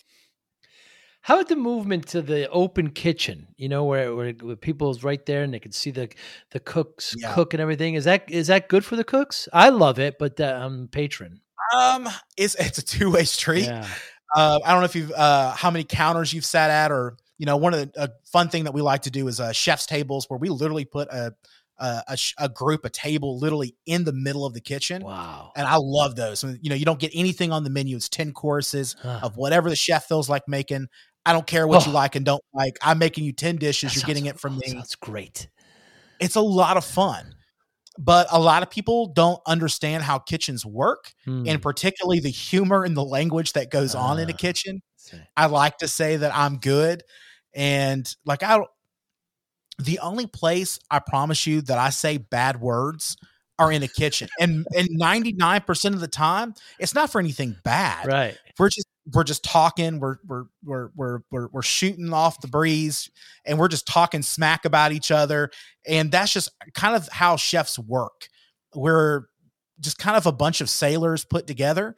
How 1.23 1.35
about 1.35 1.47
the 1.47 1.55
movement 1.55 2.07
to 2.09 2.21
the 2.21 2.49
open 2.49 2.89
kitchen? 2.91 3.47
You 3.55 3.69
know, 3.69 3.85
where, 3.85 4.13
where, 4.13 4.31
where 4.33 4.55
people's 4.57 5.03
right 5.03 5.25
there 5.25 5.41
and 5.43 5.53
they 5.53 5.59
can 5.59 5.71
see 5.71 5.89
the 5.91 6.09
the 6.51 6.59
cooks 6.59 7.15
Yeah. 7.17 7.33
cook 7.33 7.53
and 7.53 7.61
everything. 7.61 7.95
Is 7.95 8.03
that 8.03 8.29
is 8.29 8.47
that 8.47 8.67
good 8.69 8.83
for 8.85 8.95
the 8.95 9.03
cooks? 9.05 9.47
I 9.53 9.69
love 9.69 9.99
it, 9.99 10.19
but 10.19 10.39
uh, 10.39 10.59
I'm 10.61 10.83
a 10.83 10.87
patron. 10.87 11.39
Um, 11.75 12.07
it's 12.37 12.55
it's 12.55 12.77
a 12.77 12.85
two 12.85 13.09
way 13.11 13.23
street. 13.23 13.65
Yeah. 13.65 13.87
Uh, 14.35 14.59
I 14.65 14.71
don't 14.71 14.81
know 14.81 14.85
if 14.85 14.95
you've 14.95 15.11
uh 15.13 15.51
how 15.51 15.71
many 15.71 15.83
counters 15.85 16.33
you've 16.33 16.45
sat 16.45 16.69
at, 16.69 16.91
or 16.91 17.17
you 17.37 17.45
know, 17.45 17.57
one 17.57 17.73
of 17.73 17.79
the 17.79 18.03
a 18.03 18.09
fun 18.25 18.49
thing 18.49 18.65
that 18.65 18.73
we 18.73 18.81
like 18.81 19.03
to 19.03 19.11
do 19.11 19.27
is 19.27 19.39
uh 19.39 19.51
chef's 19.53 19.85
tables 19.85 20.25
where 20.29 20.37
we 20.37 20.49
literally 20.49 20.85
put 20.85 21.07
a 21.09 21.33
a, 21.79 22.03
a, 22.09 22.17
a 22.37 22.49
group 22.49 22.85
a 22.85 22.89
table 22.89 23.39
literally 23.39 23.75
in 23.87 24.03
the 24.03 24.13
middle 24.13 24.45
of 24.45 24.53
the 24.53 24.61
kitchen. 24.61 25.03
Wow. 25.03 25.51
And 25.55 25.65
I 25.67 25.77
love 25.77 26.15
those. 26.15 26.43
You 26.43 26.69
know, 26.69 26.75
you 26.75 26.85
don't 26.85 26.99
get 26.99 27.11
anything 27.15 27.51
on 27.51 27.63
the 27.63 27.71
menu. 27.71 27.95
It's 27.95 28.09
10 28.09 28.31
courses 28.33 28.95
Huh. 29.01 29.21
of 29.23 29.37
whatever 29.37 29.69
the 29.71 29.75
chef 29.75 30.05
feels 30.07 30.29
like 30.29 30.47
making. 30.47 30.87
I 31.25 31.33
don't 31.33 31.47
care 31.47 31.65
what 31.67 31.85
you 31.85 31.91
Oh. 31.91 31.95
like 31.95 32.15
and 32.15 32.25
don't 32.25 32.43
like. 32.53 32.77
I'm 32.81 32.97
making 32.99 33.23
you 33.23 33.31
10 33.33 33.55
dishes. 33.57 33.93
That 33.93 34.01
You're 34.01 34.07
getting 34.07 34.25
it 34.25 34.39
from 34.39 34.55
oh, 34.55 34.59
me. 34.59 34.67
Sounds 34.67 34.95
great. 34.95 35.47
it's 36.19 36.35
a 36.35 36.41
lot 36.41 36.77
of 36.77 36.85
fun 36.85 37.35
but 37.99 38.25
a 38.31 38.39
lot 38.39 38.63
of 38.63 38.69
people 38.71 39.07
don't 39.07 39.39
understand 39.45 40.01
how 40.03 40.17
kitchens 40.17 40.65
work 40.65 41.13
Hmm. 41.25 41.43
and 41.47 41.61
particularly 41.61 42.19
the 42.19 42.29
humor 42.29 42.83
and 42.83 42.95
the 42.97 43.03
language 43.03 43.53
that 43.53 43.69
goes 43.71 43.93
on 43.95 44.17
in 44.19 44.29
a 44.29 44.33
Ah. 44.33 44.37
kitchen 44.37 44.81
i 45.37 45.45
like 45.47 45.77
to 45.79 45.87
say 45.87 46.15
that 46.17 46.33
i'm 46.35 46.57
good 46.57 47.03
and 47.53 48.15
like 48.25 48.41
i 48.43 48.57
don't 48.57 48.69
the 49.79 49.99
only 49.99 50.25
place 50.27 50.79
i 50.89 50.99
promise 50.99 51.45
you 51.45 51.61
that 51.61 51.77
i 51.77 51.89
say 51.89 52.17
bad 52.17 52.59
words 52.61 53.15
are 53.59 53.71
in 53.71 53.83
a 53.83 53.87
kitchen 53.87 54.27
and 54.39 54.65
and 54.75 54.87
99% 54.99 55.93
of 55.93 55.99
the 55.99 56.07
time 56.07 56.53
it's 56.79 56.95
not 56.95 57.11
for 57.11 57.19
anything 57.19 57.55
bad 57.63 58.07
Right. 58.07 58.37
We're 58.59 58.69
just 58.69 58.87
we're 59.11 59.23
just 59.23 59.43
talking 59.43 59.99
we're 59.99 60.17
we're 60.25 60.45
we're 60.63 60.89
we're 60.95 61.47
we're, 61.51 61.61
shooting 61.61 62.13
off 62.13 62.39
the 62.41 62.47
breeze 62.47 63.09
and 63.45 63.59
we're 63.59 63.67
just 63.67 63.87
talking 63.87 64.21
smack 64.21 64.65
about 64.65 64.91
each 64.91 65.11
other 65.11 65.49
and 65.85 66.11
that's 66.11 66.31
just 66.31 66.49
kind 66.73 66.95
of 66.95 67.07
how 67.09 67.35
chefs 67.35 67.77
work. 67.77 68.27
We're 68.75 69.23
just 69.79 69.97
kind 69.97 70.15
of 70.15 70.25
a 70.25 70.31
bunch 70.31 70.61
of 70.61 70.69
sailors 70.69 71.25
put 71.25 71.47
together 71.47 71.95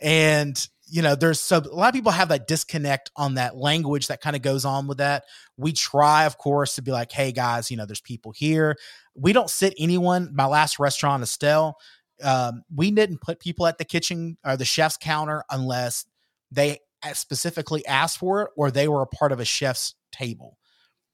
and 0.00 0.68
you 0.86 1.00
know 1.00 1.14
there's 1.14 1.40
so 1.40 1.58
a 1.58 1.74
lot 1.74 1.88
of 1.88 1.94
people 1.94 2.12
have 2.12 2.28
that 2.28 2.46
disconnect 2.46 3.10
on 3.16 3.34
that 3.34 3.56
language 3.56 4.08
that 4.08 4.20
kind 4.20 4.36
of 4.36 4.42
goes 4.42 4.64
on 4.64 4.86
with 4.86 4.98
that. 4.98 5.24
We 5.56 5.72
try 5.72 6.26
of 6.26 6.38
course 6.38 6.76
to 6.76 6.82
be 6.82 6.92
like 6.92 7.10
hey 7.10 7.32
guys 7.32 7.70
you 7.70 7.76
know 7.76 7.86
there's 7.86 8.00
people 8.00 8.32
here. 8.32 8.76
We 9.14 9.32
don't 9.32 9.50
sit 9.50 9.74
anyone 9.78 10.30
my 10.34 10.46
last 10.46 10.78
restaurant 10.78 11.22
estelle 11.22 11.78
um, 12.22 12.62
we 12.74 12.90
didn't 12.90 13.20
put 13.20 13.40
people 13.40 13.66
at 13.66 13.78
the 13.78 13.84
kitchen 13.84 14.36
or 14.44 14.56
the 14.56 14.64
chef's 14.64 14.96
counter 14.96 15.44
unless 15.50 16.06
they 16.50 16.78
specifically 17.12 17.84
asked 17.86 18.18
for 18.18 18.42
it 18.42 18.50
or 18.56 18.70
they 18.70 18.88
were 18.88 19.02
a 19.02 19.06
part 19.06 19.32
of 19.32 19.40
a 19.40 19.44
chef's 19.44 19.94
table. 20.12 20.58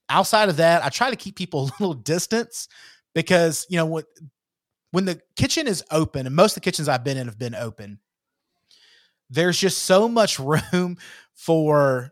Outside 0.09 0.49
of 0.49 0.57
that, 0.59 0.85
I 0.85 0.89
try 0.89 1.11
to 1.11 1.17
keep 1.17 1.37
people 1.37 1.63
a 1.69 1.73
little 1.81 1.95
distance 1.95 2.69
because, 3.15 3.67
you 3.71 3.77
know, 3.77 3.87
what 3.87 4.07
when 4.93 5.05
the 5.05 5.21
kitchen 5.37 5.69
is 5.69 5.85
open, 5.91 6.27
and 6.27 6.35
most 6.35 6.53
of 6.53 6.55
the 6.57 6.61
kitchens 6.65 6.89
I've 6.89 7.05
been 7.05 7.17
in 7.17 7.27
have 7.29 7.39
been 7.39 7.55
open, 7.55 8.01
there's 9.31 9.59
just 9.59 9.79
so 9.85 10.09
much 10.09 10.39
room 10.73 10.99
for 11.35 12.11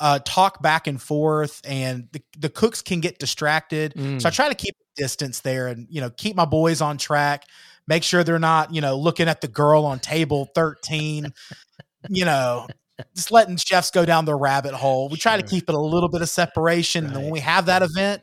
uh, 0.00 0.18
talk 0.24 0.60
back 0.62 0.86
and 0.86 1.00
forth, 1.00 1.60
and 1.64 2.08
the, 2.12 2.22
the 2.38 2.48
cooks 2.48 2.82
can 2.82 3.00
get 3.00 3.18
distracted. 3.18 3.94
So 4.18 4.28
I 4.28 4.30
Mm. 4.30 4.34
try 4.34 4.48
to 4.48 4.54
keep 4.54 4.74
distance 4.96 5.40
there 5.40 5.68
and, 5.68 5.86
you 5.88 6.00
know, 6.00 6.10
keep 6.10 6.36
my 6.36 6.44
boys 6.44 6.80
on 6.80 6.98
track, 6.98 7.44
make 7.86 8.02
sure 8.02 8.24
they're 8.24 8.38
not, 8.38 8.74
you 8.74 8.80
know, 8.80 8.96
looking 8.96 9.28
at 9.28 9.40
the 9.40 9.48
girl 9.48 9.84
on 9.84 9.98
table 9.98 10.48
13, 10.54 11.32
you 12.08 12.24
know, 12.24 12.66
just 13.14 13.30
letting 13.30 13.56
chefs 13.56 13.90
go 13.90 14.04
down 14.04 14.24
the 14.24 14.34
rabbit 14.34 14.74
hole. 14.74 15.08
We 15.08 15.16
try 15.16 15.36
to 15.36 15.46
keep 15.46 15.68
it 15.68 15.74
a 15.74 15.80
little 15.80 16.08
bit 16.08 16.22
of 16.22 16.28
separation. 16.28 17.06
And 17.06 17.14
then 17.14 17.22
when 17.22 17.32
we 17.32 17.40
have 17.40 17.66
that 17.66 17.82
event, 17.82 18.22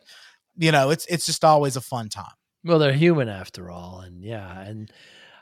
you 0.58 0.72
know, 0.72 0.90
it's 0.90 1.06
it's 1.08 1.26
just 1.26 1.44
always 1.44 1.76
a 1.76 1.82
fun 1.82 2.10
time. 2.10 2.34
Well, 2.64 2.80
they're 2.80 2.94
human 2.94 3.30
after 3.30 3.72
all, 3.72 4.02
and 4.02 4.22
yeah, 4.22 4.60
and 4.62 4.92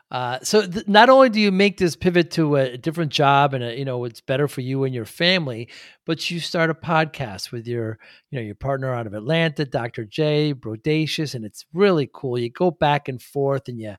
Uh, 0.09 0.39
so 0.41 0.65
th- 0.65 0.87
not 0.87 1.09
only 1.09 1.29
do 1.29 1.39
you 1.39 1.51
make 1.51 1.77
this 1.77 1.95
pivot 1.95 2.31
to 2.31 2.55
a 2.55 2.77
different 2.77 3.11
job 3.11 3.53
and 3.53 3.63
a, 3.63 3.77
you 3.77 3.83
know 3.83 4.05
it's 4.05 4.21
better 4.21 4.47
for 4.47 4.61
you 4.61 4.85
and 4.85 4.95
your 4.95 5.05
family, 5.05 5.67
but 6.05 6.31
you 6.31 6.39
start 6.39 6.69
a 6.69 6.73
podcast 6.73 7.51
with 7.51 7.67
your 7.67 7.99
you 8.31 8.39
know 8.39 8.45
your 8.45 8.55
partner 8.55 8.93
out 8.93 9.05
of 9.05 9.13
Atlanta, 9.13 9.65
Dr. 9.65 10.05
J 10.05 10.53
Brodacious, 10.53 11.35
and 11.35 11.43
it's 11.43 11.65
really 11.73 12.09
cool. 12.13 12.39
You 12.39 12.49
go 12.49 12.71
back 12.71 13.09
and 13.09 13.21
forth, 13.21 13.67
and 13.67 13.79
you 13.81 13.95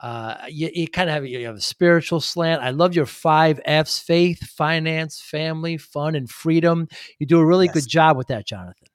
uh, 0.00 0.36
you, 0.48 0.68
you 0.74 0.88
kind 0.88 1.08
of 1.08 1.14
have 1.14 1.26
you 1.26 1.46
have 1.46 1.56
a 1.56 1.60
spiritual 1.60 2.20
slant. 2.20 2.62
I 2.62 2.70
love 2.70 2.94
your 2.96 3.06
five 3.06 3.60
F's: 3.64 3.98
faith, 3.98 4.40
finance, 4.48 5.20
family, 5.20 5.76
fun, 5.78 6.16
and 6.16 6.28
freedom. 6.28 6.88
You 7.18 7.26
do 7.26 7.38
a 7.38 7.46
really 7.46 7.66
Yes. 7.66 7.74
good 7.74 7.88
job 7.88 8.16
with 8.16 8.26
that, 8.28 8.46
Jonathan. 8.46 8.88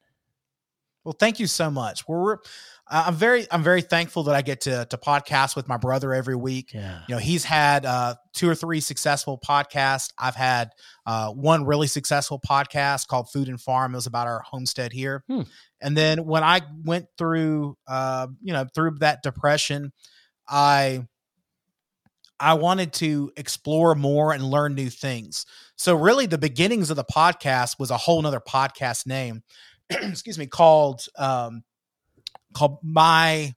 Well, 1.03 1.15
thank 1.19 1.39
you 1.39 1.47
so 1.47 1.71
much. 1.71 2.07
We're, 2.07 2.37
I'm 2.93 3.15
very 3.15 3.47
I'm 3.49 3.63
very 3.63 3.81
thankful 3.81 4.23
that 4.23 4.35
I 4.35 4.41
get 4.41 4.61
to 4.61 4.85
to 4.89 4.97
podcast 4.97 5.55
with 5.55 5.65
my 5.65 5.77
brother 5.77 6.13
every 6.13 6.35
week. 6.35 6.73
Yeah. 6.73 7.01
You 7.07 7.15
know, 7.15 7.19
he's 7.19 7.45
had 7.45 7.85
uh, 7.85 8.15
two 8.33 8.49
or 8.49 8.55
three 8.55 8.81
successful 8.81 9.39
podcasts. 9.39 10.09
I've 10.17 10.35
had 10.35 10.71
uh, 11.05 11.29
one 11.29 11.65
really 11.65 11.87
successful 11.87 12.39
podcast 12.45 13.07
called 13.07 13.29
Food 13.31 13.47
and 13.47 13.59
Farm. 13.61 13.93
It 13.93 13.97
was 13.97 14.07
about 14.07 14.27
our 14.27 14.41
homestead 14.41 14.91
here. 14.91 15.23
Hmm. 15.27 15.43
And 15.81 15.95
then 15.95 16.25
when 16.25 16.43
I 16.43 16.61
went 16.83 17.05
through, 17.17 17.77
uh, 17.87 18.27
you 18.41 18.51
know, 18.51 18.67
through 18.75 18.97
that 18.99 19.23
depression, 19.23 19.93
I 20.49 21.07
I 22.41 22.55
wanted 22.55 22.91
to 22.93 23.31
explore 23.37 23.95
more 23.95 24.33
and 24.33 24.43
learn 24.43 24.75
new 24.75 24.89
things. 24.89 25.45
So 25.77 25.95
really, 25.95 26.25
the 26.25 26.37
beginnings 26.37 26.89
of 26.89 26.97
the 26.97 27.05
podcast 27.05 27.79
was 27.79 27.89
a 27.89 27.97
whole 27.97 28.21
nother 28.21 28.41
podcast 28.41 29.07
name. 29.07 29.43
excuse 29.89 30.37
me, 30.37 30.47
called 30.47 31.05
um, 31.17 31.63
called 32.53 32.77
my 32.83 33.53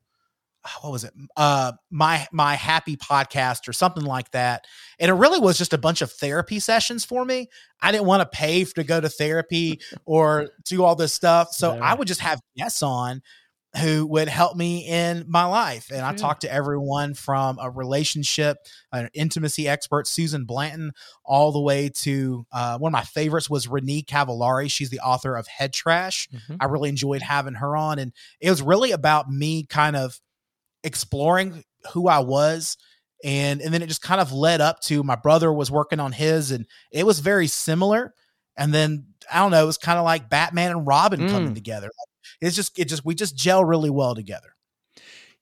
what 0.80 0.92
was 0.92 1.04
it? 1.04 1.12
Uh, 1.36 1.72
my 1.90 2.26
my 2.32 2.54
happy 2.54 2.96
podcast 2.96 3.68
or 3.68 3.74
something 3.74 4.04
like 4.04 4.30
that. 4.30 4.64
And 4.98 5.10
it 5.10 5.14
really 5.14 5.38
was 5.38 5.58
just 5.58 5.74
a 5.74 5.78
bunch 5.78 6.00
of 6.00 6.10
therapy 6.10 6.58
sessions 6.58 7.04
for 7.04 7.22
me. 7.24 7.48
I 7.82 7.92
didn't 7.92 8.06
want 8.06 8.22
to 8.22 8.36
pay 8.38 8.64
to 8.64 8.82
go 8.84 8.98
to 9.00 9.10
therapy 9.10 9.80
or 10.06 10.48
do 10.64 10.82
all 10.82 10.94
this 10.96 11.12
stuff, 11.12 11.52
so 11.52 11.74
Yeah. 11.74 11.80
I 11.84 11.94
would 11.94 12.08
just 12.08 12.20
have 12.20 12.40
guests 12.56 12.82
on 12.82 13.20
who 13.80 14.06
would 14.06 14.28
help 14.28 14.56
me 14.56 14.86
in 14.86 15.24
my 15.26 15.44
life. 15.44 15.90
And 15.90 16.02
I 16.02 16.10
Sure. 16.10 16.18
talked 16.18 16.42
to 16.42 16.52
everyone 16.52 17.14
from 17.14 17.58
a 17.60 17.68
relationship, 17.70 18.58
an 18.92 19.08
intimacy 19.14 19.66
expert, 19.68 20.06
Susan 20.06 20.44
Blanton, 20.44 20.92
all 21.24 21.50
the 21.50 21.60
way 21.60 21.88
to 22.02 22.46
uh, 22.52 22.78
one 22.78 22.90
of 22.90 22.92
my 22.92 23.02
favorites 23.02 23.50
was 23.50 23.66
Renee 23.66 24.02
Cavallari. 24.02 24.70
She's 24.70 24.90
the 24.90 25.00
author 25.00 25.34
of 25.36 25.46
Head 25.48 25.72
Trash. 25.72 26.28
Mhm. 26.32 26.58
I 26.60 26.66
really 26.66 26.88
enjoyed 26.88 27.22
having 27.22 27.54
her 27.54 27.76
on. 27.76 27.98
And 27.98 28.12
it 28.40 28.50
was 28.50 28.62
really 28.62 28.92
about 28.92 29.28
me 29.28 29.64
kind 29.64 29.96
of 29.96 30.20
exploring 30.82 31.64
who 31.92 32.08
I 32.08 32.18
was. 32.20 32.76
And, 33.22 33.60
and 33.62 33.72
then 33.72 33.82
it 33.82 33.86
just 33.86 34.02
kind 34.02 34.20
of 34.20 34.32
led 34.32 34.60
up 34.60 34.80
to 34.82 35.02
my 35.02 35.16
brother 35.16 35.52
was 35.52 35.70
working 35.70 35.98
on 35.98 36.12
his, 36.12 36.50
and 36.50 36.66
it 36.92 37.06
was 37.06 37.20
very 37.20 37.46
similar. 37.46 38.14
And 38.56 38.72
then 38.72 39.06
I 39.32 39.38
don't 39.38 39.50
know, 39.50 39.62
it 39.62 39.66
was 39.66 39.78
kind 39.78 39.98
of 39.98 40.04
like 40.04 40.28
Batman 40.28 40.70
and 40.72 40.86
Robin 40.86 41.28
coming 41.28 41.52
Mm. 41.52 41.54
together. 41.54 41.90
It's 42.44 42.56
just, 42.56 42.78
it 42.78 42.86
just, 42.86 43.04
we 43.04 43.14
just 43.14 43.36
gel 43.36 43.64
really 43.64 43.90
well 43.90 44.14
together. 44.14 44.54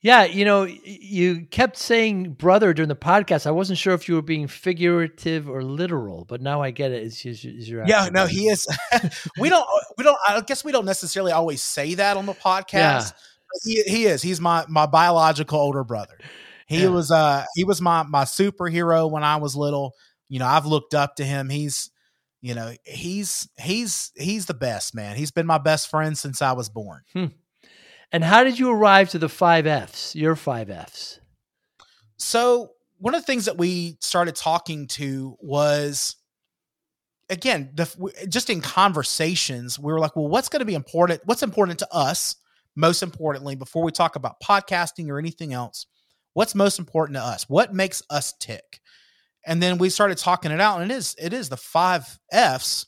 Yeah, 0.01 0.25
you 0.25 0.45
know, 0.45 0.65
you 0.65 1.47
kept 1.47 1.77
saying 1.77 2.33
brother 2.33 2.75
during 2.75 2.89
the 2.89 2.97
podcast. 2.97 3.47
I 3.47 3.53
wasn't 3.53 3.79
sure 3.79 3.95
if 3.95 4.09
you 4.09 4.17
were 4.17 4.23
being 4.23 4.49
figurative 4.49 5.49
or 5.49 5.63
literal, 5.63 6.25
but 6.25 6.41
now 6.43 6.61
I 6.61 6.73
get 6.73 6.91
it. 6.91 7.05
It's, 7.05 7.25
it's, 7.25 7.45
it's 7.45 7.69
your 7.69 7.85
Yeah, 7.87 8.09
no, 8.13 8.27
he 8.27 8.49
is. 8.49 8.67
we 9.39 9.49
don't, 9.49 9.65
we 9.97 10.03
don't. 10.03 10.19
I 10.27 10.41
guess 10.41 10.65
we 10.65 10.73
don't 10.73 10.87
necessarily 10.87 11.31
always 11.31 11.63
say 11.63 11.95
that 11.95 12.17
on 12.17 12.27
the 12.27 12.35
podcast. 12.35 12.73
Yeah. 12.73 13.11
He 13.63 13.83
he 13.83 14.07
is. 14.07 14.23
He's 14.23 14.41
my 14.41 14.65
my 14.69 14.87
biological 14.87 15.61
older 15.61 15.85
brother. 15.85 16.19
He 16.67 16.83
Yeah. 16.83 16.89
was 16.89 17.13
uh 17.13 17.45
he 17.55 17.63
was 17.63 17.81
my 17.81 18.03
my 18.03 18.25
superhero 18.25 19.09
when 19.09 19.23
I 19.23 19.37
was 19.37 19.55
little. 19.55 19.93
You 20.29 20.41
know, 20.41 20.47
I've 20.47 20.67
looked 20.67 20.95
up 20.95 21.17
to 21.17 21.25
him. 21.25 21.49
He's 21.49 21.91
you 22.43 22.55
know 22.55 22.75
he's 22.85 23.49
he's 23.59 24.13
he's 24.17 24.47
the 24.47 24.55
best 24.55 24.95
man. 24.95 25.17
He's 25.17 25.31
been 25.31 25.47
my 25.47 25.59
best 25.59 25.89
friend 25.89 26.19
since 26.19 26.43
I 26.43 26.53
was 26.53 26.69
born. 26.69 27.03
Hmm. 27.15 27.27
And 28.11 28.23
how 28.23 28.45
did 28.45 28.59
you 28.59 28.71
arrive 28.71 29.09
to 29.11 29.19
the 29.19 29.29
five 29.29 29.67
F's? 29.67 30.15
Your 30.15 30.37
five 30.37 30.69
F's. 30.69 31.21
So 32.19 32.73
one 32.99 33.15
of 33.15 33.23
the 33.23 33.27
things 33.27 33.47
that 33.47 33.57
we 33.57 33.97
started 34.01 34.37
talking 34.37 34.87
to 34.89 35.37
was 35.41 36.17
again 37.31 37.71
the 37.75 38.13
just 38.29 38.51
in 38.51 38.61
conversations 38.61 39.79
we 39.79 39.93
were 39.93 39.99
like 39.99 40.15
well 40.17 40.29
what's 40.29 40.49
going 40.49 40.61
to 40.61 40.67
be 40.67 40.75
important 40.75 41.21
what's 41.25 41.43
important 41.43 41.79
to 41.79 41.89
us 41.93 42.37
most 42.77 43.03
importantly 43.03 43.55
before 43.55 43.83
we 43.83 43.91
talk 43.91 44.17
about 44.17 44.41
podcasting 44.41 45.09
or 45.09 45.19
anything 45.19 45.53
else 45.53 45.87
what's 46.35 46.55
most 46.55 46.79
important 46.79 47.17
to 47.17 47.23
us 47.23 47.49
what 47.49 47.73
makes 47.73 48.03
us 48.11 48.35
tick 48.39 48.81
and 49.47 49.63
then 49.63 49.79
we 49.79 49.91
started 49.91 50.19
talking 50.19 50.51
it 50.51 50.61
out 50.61 50.81
and 50.81 50.91
it 50.91 50.95
is 50.95 51.15
it 51.19 51.33
is 51.33 51.49
the 51.49 51.57
five 51.57 52.19
f's 52.31 52.87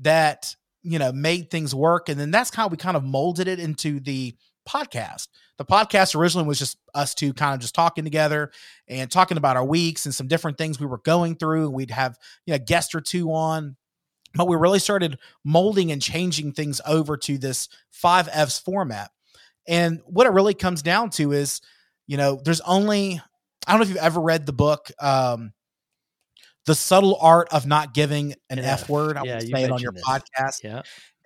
that 0.00 0.54
you 0.82 0.98
know 0.98 1.12
made 1.12 1.50
things 1.50 1.74
work 1.74 2.08
and 2.08 2.18
then 2.18 2.30
that's 2.30 2.54
how 2.54 2.68
we 2.68 2.76
kind 2.76 2.96
of 2.96 3.04
molded 3.04 3.48
it 3.48 3.58
into 3.58 4.00
the 4.00 4.34
podcast 4.68 5.28
the 5.56 5.64
podcast 5.64 6.16
originally 6.16 6.46
was 6.46 6.58
just 6.58 6.78
us 6.94 7.14
two 7.14 7.32
kind 7.32 7.54
of 7.54 7.60
just 7.60 7.74
talking 7.74 8.04
together 8.04 8.50
and 8.88 9.10
talking 9.10 9.36
about 9.36 9.56
our 9.56 9.64
weeks 9.64 10.04
and 10.04 10.14
some 10.14 10.26
different 10.26 10.58
things 10.58 10.80
we 10.80 10.86
were 10.86 10.98
going 10.98 11.36
through. 11.36 11.70
We'd 11.70 11.92
have 11.92 12.18
you 12.44 12.52
know 12.52 12.56
a 12.56 12.60
guest 12.60 12.94
or 12.94 13.00
two 13.00 13.32
on, 13.32 13.76
but 14.34 14.48
we 14.48 14.56
really 14.56 14.80
started 14.80 15.18
molding 15.44 15.92
and 15.92 16.02
changing 16.02 16.52
things 16.52 16.80
over 16.86 17.16
to 17.18 17.38
this 17.38 17.68
five 17.90 18.28
F's 18.32 18.58
format. 18.58 19.10
And 19.66 20.00
what 20.06 20.26
it 20.26 20.32
really 20.32 20.54
comes 20.54 20.82
down 20.82 21.10
to 21.10 21.32
is, 21.32 21.60
you 22.06 22.16
know, 22.16 22.40
there's 22.44 22.60
only 22.62 23.22
I 23.66 23.72
don't 23.72 23.78
know 23.78 23.84
if 23.84 23.88
you've 23.90 23.98
ever 23.98 24.20
read 24.20 24.46
the 24.46 24.52
book, 24.52 24.90
um, 25.00 25.52
The 26.66 26.74
Subtle 26.74 27.16
Art 27.20 27.48
of 27.52 27.66
Not 27.66 27.92
Giving 27.94 28.32
an 28.50 28.58
An 28.58 28.64
F. 28.64 28.88
Word. 28.88 29.16
I 29.16 29.24
Yeah, 29.24 29.40
you 29.40 29.48
say 29.54 29.64
it 29.64 29.70
on 29.70 29.80
your 29.80 29.92
mentioned 29.92 30.22
podcast 30.38 30.62
Yeah. 30.62 30.82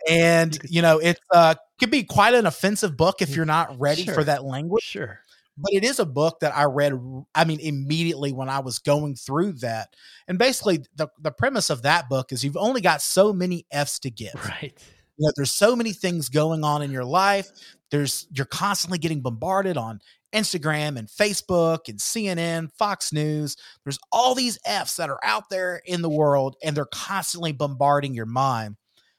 and 0.08 0.54
You 0.54 0.60
you 0.70 0.82
know 0.82 0.98
it 0.98 1.18
uh, 1.32 1.54
could 1.80 1.90
be 1.90 2.04
quite 2.04 2.34
an 2.34 2.46
offensive 2.46 2.96
book 2.96 3.20
if 3.22 3.34
you're 3.34 3.44
not 3.44 3.78
ready 3.78 4.04
Sure. 4.04 4.14
for 4.14 4.24
that 4.24 4.44
language 4.44 4.82
Sure. 4.82 5.20
but 5.56 5.72
it 5.72 5.84
is 5.84 5.98
a 5.98 6.06
book 6.06 6.40
that 6.40 6.56
i 6.56 6.64
read 6.64 6.92
i 7.34 7.44
mean 7.44 7.58
immediately 7.60 8.32
when 8.32 8.48
i 8.48 8.58
was 8.60 8.78
going 8.78 9.14
through 9.16 9.52
that 9.54 9.88
and 10.28 10.38
basically 10.38 10.84
the, 10.96 11.08
the 11.20 11.30
premise 11.32 11.68
of 11.70 11.82
that 11.82 12.08
book 12.08 12.32
is 12.32 12.44
you've 12.44 12.56
only 12.56 12.80
got 12.80 13.00
so 13.02 13.32
many 13.32 13.66
f's 13.70 13.98
to 14.00 14.10
give 14.22 14.34
Right. 14.44 14.72
you 15.16 15.26
know 15.26 15.32
there's 15.36 15.52
so 15.52 15.74
many 15.76 15.92
things 15.92 16.28
going 16.28 16.62
on 16.64 16.82
in 16.82 16.90
your 16.92 17.04
life 17.04 17.50
there's 17.90 18.26
you're 18.32 18.46
constantly 18.46 18.98
getting 18.98 19.20
bombarded 19.20 19.76
on 19.76 20.00
instagram 20.34 20.98
and 20.98 21.08
facebook 21.08 21.88
and 21.88 21.98
cnn 21.98 22.70
fox 22.72 23.12
news. 23.12 23.56
There's 23.84 23.98
all 24.12 24.34
these 24.34 24.58
f's 24.64 24.96
that 24.96 25.10
are 25.10 25.20
out 25.22 25.48
there 25.50 25.80
in 25.86 26.02
the 26.02 26.10
world 26.10 26.56
and 26.62 26.76
they're 26.76 26.86
constantly 26.86 27.52
bombarding 27.52 28.14
your 28.14 28.26
mind. 28.26 28.76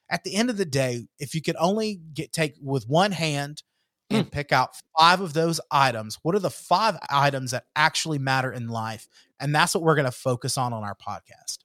At 0.09 0.23
the 0.23 0.35
end 0.35 0.49
of 0.49 0.57
the 0.57 0.65
day 0.65 1.07
if 1.19 1.33
you 1.33 1.41
could 1.41 1.55
only 1.59 1.99
get 2.13 2.31
take 2.31 2.55
with 2.61 2.87
one 2.87 3.11
hand 3.11 3.63
and 4.09 4.25
hmm. 4.25 4.29
pick 4.29 4.51
out 4.51 4.71
five 4.97 5.21
of 5.21 5.33
those 5.33 5.61
items 5.71 6.17
what 6.23 6.35
are 6.35 6.39
the 6.39 6.49
five 6.49 6.97
items 7.09 7.51
that 7.51 7.65
actually 7.75 8.19
matter 8.19 8.51
in 8.51 8.67
life? 8.67 9.07
And 9.39 9.53
that's 9.53 9.73
what 9.73 9.83
we're 9.83 9.95
going 9.95 10.05
to 10.05 10.11
focus 10.11 10.57
on 10.57 10.73
on 10.73 10.83
our 10.83 10.95
podcast 10.95 11.59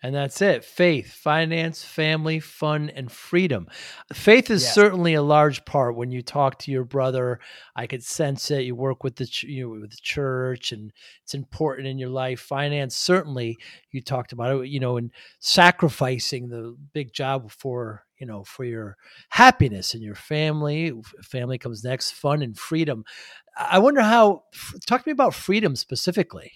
And 0.00 0.14
that's 0.14 0.40
it 0.40 0.64
faith, 0.64 1.12
finance, 1.12 1.82
family, 1.84 2.38
fun, 2.38 2.88
and 2.90 3.10
freedom. 3.10 3.66
Faith 4.12 4.48
is 4.48 4.62
Yes. 4.62 4.72
certainly 4.72 5.14
a 5.14 5.22
large 5.22 5.64
part 5.64 5.96
when 5.96 6.12
you 6.12 6.22
talk 6.22 6.56
to 6.60 6.70
your 6.70 6.84
brother. 6.84 7.40
I 7.74 7.88
could 7.88 8.04
sense 8.04 8.48
it. 8.52 8.60
You 8.62 8.76
work 8.76 9.02
with 9.02 9.16
the, 9.16 9.26
ch- 9.26 9.42
you 9.42 9.64
know, 9.64 9.80
with 9.80 9.90
the 9.90 9.96
church, 10.00 10.70
and 10.70 10.92
it's 11.24 11.34
important 11.34 11.88
in 11.88 11.98
your 11.98 12.10
life. 12.10 12.38
Finance, 12.38 12.94
certainly, 12.96 13.56
you 13.90 14.00
talked 14.00 14.30
about 14.32 14.62
it, 14.62 14.68
you 14.68 14.78
know, 14.78 14.98
and 14.98 15.10
sacrificing 15.40 16.48
the 16.48 16.76
big 16.92 17.12
job 17.12 17.50
for, 17.50 18.04
you 18.18 18.26
know, 18.26 18.44
for 18.44 18.64
your 18.64 18.96
happiness 19.30 19.94
and 19.94 20.02
your 20.02 20.14
family. 20.14 20.92
Family 21.22 21.58
comes 21.58 21.82
next, 21.82 22.12
fun 22.12 22.40
and 22.42 22.56
freedom. 22.56 23.04
I 23.56 23.76
I 23.76 23.78
wonder 23.80 24.02
how, 24.02 24.44
talk 24.86 25.02
to 25.02 25.08
me 25.08 25.12
about 25.12 25.34
freedom 25.34 25.74
specifically. 25.74 26.52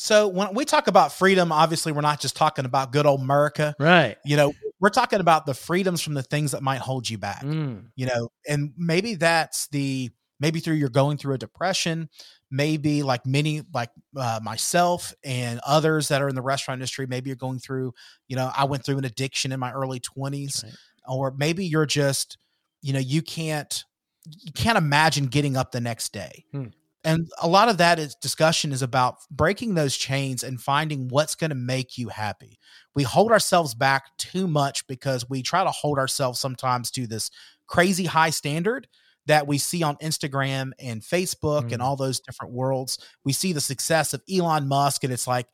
So 0.00 0.28
when 0.28 0.54
we 0.54 0.64
talk 0.64 0.86
about 0.86 1.12
freedom 1.12 1.50
obviously 1.50 1.90
we're 1.92 2.00
not 2.00 2.20
just 2.20 2.36
talking 2.36 2.64
about 2.64 2.92
good 2.92 3.04
old 3.04 3.20
america 3.20 3.74
Right. 3.80 4.16
you 4.24 4.36
know 4.36 4.52
we're 4.80 4.90
talking 4.90 5.18
about 5.20 5.44
the 5.44 5.54
freedoms 5.54 6.00
from 6.00 6.14
the 6.14 6.22
things 6.22 6.52
that 6.52 6.62
might 6.62 6.80
hold 6.80 7.10
you 7.10 7.18
back 7.18 7.42
Mm. 7.42 7.86
you 7.96 8.06
know 8.06 8.30
and 8.48 8.72
maybe 8.76 9.16
that's 9.16 9.66
the 9.68 10.10
maybe 10.40 10.60
through 10.60 10.76
you're 10.76 10.88
going 10.88 11.18
through 11.18 11.34
a 11.34 11.38
depression 11.38 12.08
maybe 12.50 13.02
like 13.02 13.26
many 13.26 13.62
like 13.74 13.90
uh, 14.16 14.38
myself 14.42 15.12
and 15.24 15.60
others 15.66 16.08
that 16.08 16.22
are 16.22 16.28
in 16.28 16.34
the 16.36 16.42
restaurant 16.42 16.78
industry 16.78 17.06
maybe 17.06 17.28
you're 17.28 17.36
going 17.36 17.58
through 17.58 17.92
you 18.28 18.36
know 18.36 18.50
i 18.56 18.64
went 18.64 18.84
through 18.84 18.98
an 18.98 19.04
addiction 19.04 19.50
in 19.52 19.58
my 19.58 19.72
early 19.72 19.98
20s 20.00 20.62
Right. 20.64 20.72
or 21.08 21.34
maybe 21.36 21.66
you're 21.66 21.86
just 21.86 22.38
you 22.82 22.92
know 22.92 23.00
you 23.00 23.20
can't 23.20 23.84
you 24.26 24.52
can't 24.52 24.78
imagine 24.78 25.26
getting 25.26 25.56
up 25.56 25.72
the 25.72 25.80
next 25.80 26.12
day 26.12 26.44
Hmm. 26.52 26.66
And 27.08 27.28
a 27.42 27.48
lot 27.48 27.68
of 27.68 27.78
that 27.78 27.98
is 27.98 28.14
discussion 28.16 28.72
is 28.72 28.82
about 28.82 29.16
breaking 29.30 29.74
those 29.74 29.96
chains 29.96 30.42
and 30.44 30.60
finding 30.60 31.08
what's 31.08 31.34
going 31.34 31.50
to 31.50 31.56
make 31.56 31.98
you 31.98 32.08
happy 32.08 32.58
we 32.94 33.02
hold 33.04 33.30
ourselves 33.30 33.74
back 33.74 34.16
too 34.18 34.48
much 34.48 34.86
because 34.86 35.28
we 35.30 35.42
try 35.42 35.62
to 35.64 35.70
hold 35.70 35.98
ourselves 35.98 36.40
sometimes 36.40 36.90
to 36.90 37.06
this 37.06 37.30
crazy 37.66 38.04
high 38.06 38.30
standard 38.30 38.88
that 39.26 39.46
we 39.46 39.58
see 39.58 39.82
on 39.82 39.94
Instagram 39.96 40.72
and 40.80 41.02
Facebook 41.02 41.68
Mm. 41.68 41.74
and 41.74 41.82
all 41.82 41.96
those 41.96 42.18
different 42.18 42.54
worlds. 42.54 42.98
We 43.24 43.32
see 43.32 43.52
the 43.52 43.60
success 43.60 44.14
of 44.14 44.22
Elon 44.32 44.66
Musk, 44.66 45.04
and 45.04 45.12
it's 45.12 45.26
like, 45.28 45.46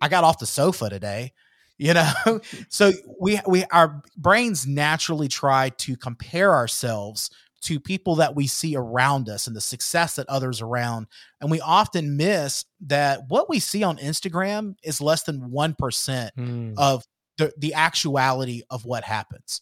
I 0.00 0.08
got 0.08 0.24
off 0.24 0.38
the 0.38 0.46
sofa 0.46 0.88
today, 0.88 1.32
you 1.78 1.94
know. 1.94 2.40
so 2.68 2.90
we 3.20 3.38
we 3.46 3.64
our 3.66 4.02
brains 4.16 4.66
naturally 4.66 5.28
try 5.28 5.68
to 5.68 5.96
compare 5.96 6.52
ourselves 6.52 7.30
to 7.62 7.78
people 7.80 8.16
that 8.16 8.34
we 8.34 8.46
see 8.46 8.76
around 8.76 9.28
us 9.28 9.46
and 9.46 9.54
the 9.56 9.60
success 9.60 10.16
that 10.16 10.28
others 10.28 10.60
around, 10.60 11.06
and 11.40 11.50
we 11.50 11.60
often 11.60 12.16
miss 12.16 12.64
that 12.82 13.20
what 13.28 13.48
we 13.48 13.58
see 13.60 13.82
on 13.82 13.96
Instagram 13.98 14.74
is 14.82 15.00
less 15.00 15.22
than 15.22 15.50
one 15.50 15.74
percent 15.74 16.34
Mm. 16.36 16.74
of 16.76 17.04
the 17.38 17.52
the 17.56 17.74
actuality 17.74 18.62
of 18.70 18.84
what 18.84 19.04
happens. 19.04 19.60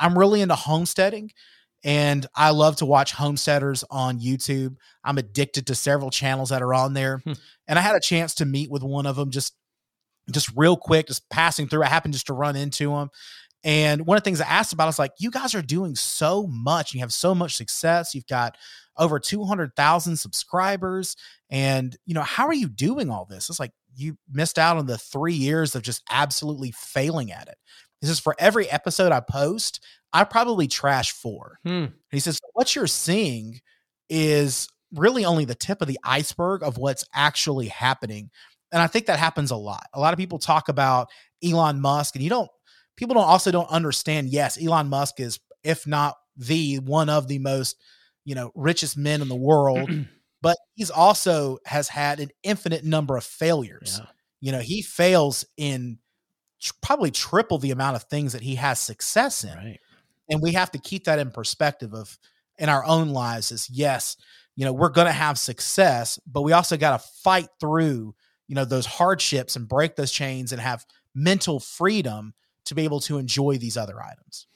I'm 0.00 0.18
really 0.18 0.40
into 0.40 0.54
homesteading 0.56 1.30
and 1.84 2.26
I 2.34 2.50
love 2.50 2.76
to 2.76 2.86
watch 2.86 3.12
homesteaders 3.12 3.84
on 3.90 4.20
YouTube. 4.20 4.76
I'm 5.04 5.18
addicted 5.18 5.66
to 5.66 5.74
several 5.74 6.10
channels 6.10 6.48
that 6.50 6.62
are 6.62 6.74
on 6.74 6.94
there. 6.94 7.18
Hmm. 7.18 7.32
And 7.68 7.78
I 7.78 7.82
had 7.82 7.96
a 7.96 8.00
chance 8.00 8.34
to 8.36 8.44
meet 8.44 8.70
with 8.70 8.82
one 8.82 9.06
of 9.06 9.16
them 9.16 9.30
just 9.30 9.54
just 10.30 10.50
real 10.56 10.76
quick, 10.76 11.08
just 11.08 11.28
passing 11.30 11.66
through. 11.68 11.82
I 11.82 11.88
happened 11.88 12.14
just 12.14 12.26
to 12.28 12.32
run 12.32 12.54
into 12.56 12.94
him. 12.96 13.10
And 13.64 14.06
one 14.06 14.16
of 14.16 14.22
the 14.22 14.28
things 14.28 14.40
I 14.40 14.46
asked 14.46 14.72
about 14.72 14.88
is 14.88 14.98
like, 14.98 15.12
you 15.18 15.30
guys 15.30 15.54
are 15.54 15.62
doing 15.62 15.94
so 15.94 16.46
much. 16.48 16.94
You 16.94 17.00
have 17.00 17.12
so 17.12 17.34
much 17.34 17.56
success. 17.56 18.14
You've 18.14 18.26
got 18.26 18.56
over 18.96 19.18
200,000 19.18 20.16
subscribers. 20.16 21.16
And, 21.50 21.96
you 22.04 22.14
know, 22.14 22.22
how 22.22 22.46
are 22.46 22.54
you 22.54 22.68
doing 22.68 23.10
all 23.10 23.24
this? 23.24 23.48
It's 23.48 23.60
like, 23.60 23.72
you 23.94 24.16
missed 24.30 24.58
out 24.58 24.76
on 24.76 24.86
the 24.86 24.98
three 24.98 25.34
years 25.34 25.74
of 25.74 25.82
just 25.82 26.02
absolutely 26.10 26.72
failing 26.72 27.30
at 27.30 27.48
it. 27.48 27.56
This 28.00 28.10
is 28.10 28.18
for 28.18 28.34
every 28.38 28.68
episode 28.68 29.12
I 29.12 29.20
post, 29.20 29.84
I 30.12 30.24
probably 30.24 30.66
trash 30.66 31.12
four. 31.12 31.58
Hmm. 31.64 31.86
He 32.10 32.20
says, 32.20 32.40
What 32.52 32.74
you're 32.74 32.86
seeing 32.86 33.60
is 34.08 34.68
really 34.94 35.24
only 35.24 35.44
the 35.44 35.54
tip 35.54 35.80
of 35.80 35.88
the 35.88 35.98
iceberg 36.04 36.62
of 36.62 36.78
what's 36.78 37.04
actually 37.14 37.68
happening. 37.68 38.30
And 38.72 38.82
I 38.82 38.86
think 38.86 39.06
that 39.06 39.18
happens 39.18 39.50
a 39.50 39.56
lot. 39.56 39.86
A 39.94 40.00
lot 40.00 40.12
of 40.12 40.18
people 40.18 40.38
talk 40.38 40.68
about 40.68 41.08
Elon 41.44 41.80
Musk, 41.80 42.14
and 42.14 42.24
you 42.24 42.30
don't, 42.30 42.50
people 42.96 43.14
don't 43.14 43.24
also 43.24 43.50
don't 43.50 43.70
understand. 43.70 44.28
Yes, 44.28 44.62
Elon 44.62 44.88
Musk 44.88 45.20
is, 45.20 45.40
if 45.62 45.86
not 45.86 46.16
the 46.36 46.78
one 46.78 47.08
of 47.08 47.28
the 47.28 47.38
most, 47.38 47.76
you 48.24 48.34
know, 48.34 48.50
richest 48.54 48.96
men 48.96 49.22
in 49.22 49.28
the 49.28 49.36
world, 49.36 49.90
but 50.42 50.56
he's 50.74 50.90
also 50.90 51.58
has 51.66 51.88
had 51.88 52.20
an 52.20 52.30
infinite 52.42 52.84
number 52.84 53.16
of 53.16 53.24
failures. 53.24 54.00
Yeah. 54.02 54.08
You 54.40 54.52
know, 54.52 54.60
he 54.60 54.82
fails 54.82 55.44
in 55.56 55.98
tr- 56.60 56.72
probably 56.82 57.10
triple 57.10 57.58
the 57.58 57.70
amount 57.70 57.96
of 57.96 58.04
things 58.04 58.32
that 58.32 58.42
he 58.42 58.56
has 58.56 58.80
success 58.80 59.44
in 59.44 59.54
Right. 59.56 59.80
and 60.28 60.40
we 60.42 60.52
have 60.52 60.70
to 60.72 60.78
keep 60.78 61.04
that 61.04 61.18
in 61.18 61.30
perspective 61.30 61.94
of 61.94 62.18
in 62.58 62.68
our 62.68 62.84
own 62.84 63.08
lives 63.10 63.50
is 63.52 63.68
yes 63.70 64.16
you 64.56 64.64
know 64.64 64.72
we're 64.72 64.90
going 64.90 65.06
to 65.06 65.12
have 65.12 65.38
success 65.38 66.18
but 66.26 66.42
we 66.42 66.52
also 66.52 66.76
got 66.76 67.00
to 67.00 67.08
fight 67.24 67.48
through 67.60 68.14
you 68.48 68.54
know 68.54 68.64
those 68.64 68.84
hardships 68.86 69.56
and 69.56 69.68
break 69.68 69.96
those 69.96 70.12
chains 70.12 70.52
and 70.52 70.60
have 70.60 70.84
mental 71.14 71.58
freedom 71.58 72.34
to 72.66 72.74
be 72.74 72.84
able 72.84 73.00
to 73.00 73.18
enjoy 73.18 73.58
these 73.58 73.76
other 73.76 74.00
items 74.02 74.46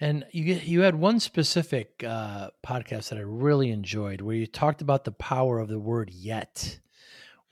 And 0.00 0.24
you 0.32 0.54
you 0.54 0.80
had 0.80 0.96
one 0.96 1.20
specific 1.20 2.02
uh, 2.04 2.50
podcast 2.66 3.10
that 3.10 3.18
I 3.18 3.22
really 3.22 3.70
enjoyed, 3.70 4.20
where 4.20 4.34
you 4.34 4.46
talked 4.48 4.82
about 4.82 5.04
the 5.04 5.12
power 5.12 5.60
of 5.60 5.68
the 5.68 5.78
word 5.78 6.10
"yet," 6.10 6.80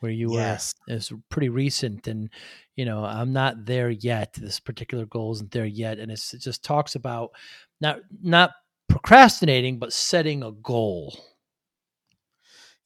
where 0.00 0.10
you 0.10 0.32
Yes. 0.32 0.74
were 0.88 0.96
it's 0.96 1.12
pretty 1.28 1.48
recent, 1.48 2.08
and 2.08 2.28
you 2.74 2.84
know 2.84 3.04
I'm 3.04 3.32
not 3.32 3.66
there 3.66 3.90
yet. 3.90 4.32
This 4.34 4.58
particular 4.58 5.06
goal 5.06 5.32
isn't 5.34 5.52
there 5.52 5.64
yet, 5.66 6.00
and 6.00 6.10
it's, 6.10 6.34
it 6.34 6.40
just 6.40 6.64
talks 6.64 6.96
about 6.96 7.30
not 7.80 8.00
not 8.20 8.50
procrastinating, 8.88 9.78
but 9.78 9.92
setting 9.92 10.42
a 10.42 10.50
goal. 10.50 11.16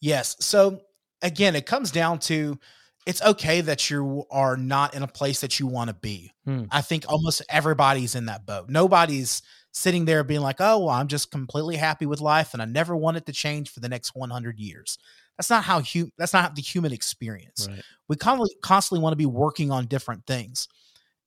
yes 0.01 0.37
so 0.41 0.79
again 1.23 1.57
it 1.57 1.65
comes 1.65 1.91
down 1.91 2.19
to 2.19 2.59
it's 3.07 3.21
okay 3.23 3.61
that 3.61 3.91
you 3.91 4.25
are 4.31 4.57
not 4.57 4.95
in 4.95 5.03
a 5.03 5.07
place 5.09 5.41
that 5.43 5.61
you 5.61 5.67
want 5.67 5.89
to 5.89 5.95
be 5.95 6.33
Hmm. 6.45 6.65
I 6.71 6.83
think 6.83 7.07
almost 7.09 7.43
everybody's 7.49 8.15
in 8.15 8.27
that 8.27 8.45
boat. 8.45 8.69
Nobody's 8.69 9.41
sitting 9.73 10.05
there 10.05 10.23
being 10.23 10.43
like, 10.43 10.61
"Oh, 10.61 10.81
well, 10.81 10.91
I'm 10.91 11.09
just 11.09 11.31
completely 11.31 11.77
happy 11.77 12.05
with 12.07 12.21
life 12.21 12.53
and 12.53 12.61
I 12.63 12.67
never 12.67 12.95
want 12.95 13.17
it 13.17 13.25
to 13.27 13.33
change 13.33 13.71
for 13.71 13.81
the 13.81 13.89
next 13.89 14.15
100 14.15 14.59
years." 14.59 14.99
That's 15.39 15.51
not 15.51 15.65
how 15.65 15.81
hu- 15.81 16.11
that's 16.19 16.33
not 16.35 16.55
the 16.55 16.63
human 16.63 16.93
experience. 16.93 17.67
Right. 17.69 17.83
We 18.09 18.17
constantly 18.17 18.55
constantly 18.63 19.03
want 19.03 19.13
to 19.13 19.17
be 19.17 19.27
working 19.27 19.71
on 19.71 19.87
different 19.87 20.27
things. 20.27 20.69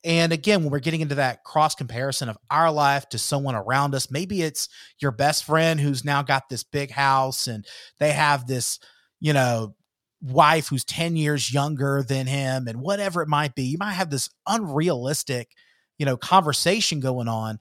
And 0.04 0.32
again, 0.32 0.62
when 0.62 0.70
we're 0.70 0.78
getting 0.78 1.00
into 1.00 1.16
that 1.16 1.42
cross 1.42 1.74
comparison 1.74 2.28
of 2.28 2.38
our 2.50 2.70
life 2.70 3.08
to 3.08 3.18
someone 3.18 3.56
around 3.56 3.94
us, 3.96 4.10
maybe 4.10 4.42
it's 4.42 4.68
your 5.00 5.10
best 5.10 5.44
friend 5.44 5.80
who's 5.80 6.04
now 6.04 6.22
got 6.22 6.48
this 6.48 6.62
big 6.62 6.92
house 6.92 7.48
and 7.48 7.66
they 7.98 8.12
have 8.12 8.46
this, 8.46 8.78
you 9.18 9.32
know, 9.32 9.74
wife 10.20 10.68
who's 10.68 10.84
10 10.84 11.16
years 11.16 11.52
younger 11.52 12.02
than 12.02 12.26
him 12.26 12.66
and 12.66 12.80
whatever 12.80 13.22
it 13.22 13.28
might 13.28 13.54
be. 13.54 13.64
You 13.64 13.78
might 13.78 13.92
have 13.92 14.10
this 14.10 14.28
unrealistic, 14.46 15.52
you 15.98 16.06
know, 16.06 16.16
conversation 16.16 17.00
going 17.00 17.28
on. 17.28 17.60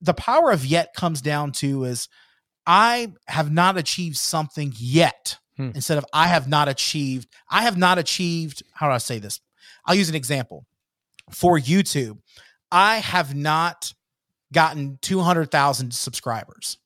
The 0.00 0.14
power 0.14 0.50
of 0.50 0.64
yet 0.64 0.94
comes 0.96 1.20
down 1.20 1.52
to 1.52 1.84
is 1.84 2.08
I 2.66 3.12
have 3.26 3.50
not 3.50 3.76
achieved 3.76 4.16
something 4.16 4.72
yet 4.76 5.38
Hmm. 5.56 5.70
instead 5.74 5.98
of 5.98 6.06
I 6.12 6.28
have 6.28 6.48
not 6.48 6.68
achieved. 6.68 7.28
I 7.50 7.62
have 7.62 7.76
not 7.76 7.98
achieved. 7.98 8.62
How 8.72 8.86
do 8.88 8.92
I 8.94 8.98
say 8.98 9.18
this? 9.18 9.40
I'll 9.84 9.94
use 9.94 10.08
an 10.08 10.14
example 10.14 10.64
for 11.30 11.58
YouTube. 11.58 12.18
I 12.70 12.96
have 12.98 13.34
not 13.34 13.92
gotten 14.52 14.98
200,000 15.02 15.92
subscribers 15.92 16.78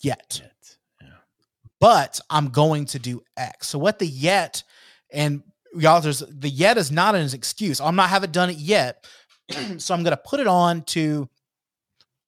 yet 0.00 0.40
Yet. 0.42 0.77
But 1.80 2.20
I'm 2.28 2.48
going 2.48 2.86
to 2.86 2.98
do 2.98 3.22
X. 3.36 3.68
So 3.68 3.78
what 3.78 3.98
the 3.98 4.06
yet 4.06 4.62
and 5.10 5.42
y'all 5.74 6.00
there's 6.00 6.20
the 6.20 6.48
yet 6.48 6.76
is 6.76 6.90
not 6.90 7.14
an 7.14 7.28
excuse. 7.32 7.80
I'm 7.80 7.96
not 7.96 8.10
haven't 8.10 8.32
done 8.32 8.50
it 8.50 8.56
yet. 8.56 9.06
so 9.78 9.94
I'm 9.94 10.02
going 10.02 10.16
to 10.16 10.22
put 10.22 10.40
it 10.40 10.46
on 10.46 10.82
to 10.84 11.28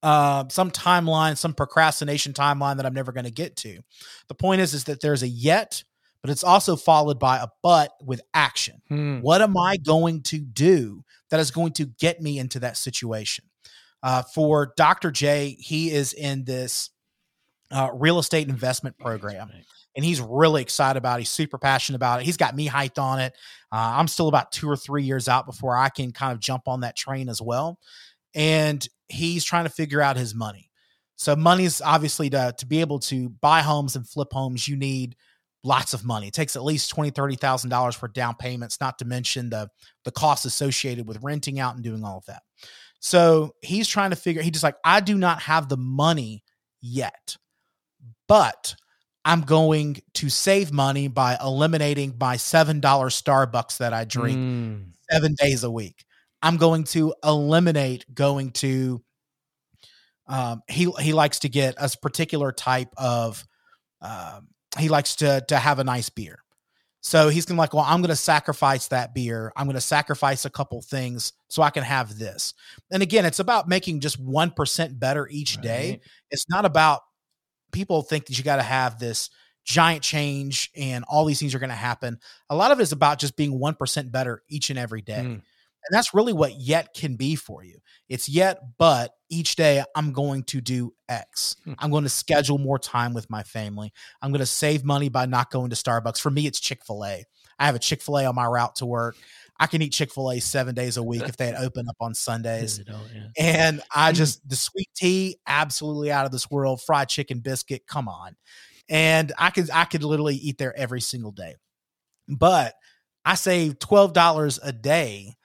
uh, 0.03 0.45
some 0.49 0.71
timeline, 0.71 1.37
some 1.37 1.53
procrastination 1.53 2.33
timeline 2.33 2.77
that 2.77 2.85
I'm 2.85 2.93
never 2.93 3.11
going 3.11 3.25
to 3.25 3.31
get 3.31 3.55
to. 3.57 3.79
The 4.27 4.35
point 4.35 4.61
is, 4.61 4.73
is 4.73 4.85
that 4.85 5.01
there's 5.01 5.23
a 5.23 5.27
yet, 5.27 5.83
but 6.21 6.31
it's 6.31 6.43
also 6.43 6.75
followed 6.75 7.19
by 7.19 7.37
a 7.37 7.47
but 7.61 7.91
with 8.03 8.21
action. 8.33 8.81
Hmm. 8.87 9.19
What 9.19 9.41
am 9.41 9.57
I 9.57 9.77
going 9.77 10.23
to 10.23 10.39
do 10.39 11.03
that 11.29 11.39
is 11.39 11.51
going 11.51 11.73
to 11.73 11.85
get 11.85 12.21
me 12.21 12.39
into 12.39 12.59
that 12.59 12.77
situation? 12.77 13.45
Uh, 14.03 14.23
for 14.23 14.73
Dr. 14.77 15.11
J, 15.11 15.55
he 15.59 15.91
is 15.91 16.13
in 16.13 16.43
this 16.43 16.89
uh, 17.71 17.89
real 17.93 18.19
estate 18.19 18.49
investment 18.49 18.97
program 18.97 19.49
and 19.95 20.05
he's 20.05 20.21
really 20.21 20.61
excited 20.61 20.97
about 20.97 21.19
it. 21.19 21.21
He's 21.21 21.29
super 21.29 21.57
passionate 21.57 21.97
about 21.97 22.21
it. 22.21 22.25
He's 22.25 22.37
got 22.37 22.55
me 22.55 22.67
hyped 22.67 22.99
on 22.99 23.19
it. 23.19 23.33
Uh, 23.71 23.93
I'm 23.95 24.07
still 24.07 24.27
about 24.27 24.51
two 24.51 24.69
or 24.69 24.77
three 24.77 25.03
years 25.03 25.27
out 25.27 25.45
before 25.45 25.75
I 25.75 25.89
can 25.89 26.11
kind 26.11 26.31
of 26.31 26.39
jump 26.39 26.67
on 26.67 26.81
that 26.81 26.95
train 26.95 27.29
as 27.29 27.41
well. 27.41 27.77
And 28.33 28.87
he's 29.09 29.43
trying 29.43 29.65
to 29.65 29.69
figure 29.69 30.01
out 30.01 30.15
his 30.17 30.33
money. 30.33 30.69
So 31.17 31.35
money's 31.35 31.81
obviously 31.81 32.29
to 32.31 32.55
to 32.57 32.65
be 32.65 32.81
able 32.81 32.99
to 32.99 33.29
buy 33.29 33.61
homes 33.61 33.95
and 33.95 34.07
flip 34.07 34.29
homes, 34.31 34.67
you 34.67 34.75
need 34.75 35.15
lots 35.63 35.93
of 35.93 36.03
money. 36.03 36.27
It 36.27 36.33
takes 36.33 36.55
at 36.55 36.63
least 36.63 36.89
twenty, 36.89 37.11
thirty 37.11 37.35
thousand 37.35 37.69
dollars 37.69 37.95
for 37.95 38.07
down 38.07 38.35
payments, 38.35 38.79
not 38.81 38.97
to 38.99 39.05
mention 39.05 39.49
the 39.49 39.69
the 40.03 40.11
costs 40.11 40.45
associated 40.45 41.07
with 41.07 41.21
renting 41.21 41.59
out 41.59 41.75
and 41.75 41.83
doing 41.83 42.03
all 42.03 42.17
of 42.17 42.25
that. 42.25 42.41
So 43.01 43.53
he's 43.61 43.87
trying 43.87 44.11
to 44.11 44.15
figure. 44.15 44.41
He 44.41 44.49
just 44.49 44.63
like 44.63 44.77
I 44.83 44.99
do 44.99 45.15
not 45.15 45.41
have 45.43 45.69
the 45.69 45.77
money 45.77 46.43
yet, 46.81 47.37
but 48.31 48.75
I'm 49.25 49.41
going 49.41 50.01
to 50.13 50.29
save 50.29 50.71
money 50.71 51.09
by 51.09 51.37
eliminating 51.43 52.15
my 52.17 52.37
seven 52.37 52.79
dollar 52.79 53.09
Starbucks 53.09 53.79
that 53.79 53.91
I 53.91 54.05
drink 54.05 54.37
Hmm. 54.37 54.75
seven 55.11 55.35
days 55.35 55.65
a 55.65 55.69
week. 55.69 56.05
I'm 56.41 56.55
going 56.55 56.85
to 56.85 57.13
eliminate 57.25 58.05
going 58.15 58.51
to. 58.51 59.03
Um, 60.27 60.63
he 60.69 60.89
he 60.99 61.11
likes 61.11 61.39
to 61.39 61.49
get 61.49 61.75
a 61.77 61.89
particular 62.01 62.53
type 62.53 62.93
of. 62.95 63.45
Um, 64.01 64.47
he 64.79 64.87
likes 64.87 65.17
to 65.17 65.43
to 65.49 65.57
have 65.57 65.79
a 65.79 65.83
nice 65.83 66.09
beer, 66.09 66.39
so 67.01 67.27
he's 67.27 67.45
gonna 67.45 67.59
like, 67.59 67.73
well, 67.73 67.83
I'm 67.85 68.01
gonna 68.01 68.15
sacrifice 68.15 68.87
that 68.87 69.13
beer. 69.13 69.51
I'm 69.57 69.67
gonna 69.67 69.81
sacrifice 69.81 70.45
a 70.45 70.49
couple 70.49 70.81
things 70.81 71.33
so 71.49 71.63
I 71.63 71.69
can 71.69 71.83
have 71.83 72.17
this. 72.17 72.53
And 72.91 73.03
again, 73.03 73.25
it's 73.25 73.39
about 73.39 73.67
making 73.67 73.99
just 73.99 74.17
one 74.21 74.51
percent 74.51 74.97
better 75.01 75.27
each 75.29 75.59
day. 75.59 75.99
It's 76.31 76.47
not 76.47 76.63
about 76.63 77.01
people 77.71 78.01
think 78.01 78.27
that 78.27 78.37
you 78.37 78.43
got 78.43 78.57
to 78.57 78.63
have 78.63 78.99
this 78.99 79.29
giant 79.63 80.03
change 80.03 80.71
and 80.75 81.03
all 81.07 81.25
these 81.25 81.39
things 81.39 81.53
are 81.53 81.59
going 81.59 81.69
to 81.69 81.75
happen. 81.75 82.19
A 82.49 82.55
lot 82.55 82.71
of 82.71 82.79
it 82.79 82.83
is 82.83 82.91
about 82.91 83.19
just 83.19 83.35
being 83.35 83.59
1% 83.59 84.11
better 84.11 84.43
each 84.49 84.69
and 84.69 84.79
every 84.79 85.01
day. 85.01 85.21
Hmm. 85.21 85.37
And 85.83 85.95
that's 85.95 86.13
really 86.13 86.33
what 86.33 86.59
yet 86.59 86.93
can 86.93 87.15
be 87.15 87.35
for 87.35 87.63
you. 87.63 87.79
It's 88.07 88.29
yet, 88.29 88.59
but 88.77 89.15
each 89.29 89.55
day 89.55 89.83
I'm 89.95 90.11
going 90.11 90.43
to 90.43 90.61
do 90.61 90.93
X. 91.09 91.55
Hmm. 91.63 91.73
I'm 91.79 91.91
going 91.91 92.03
to 92.03 92.09
schedule 92.09 92.57
more 92.57 92.77
time 92.77 93.13
with 93.13 93.29
my 93.29 93.43
family. 93.43 93.91
I'm 94.21 94.31
going 94.31 94.39
to 94.39 94.45
save 94.45 94.83
money 94.83 95.09
by 95.09 95.25
not 95.25 95.49
going 95.49 95.69
to 95.71 95.75
Starbucks. 95.75 96.19
For 96.21 96.29
me, 96.29 96.45
it's 96.45 96.59
Chick 96.59 96.85
fil 96.85 97.03
A. 97.05 97.23
I 97.57 97.65
have 97.65 97.75
a 97.75 97.79
Chick 97.79 98.01
fil 98.01 98.19
A 98.19 98.25
on 98.25 98.35
my 98.35 98.45
route 98.45 98.75
to 98.77 98.85
work. 98.85 99.15
I 99.61 99.67
can 99.67 99.81
eat 99.83 99.93
Chick 99.93 100.11
fil 100.11 100.31
A 100.31 100.39
seven 100.39 100.73
days 100.73 100.97
a 100.97 101.03
week 101.03 101.21
if 101.21 101.37
they 101.37 101.45
had 101.45 101.55
open 101.59 101.87
up 101.87 101.95
on 102.01 102.15
Sundays. 102.15 102.81
Yeah. 102.85 103.27
And 103.37 103.81
I 103.95 104.11
just, 104.21 104.47
the 104.49 104.55
sweet 104.55 104.89
tea, 104.95 105.37
absolutely 105.45 106.11
out 106.11 106.25
of 106.25 106.31
this 106.31 106.49
world. 106.49 106.81
Fried 106.81 107.07
chicken 107.09 107.39
biscuit, 107.41 107.83
come 107.87 108.07
on. 108.07 108.35
And 108.89 109.31
I 109.37 109.51
could, 109.51 109.69
I 109.71 109.85
could 109.85 110.03
literally 110.03 110.35
eat 110.35 110.57
there 110.57 110.75
every 110.75 110.99
single 110.99 111.31
day. 111.31 111.55
But 112.27 112.73
I 113.23 113.35
saved 113.35 113.79
$12 113.79 114.59
a 114.63 114.71
day 114.71 115.35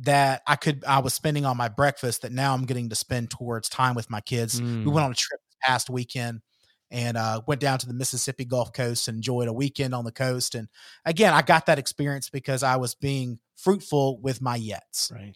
that 0.00 0.42
I 0.46 0.56
could, 0.56 0.84
I 0.84 0.98
was 0.98 1.14
spending 1.14 1.44
on 1.46 1.56
my 1.56 1.68
breakfast 1.68 2.22
that 2.22 2.32
now 2.32 2.54
I'm 2.54 2.64
getting 2.64 2.88
to 2.88 2.96
spend 2.96 3.30
towards 3.30 3.68
time 3.68 3.94
with 3.94 4.10
my 4.10 4.20
kids. 4.20 4.60
We 4.60 4.66
Mm. 4.66 4.92
went 4.92 5.04
on 5.04 5.12
a 5.12 5.14
trip 5.14 5.40
past 5.62 5.88
weekend 5.88 6.40
and 6.92 7.16
uh, 7.16 7.40
went 7.46 7.60
down 7.60 7.78
to 7.78 7.86
the 7.86 7.94
Mississippi 7.94 8.44
Gulf 8.44 8.72
Coast 8.72 9.08
and 9.08 9.16
enjoyed 9.16 9.48
a 9.48 9.52
weekend 9.52 9.94
on 9.94 10.04
the 10.04 10.12
coast. 10.12 10.54
And 10.54 10.68
again, 11.06 11.32
I 11.32 11.40
got 11.40 11.66
that 11.66 11.78
experience 11.78 12.28
because 12.28 12.62
I 12.62 12.76
was 12.76 12.94
being 12.94 13.38
fruitful 13.56 14.20
with 14.20 14.42
my 14.42 14.58
yets. 14.58 15.10
Right. 15.10 15.34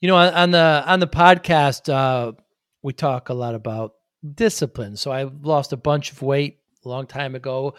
You 0.00 0.08
know, 0.08 0.16
on, 0.16 0.34
on 0.34 0.50
the 0.50 0.82
on 0.86 1.00
the 1.00 1.06
podcast, 1.06 1.92
uh, 1.92 2.32
we 2.82 2.94
talk 2.94 3.28
a 3.28 3.34
lot 3.34 3.54
about 3.54 3.92
discipline. 4.34 4.96
So 4.96 5.12
I 5.12 5.24
lost 5.24 5.72
a 5.72 5.76
bunch 5.76 6.10
of 6.10 6.22
weight 6.22 6.58
a 6.84 6.88
long 6.88 7.06
time 7.06 7.34
ago. 7.34 7.74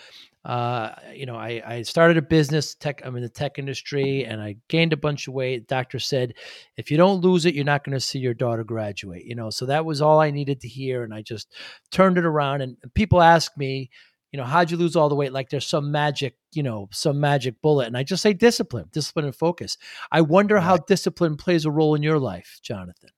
Uh, 0.45 0.93
you 1.13 1.25
know, 1.25 1.35
I, 1.35 1.61
I 1.65 1.81
started 1.83 2.17
a 2.17 2.21
business 2.21 2.75
tech. 2.75 3.01
I'm 3.05 3.15
in 3.15 3.23
the 3.23 3.29
tech 3.29 3.59
industry, 3.59 4.25
and 4.25 4.41
I 4.41 4.57
gained 4.67 4.93
a 4.93 4.97
bunch 4.97 5.27
of 5.27 5.33
weight. 5.33 5.67
Doctor 5.67 5.99
said, 5.99 6.33
if 6.75 6.91
you 6.91 6.97
don't 6.97 7.21
lose 7.21 7.45
it, 7.45 7.55
you're 7.55 7.63
not 7.63 7.83
going 7.83 7.93
to 7.93 7.99
see 7.99 8.19
your 8.19 8.33
daughter 8.33 8.63
graduate. 8.63 9.23
You 9.25 9.35
know, 9.35 9.49
so 9.49 9.65
that 9.67 9.85
was 9.85 10.01
all 10.01 10.19
I 10.19 10.31
needed 10.31 10.59
to 10.61 10.67
hear, 10.67 11.03
and 11.03 11.13
I 11.13 11.21
just 11.21 11.53
turned 11.91 12.17
it 12.17 12.25
around. 12.25 12.61
And 12.61 12.77
people 12.93 13.21
ask 13.21 13.57
me, 13.57 13.89
you 14.33 14.37
know, 14.37 14.45
how'd 14.45 14.71
you 14.71 14.77
lose 14.77 14.95
all 14.95 15.09
the 15.09 15.15
weight? 15.15 15.31
Like 15.31 15.49
there's 15.49 15.67
some 15.67 15.91
magic, 15.91 16.35
you 16.51 16.63
know, 16.63 16.89
some 16.91 17.19
magic 17.19 17.61
bullet. 17.61 17.85
And 17.85 17.95
I 17.95 18.01
just 18.01 18.23
say 18.23 18.33
discipline, 18.33 18.89
discipline 18.91 19.25
and 19.25 19.35
focus. 19.35 19.77
I 20.11 20.21
wonder 20.21 20.59
how 20.59 20.77
discipline 20.77 21.37
plays 21.37 21.65
a 21.65 21.71
role 21.71 21.93
in 21.93 22.01
your 22.01 22.17
life, 22.17 22.59
Jonathan. 22.63 23.11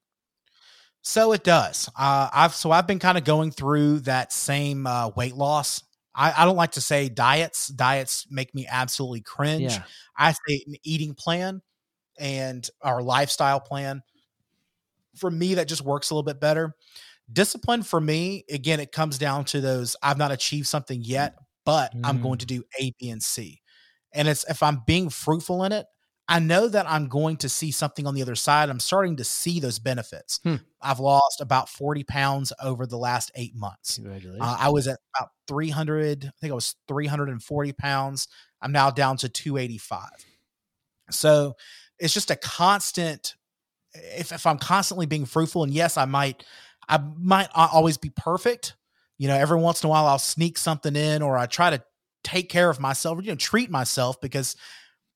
So 1.07 1.33
it 1.33 1.43
does. 1.43 1.87
Uh, 1.95 2.29
I've 2.33 2.55
so 2.55 2.71
I've 2.71 2.87
been 2.87 2.97
kind 2.97 3.15
of 3.15 3.23
going 3.23 3.51
through 3.51 3.99
that 4.01 4.33
same 4.33 4.87
uh, 4.87 5.09
weight 5.09 5.35
loss. 5.35 5.83
I, 6.15 6.33
I 6.35 6.45
don't 6.45 6.55
like 6.55 6.71
to 6.71 6.81
say 6.81 7.09
diets. 7.09 7.67
Diets 7.67 8.25
make 8.31 8.55
me 8.55 8.65
absolutely 8.67 9.21
cringe. 9.21 9.73
Yeah. 9.73 9.83
I 10.17 10.31
say 10.31 10.63
an 10.65 10.73
eating 10.83 11.13
plan 11.13 11.61
and 12.17 12.67
our 12.81 13.03
lifestyle 13.03 13.59
plan. 13.59 14.01
For 15.15 15.29
me, 15.29 15.53
that 15.55 15.67
just 15.67 15.83
works 15.83 16.09
a 16.09 16.15
little 16.15 16.23
bit 16.23 16.39
better. 16.41 16.73
Discipline 17.31 17.83
for 17.83 18.01
me, 18.01 18.43
again, 18.49 18.79
it 18.79 18.91
comes 18.91 19.19
down 19.19 19.45
to 19.45 19.61
those 19.61 19.95
I've 20.01 20.17
not 20.17 20.31
achieved 20.31 20.65
something 20.67 21.01
yet, 21.03 21.35
but 21.65 21.93
I'm 22.03 22.19
going 22.19 22.37
Mm. 22.37 22.39
to 22.39 22.45
do 22.47 22.63
A, 22.81 22.91
B, 22.99 23.11
and 23.11 23.21
C. 23.21 23.61
And 24.11 24.27
it's 24.27 24.43
if 24.49 24.63
I'm 24.63 24.81
being 24.87 25.09
fruitful 25.11 25.63
in 25.65 25.71
it, 25.71 25.85
I 26.27 26.39
know 26.39 26.67
that 26.67 26.89
I'm 26.89 27.07
going 27.07 27.37
to 27.37 27.49
see 27.49 27.71
something 27.71 28.07
on 28.07 28.15
the 28.15 28.21
other 28.21 28.35
side. 28.35 28.69
I'm 28.69 28.79
starting 28.79 29.17
to 29.17 29.23
see 29.23 29.59
those 29.59 29.77
benefits. 29.77 30.39
Hmm. 30.43 30.55
I've 30.81 30.99
lost 30.99 31.39
about 31.39 31.69
40 31.69 32.03
pounds 32.03 32.51
over 32.61 32.87
the 32.87 32.97
last 32.97 33.31
eight 33.35 33.55
months. 33.55 33.95
Congratulations. 33.95 34.41
Uh, 34.41 34.57
I 34.59 34.69
was 34.69 34.87
at 34.87 34.99
about 35.15 35.29
300, 35.47 36.25
I 36.25 36.31
think 36.41 36.51
I 36.51 36.55
was 36.55 36.75
340 36.87 37.73
pounds. 37.73 38.27
I'm 38.61 38.71
now 38.71 38.89
down 38.89 39.17
to 39.17 39.29
285. 39.29 40.09
So 41.11 41.55
it's 41.99 42.13
just 42.13 42.31
a 42.31 42.35
constant. 42.35 43.35
If, 43.93 44.31
if 44.31 44.47
I'm 44.47 44.57
constantly 44.57 45.05
being 45.05 45.25
fruitful, 45.25 45.63
and 45.63 45.73
yes, 45.73 45.95
I 45.97 46.05
might, 46.05 46.43
I 46.89 46.99
might 47.17 47.49
always 47.53 47.97
be 47.97 48.09
perfect. 48.09 48.75
You 49.17 49.27
know, 49.27 49.35
every 49.35 49.59
once 49.59 49.83
in 49.83 49.87
a 49.87 49.89
while 49.89 50.07
I'll 50.07 50.19
sneak 50.19 50.57
something 50.57 50.95
in, 50.95 51.21
or 51.21 51.37
I 51.37 51.45
try 51.45 51.69
to 51.69 51.83
take 52.23 52.49
care 52.49 52.69
of 52.69 52.79
myself, 52.79 53.19
or 53.19 53.21
you 53.21 53.29
know, 53.29 53.35
treat 53.35 53.69
myself 53.69 54.19
because 54.19 54.55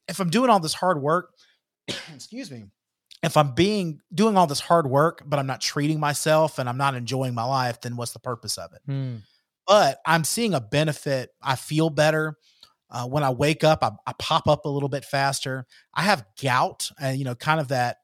if 0.10 0.20
I'm 0.20 0.30
doing 0.30 0.50
all 0.50 0.60
this 0.60 0.74
hard 0.74 1.02
work, 1.02 1.34
excuse 1.88 2.52
me, 2.52 2.66
if 3.22 3.38
I'm 3.38 3.54
being 3.54 4.02
doing 4.14 4.38
all 4.38 4.48
this 4.48 4.60
hard 4.60 4.88
work, 4.88 5.24
but 5.26 5.40
I'm 5.40 5.48
not 5.48 5.62
treating 5.62 6.00
myself 6.00 6.60
and 6.60 6.68
I'm 6.68 6.78
not 6.78 6.96
enjoying 6.96 7.34
my 7.34 7.44
life, 7.44 7.82
then 7.82 7.96
what's 7.96 8.14
the 8.14 8.20
purpose 8.20 8.58
of 8.58 8.72
it? 8.74 8.82
Hmm. 8.86 9.16
But 9.68 10.00
I'm 10.06 10.24
seeing 10.24 10.54
a 10.54 10.62
benefit. 10.62 11.30
I 11.42 11.56
feel 11.56 11.90
better. 11.90 12.38
Uh, 12.90 13.06
when 13.06 13.24
I 13.24 13.30
wake 13.30 13.64
up, 13.64 13.84
I, 13.84 13.92
I 14.08 14.14
pop 14.18 14.48
up 14.48 14.66
a 14.66 14.70
little 14.70 14.90
bit 14.90 15.06
faster. 15.06 15.68
I 15.94 16.02
have 16.04 16.26
gout, 16.42 16.90
and 17.00 17.20
you 17.20 17.26
know, 17.26 17.36
kind 17.36 17.60
of 17.60 17.68
that 17.68 17.98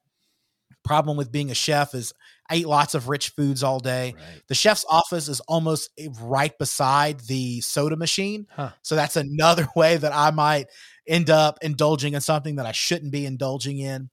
problem 0.84 1.18
with 1.18 1.32
being 1.32 1.50
a 1.50 1.56
chef 1.56 1.96
is 1.96 2.14
I 2.50 2.58
eat 2.58 2.68
lots 2.68 2.94
of 2.94 3.10
rich 3.10 3.30
foods 3.30 3.64
all 3.64 3.80
day. 3.80 4.14
Right. 4.16 4.42
The 4.48 4.54
chef's 4.54 4.86
office 4.88 5.28
is 5.28 5.40
almost 5.42 5.90
right 6.22 6.56
beside 6.60 7.22
the 7.22 7.62
soda 7.62 7.96
machine. 7.96 8.46
Huh. 8.52 8.70
So 8.84 8.96
that's 8.96 9.16
another 9.16 9.68
way 9.76 9.98
that 9.98 10.14
I 10.14 10.30
might 10.30 10.68
end 11.08 11.30
up 11.30 11.58
indulging 11.62 12.14
in 12.14 12.22
something 12.22 12.56
that 12.56 12.66
I 12.66 12.72
shouldn't 12.72 13.12
be 13.12 13.26
indulging 13.26 13.80
in. 13.80 14.10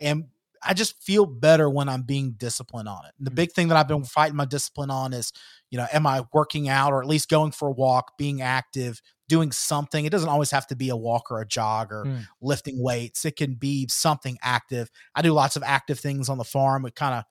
And 0.00 0.26
I 0.66 0.72
just 0.72 1.02
feel 1.02 1.26
better 1.26 1.68
when 1.68 1.88
I'm 1.88 2.02
being 2.02 2.32
disciplined 2.32 2.88
on 2.88 3.04
it. 3.04 3.12
And 3.18 3.26
the 3.26 3.30
Mm. 3.30 3.34
big 3.36 3.52
thing 3.52 3.68
that 3.68 3.76
I've 3.76 3.88
been 3.88 4.04
fighting 4.04 4.36
my 4.36 4.46
discipline 4.46 4.90
on 4.90 5.12
is, 5.12 5.32
you 5.70 5.76
know, 5.78 5.86
am 5.92 6.06
I 6.06 6.24
working 6.32 6.68
out 6.68 6.92
or 6.92 7.02
at 7.02 7.08
least 7.08 7.28
going 7.28 7.52
for 7.52 7.68
a 7.68 7.72
walk, 7.72 8.16
being 8.16 8.40
active, 8.40 9.02
doing 9.28 9.52
something? 9.52 10.04
It 10.06 10.10
doesn't 10.10 10.28
always 10.28 10.50
have 10.52 10.66
to 10.68 10.76
be 10.76 10.88
a 10.88 10.96
walk 10.96 11.30
or 11.30 11.40
a 11.40 11.46
jog 11.46 11.92
or 11.92 12.04
Mm. 12.06 12.26
lifting 12.40 12.82
weights. 12.82 13.24
It 13.26 13.36
can 13.36 13.54
be 13.54 13.86
something 13.88 14.38
active. 14.42 14.90
I 15.14 15.20
do 15.22 15.32
lots 15.32 15.56
of 15.56 15.62
active 15.62 16.00
things 16.00 16.28
on 16.30 16.38
the 16.38 16.44
farm. 16.44 16.86
It 16.86 16.94
kind 16.94 17.14
of, 17.14 17.24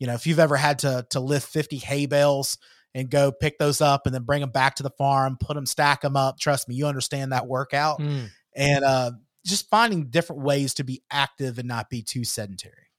you 0.00 0.06
know, 0.08 0.14
if 0.14 0.26
you've 0.26 0.38
ever 0.40 0.56
had 0.56 0.80
to 0.80 1.06
to 1.10 1.20
lift 1.20 1.46
50 1.48 1.78
hay 1.78 2.06
bales 2.06 2.58
and 2.92 3.08
go 3.08 3.30
pick 3.30 3.58
those 3.58 3.80
up 3.80 4.04
and 4.06 4.12
then 4.14 4.24
bring 4.24 4.40
them 4.40 4.50
back 4.50 4.74
to 4.76 4.82
the 4.82 4.90
farm, 4.90 5.36
put 5.38 5.54
them, 5.54 5.66
stack 5.66 6.00
them 6.00 6.16
up, 6.16 6.40
trust 6.40 6.68
me, 6.68 6.74
you 6.74 6.86
understand 6.86 7.30
that 7.32 7.46
workout. 7.46 8.00
Hmm. 8.00 8.24
And 8.54 8.84
uh 8.84 9.12
just 9.44 9.70
finding 9.70 10.10
different 10.10 10.42
ways 10.42 10.74
to 10.74 10.84
be 10.84 11.02
active 11.10 11.58
and 11.58 11.66
not 11.66 11.88
be 11.88 12.02
too 12.02 12.24
sedentary. 12.24 12.90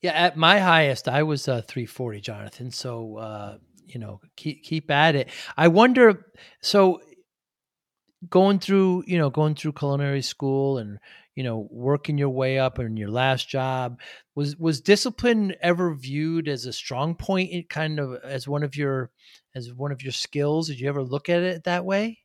Yeah, 0.00 0.12
at 0.12 0.36
my 0.36 0.60
highest, 0.60 1.08
I 1.08 1.24
was 1.24 1.48
uh, 1.48 1.62
340, 1.62 2.20
Jonathan. 2.20 2.70
So, 2.70 3.16
uh, 3.16 3.58
you 3.84 3.98
know, 3.98 4.20
keep 4.36 4.62
keep 4.62 4.90
at 4.90 5.16
it. 5.16 5.28
I 5.56 5.68
wonder. 5.68 6.26
So, 6.60 7.00
going 8.28 8.60
through, 8.60 9.04
you 9.06 9.18
know, 9.18 9.30
going 9.30 9.56
through 9.56 9.72
culinary 9.72 10.22
school 10.22 10.78
and 10.78 10.98
you 11.34 11.44
know, 11.44 11.68
working 11.70 12.18
your 12.18 12.30
way 12.30 12.58
up 12.58 12.80
in 12.80 12.96
your 12.96 13.10
last 13.10 13.48
job, 13.48 14.00
was 14.34 14.56
was 14.56 14.80
discipline 14.80 15.54
ever 15.62 15.94
viewed 15.94 16.48
as 16.48 16.66
a 16.66 16.72
strong 16.72 17.14
point? 17.14 17.50
In 17.50 17.64
kind 17.64 17.98
of 17.98 18.18
as 18.24 18.46
one 18.48 18.62
of 18.62 18.76
your 18.76 19.10
as 19.54 19.72
one 19.72 19.92
of 19.92 20.02
your 20.02 20.12
skills. 20.12 20.68
Did 20.68 20.80
you 20.80 20.88
ever 20.88 21.02
look 21.02 21.28
at 21.28 21.42
it 21.42 21.64
that 21.64 21.84
way? 21.84 22.18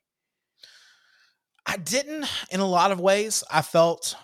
I 1.66 1.78
didn't 1.78 2.26
in 2.52 2.60
a 2.60 2.68
lot 2.68 2.92
of 2.92 3.00
ways. 3.00 3.44
I 3.50 3.62
felt 3.62 4.16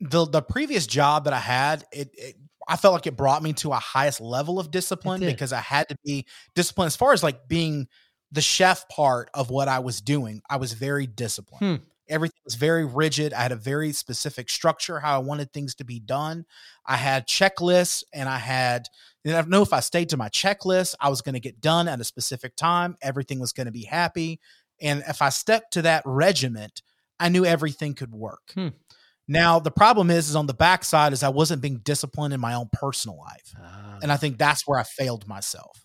the 0.00 0.26
the 0.26 0.42
previous 0.42 0.86
job 0.86 1.24
that 1.24 1.32
I 1.32 1.38
had, 1.38 1.84
it, 1.92 2.10
it 2.14 2.36
I 2.68 2.76
felt 2.76 2.94
like 2.94 3.06
it 3.06 3.16
brought 3.16 3.42
me 3.42 3.52
to 3.54 3.72
a 3.72 3.76
highest 3.76 4.20
level 4.20 4.58
of 4.58 4.70
discipline 4.70 5.20
because 5.20 5.52
I 5.52 5.60
had 5.60 5.88
to 5.88 5.96
be 6.04 6.26
disciplined 6.54 6.88
as 6.88 6.96
far 6.96 7.12
as 7.12 7.22
like 7.22 7.48
being 7.48 7.88
the 8.30 8.40
chef 8.40 8.88
part 8.88 9.30
of 9.34 9.50
what 9.50 9.68
I 9.68 9.80
was 9.80 10.00
doing. 10.00 10.42
I 10.48 10.56
was 10.56 10.72
very 10.72 11.06
disciplined. 11.06 11.80
Hmm. 11.80 11.84
Everything 12.08 12.40
was 12.44 12.56
very 12.56 12.84
rigid. 12.84 13.32
I 13.32 13.42
had 13.42 13.52
a 13.52 13.56
very 13.56 13.92
specific 13.92 14.50
structure 14.50 14.98
how 14.98 15.14
I 15.14 15.18
wanted 15.18 15.52
things 15.52 15.74
to 15.76 15.84
be 15.84 16.00
done. 16.00 16.44
I 16.84 16.96
had 16.96 17.26
checklists 17.26 18.02
and 18.12 18.28
I 18.28 18.38
had 18.38 18.86
and 19.24 19.36
I 19.36 19.42
know 19.42 19.62
if 19.62 19.72
I 19.72 19.80
stayed 19.80 20.08
to 20.10 20.16
my 20.16 20.28
checklist, 20.28 20.94
I 21.00 21.08
was 21.08 21.22
going 21.22 21.34
to 21.34 21.40
get 21.40 21.60
done 21.60 21.86
at 21.86 22.00
a 22.00 22.04
specific 22.04 22.56
time. 22.56 22.96
Everything 23.00 23.38
was 23.38 23.52
going 23.52 23.66
to 23.66 23.72
be 23.72 23.84
happy. 23.84 24.40
And 24.82 25.02
if 25.08 25.22
I 25.22 25.28
stuck 25.28 25.70
to 25.72 25.82
that 25.82 26.02
regiment, 26.04 26.82
I 27.20 27.28
knew 27.28 27.44
everything 27.44 27.94
could 27.94 28.12
work. 28.12 28.52
Hmm. 28.54 28.68
Now 29.28 29.60
the 29.60 29.70
problem 29.70 30.10
is, 30.10 30.28
is 30.28 30.36
on 30.36 30.46
the 30.46 30.54
backside 30.54 31.12
is 31.12 31.22
I 31.22 31.28
wasn't 31.28 31.62
being 31.62 31.78
disciplined 31.78 32.34
in 32.34 32.40
my 32.40 32.54
own 32.54 32.68
personal 32.72 33.18
life, 33.18 33.54
Ah, 33.60 33.98
and 34.02 34.10
I 34.10 34.16
think 34.16 34.36
that's 34.36 34.66
where 34.66 34.78
I 34.78 34.82
failed 34.82 35.28
myself. 35.28 35.84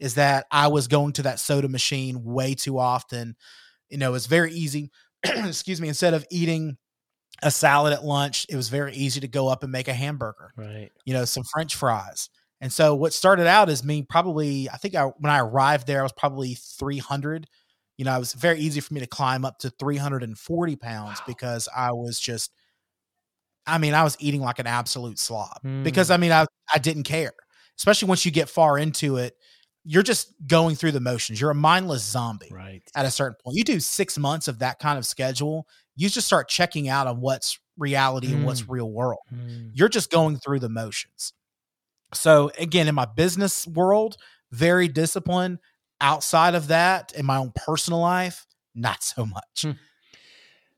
Is 0.00 0.14
that 0.14 0.46
I 0.50 0.68
was 0.68 0.88
going 0.88 1.12
to 1.14 1.22
that 1.24 1.38
soda 1.38 1.68
machine 1.68 2.24
way 2.24 2.54
too 2.54 2.78
often. 2.78 3.36
You 3.90 3.98
know, 3.98 4.14
it's 4.14 4.26
very 4.26 4.52
easy. 4.52 4.90
excuse 5.24 5.80
me. 5.80 5.88
Instead 5.88 6.14
of 6.14 6.24
eating 6.30 6.78
a 7.42 7.50
salad 7.50 7.92
at 7.92 8.04
lunch, 8.04 8.46
it 8.48 8.56
was 8.56 8.68
very 8.68 8.94
easy 8.94 9.20
to 9.20 9.28
go 9.28 9.48
up 9.48 9.62
and 9.62 9.70
make 9.70 9.88
a 9.88 9.94
hamburger 9.94 10.52
right. 10.56 10.90
you 11.04 11.12
know, 11.12 11.24
some 11.24 11.44
French 11.44 11.76
fries. 11.76 12.30
And 12.60 12.72
so 12.72 12.94
what 12.94 13.12
started 13.12 13.46
out 13.46 13.68
as 13.68 13.84
me 13.84 14.02
probably, 14.02 14.68
I 14.70 14.76
think 14.76 14.94
I, 14.94 15.04
when 15.04 15.30
I 15.30 15.38
arrived 15.38 15.86
there, 15.86 16.00
I 16.00 16.02
was 16.02 16.12
probably 16.12 16.54
300. 16.54 17.46
You 17.98 18.04
know, 18.06 18.14
it 18.16 18.18
was 18.18 18.32
very 18.32 18.58
easy 18.60 18.80
for 18.80 18.94
me 18.94 19.00
to 19.00 19.06
climb 19.06 19.44
up 19.44 19.58
to 19.58 19.70
340 19.70 20.76
pounds 20.76 21.18
Wow. 21.20 21.24
because 21.26 21.68
I 21.76 21.92
was 21.92 22.18
just, 22.18 22.52
I 23.66 23.76
mean, 23.78 23.92
I 23.92 24.02
was 24.04 24.16
eating 24.20 24.40
like 24.40 24.58
an 24.58 24.66
absolute 24.66 25.18
slob 25.18 25.60
Mm. 25.64 25.84
because 25.84 26.10
I 26.10 26.16
mean, 26.16 26.32
I, 26.32 26.46
I 26.72 26.78
didn't 26.78 27.02
care, 27.02 27.32
especially 27.76 28.08
once 28.08 28.24
you 28.24 28.30
get 28.30 28.48
far 28.48 28.78
into 28.78 29.16
it. 29.16 29.36
You're 29.84 30.02
just 30.02 30.32
going 30.46 30.76
through 30.76 30.92
the 30.92 31.00
motions. 31.00 31.40
You're 31.40 31.50
a 31.50 31.54
mindless 31.54 32.02
zombie 32.02 32.50
Right. 32.50 32.82
at 32.94 33.06
a 33.06 33.10
certain 33.10 33.36
point. 33.42 33.56
You 33.56 33.64
do 33.64 33.80
six 33.80 34.18
months 34.18 34.46
of 34.46 34.58
that 34.58 34.78
kind 34.80 34.98
of 34.98 35.06
schedule, 35.06 35.66
you 35.96 36.08
just 36.08 36.26
start 36.26 36.48
checking 36.48 36.88
out 36.88 37.06
on 37.06 37.20
what's 37.20 37.58
reality 37.78 38.32
and 38.32 38.44
what's 38.44 38.62
Mm. 38.62 38.66
real 38.70 38.90
world 38.90 39.20
Hmm. 39.30 39.68
you're 39.72 39.88
just 39.88 40.10
going 40.10 40.36
through 40.36 40.58
the 40.60 40.68
motions. 40.68 41.32
So 42.14 42.50
again, 42.58 42.88
in 42.88 42.94
my 42.94 43.04
business 43.06 43.66
world, 43.66 44.16
very 44.50 44.88
disciplined. 44.88 45.58
Outside 46.00 46.54
of 46.54 46.68
that, 46.68 47.12
in 47.12 47.26
my 47.26 47.36
own 47.38 47.52
personal 47.54 48.00
life, 48.00 48.46
not 48.74 49.02
so 49.02 49.26
much. 49.26 49.62
Hmm. 49.62 49.72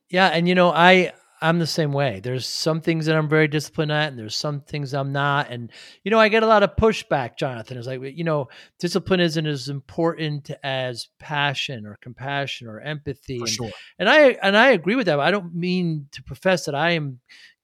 Yeah, 0.08 0.26
and 0.28 0.48
you 0.48 0.54
know, 0.54 0.70
I 0.70 1.12
I'm 1.42 1.58
the 1.58 1.66
same 1.66 1.92
way. 1.92 2.20
There's 2.20 2.46
some 2.46 2.82
things 2.82 3.06
that 3.06 3.16
I'm 3.16 3.28
very 3.28 3.48
disciplined 3.48 3.92
at, 3.92 4.08
and 4.08 4.18
there's 4.18 4.36
some 4.36 4.60
things 4.60 4.92
I'm 4.92 5.12
not. 5.12 5.50
And 5.50 5.70
you 6.04 6.10
know, 6.10 6.18
I 6.18 6.28
get 6.28 6.42
a 6.42 6.46
lot 6.46 6.62
of 6.62 6.76
pushback, 6.76 7.38
Jonathan. 7.38 7.78
It's 7.78 7.86
like 7.86 8.00
you 8.02 8.24
know, 8.24 8.48
discipline 8.78 9.20
isn't 9.20 9.46
as 9.46 9.68
important 9.68 10.50
as 10.62 11.08
passion 11.18 11.86
or 11.86 11.96
compassion 12.02 12.66
or 12.66 12.80
empathy. 12.80 13.38
For 13.38 13.44
and, 13.44 13.52
sure. 13.52 13.70
and 13.98 14.08
I 14.08 14.18
and 14.42 14.56
I 14.56 14.70
agree 14.70 14.96
with 14.96 15.06
that. 15.06 15.18
I 15.18 15.30
don't 15.30 15.54
mean 15.54 16.08
to 16.12 16.22
profess 16.22 16.66
that 16.66 16.74
I 16.74 16.90
am 16.90 17.20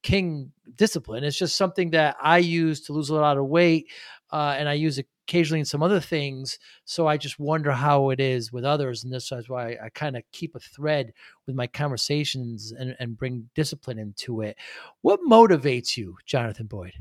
king 0.07 0.53
discipline. 0.77 1.25
It's 1.25 1.37
just 1.37 1.57
something 1.57 1.91
that 1.91 2.17
I 2.23 2.39
use 2.39 2.81
to 2.83 2.93
lose 2.93 3.11
a 3.11 3.15
lot 3.15 3.39
of 3.39 3.47
weight, 3.47 3.91
uh, 4.31 4.55
and 4.57 4.69
I 4.69 4.75
use 4.75 4.99
it 4.99 5.09
occasionally 5.27 5.59
in 5.59 5.67
some 5.67 5.83
other 5.83 5.99
things. 5.99 6.61
So 6.85 7.09
I 7.09 7.17
just 7.17 7.41
wonder 7.41 7.73
how 7.73 8.11
it 8.11 8.21
is 8.21 8.53
with 8.53 8.65
others, 8.65 9.03
and 9.03 9.13
this 9.13 9.33
is 9.33 9.49
why 9.49 9.71
I, 9.71 9.87
I 9.87 9.89
kind 9.89 10.17
of 10.17 10.23
keep 10.31 10.55
a 10.55 10.61
thread 10.61 11.13
with 11.47 11.57
my 11.57 11.67
conversations 11.67 12.71
and, 12.71 12.95
and 13.01 13.19
bring 13.19 13.51
discipline 13.57 13.99
into 13.99 14.43
it. 14.43 14.57
What 15.03 15.19
motivates 15.29 15.97
you, 15.97 16.17
Jonathan 16.25 16.67
Boyd? 16.67 16.93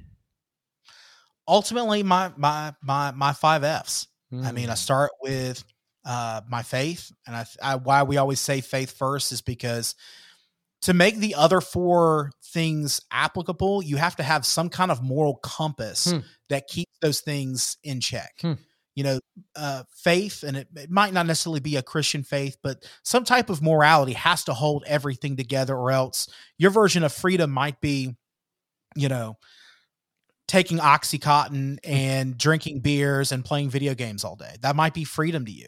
Ultimately, 1.48 2.02
my 2.02 2.32
my 2.36 2.74
my 2.82 3.12
my 3.12 3.34
five 3.34 3.64
Fs. 3.64 4.08
I 4.44 4.52
mean, 4.52 4.70
I 4.70 4.74
Mm. 4.74 4.78
start 4.78 5.12
with 5.22 5.64
uh, 6.04 6.42
my 6.50 6.64
faith, 6.64 7.12
and 7.28 7.36
I, 7.36 7.46
I 7.62 7.76
why 7.76 8.02
we 8.02 8.18
always 8.18 8.40
say 8.40 8.62
faith 8.62 8.98
first 8.98 9.32
is 9.32 9.42
because 9.42 9.94
to 10.82 10.94
make 10.94 11.18
the 11.18 11.36
other 11.36 11.62
four 11.62 12.32
things 12.44 13.02
applicable, 13.12 13.82
you 13.84 13.98
have 13.98 14.16
to 14.18 14.24
have 14.24 14.46
some 14.46 14.70
kind 14.70 14.92
of 14.92 15.02
moral 15.02 15.36
compass 15.38 16.12
Hmm. 16.12 16.20
that 16.50 16.68
keeps 16.68 16.92
those 17.02 17.22
things 17.22 17.78
in 17.84 18.00
check. 18.02 18.34
Hmm. 18.42 18.54
You 18.96 19.04
know, 19.04 19.20
uh, 19.58 19.84
faith, 19.94 20.44
and 20.44 20.56
it, 20.56 20.70
it 20.76 20.90
might 20.90 21.12
not 21.12 21.26
necessarily 21.26 21.60
be 21.60 21.76
a 21.76 21.82
Christian 21.84 22.24
faith, 22.24 22.58
but 22.64 22.88
some 23.04 23.26
type 23.26 23.50
of 23.50 23.62
morality 23.62 24.14
has 24.14 24.46
to 24.46 24.54
hold 24.54 24.86
everything 24.88 25.36
together, 25.36 25.76
or 25.76 25.92
else 25.92 26.30
your 26.58 26.72
version 26.72 27.04
of 27.04 27.12
freedom 27.12 27.52
might 27.52 27.82
be, 27.82 28.16
you 28.96 29.10
know, 29.10 29.38
taking 30.48 30.78
Oxycontin 30.78 31.80
and 31.84 32.38
drinking 32.38 32.80
beers 32.80 33.32
and 33.32 33.44
playing 33.44 33.70
video 33.70 33.96
games 33.96 34.24
all 34.24 34.36
day. 34.36 34.56
That 34.62 34.76
might 34.76 34.94
be 34.94 35.04
freedom 35.04 35.44
to 35.46 35.52
you. 35.52 35.68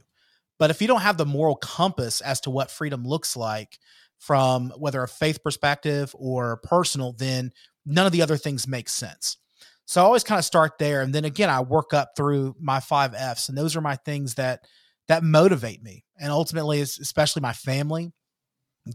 But 0.60 0.70
if 0.70 0.82
you 0.82 0.88
don't 0.88 1.02
have 1.02 1.18
the 1.18 1.26
moral 1.26 1.56
compass 1.56 2.22
as 2.22 2.40
to 2.42 2.50
what 2.50 2.72
freedom 2.72 3.04
looks 3.04 3.36
like 3.36 3.78
from 4.20 4.72
whether 4.78 5.02
a 5.04 5.08
faith 5.08 5.44
perspective 5.44 6.14
or 6.18 6.58
personal, 6.58 7.14
then 7.14 7.52
none 7.86 8.06
of 8.06 8.12
the 8.12 8.22
other 8.22 8.38
things 8.38 8.68
make 8.68 8.90
sense. 8.90 9.38
So 9.86 10.02
I 10.02 10.06
always 10.06 10.24
kind 10.24 10.40
of 10.40 10.46
start 10.46 10.74
there. 10.80 11.02
And 11.02 11.16
then 11.16 11.24
again, 11.24 11.50
I 11.50 11.62
work 11.62 11.94
up 11.94 12.12
through 12.18 12.56
my 12.60 12.80
five 12.80 13.14
F's. 13.14 13.48
And 13.48 13.58
those 13.58 13.76
are 13.76 13.82
my 13.82 13.96
things 13.96 14.34
that 14.36 14.66
that 15.08 15.24
motivate 15.24 15.82
me. 15.82 16.04
And 16.20 16.32
ultimately, 16.32 16.82
especially 16.82 17.42
my 17.42 17.54
family, 17.54 18.12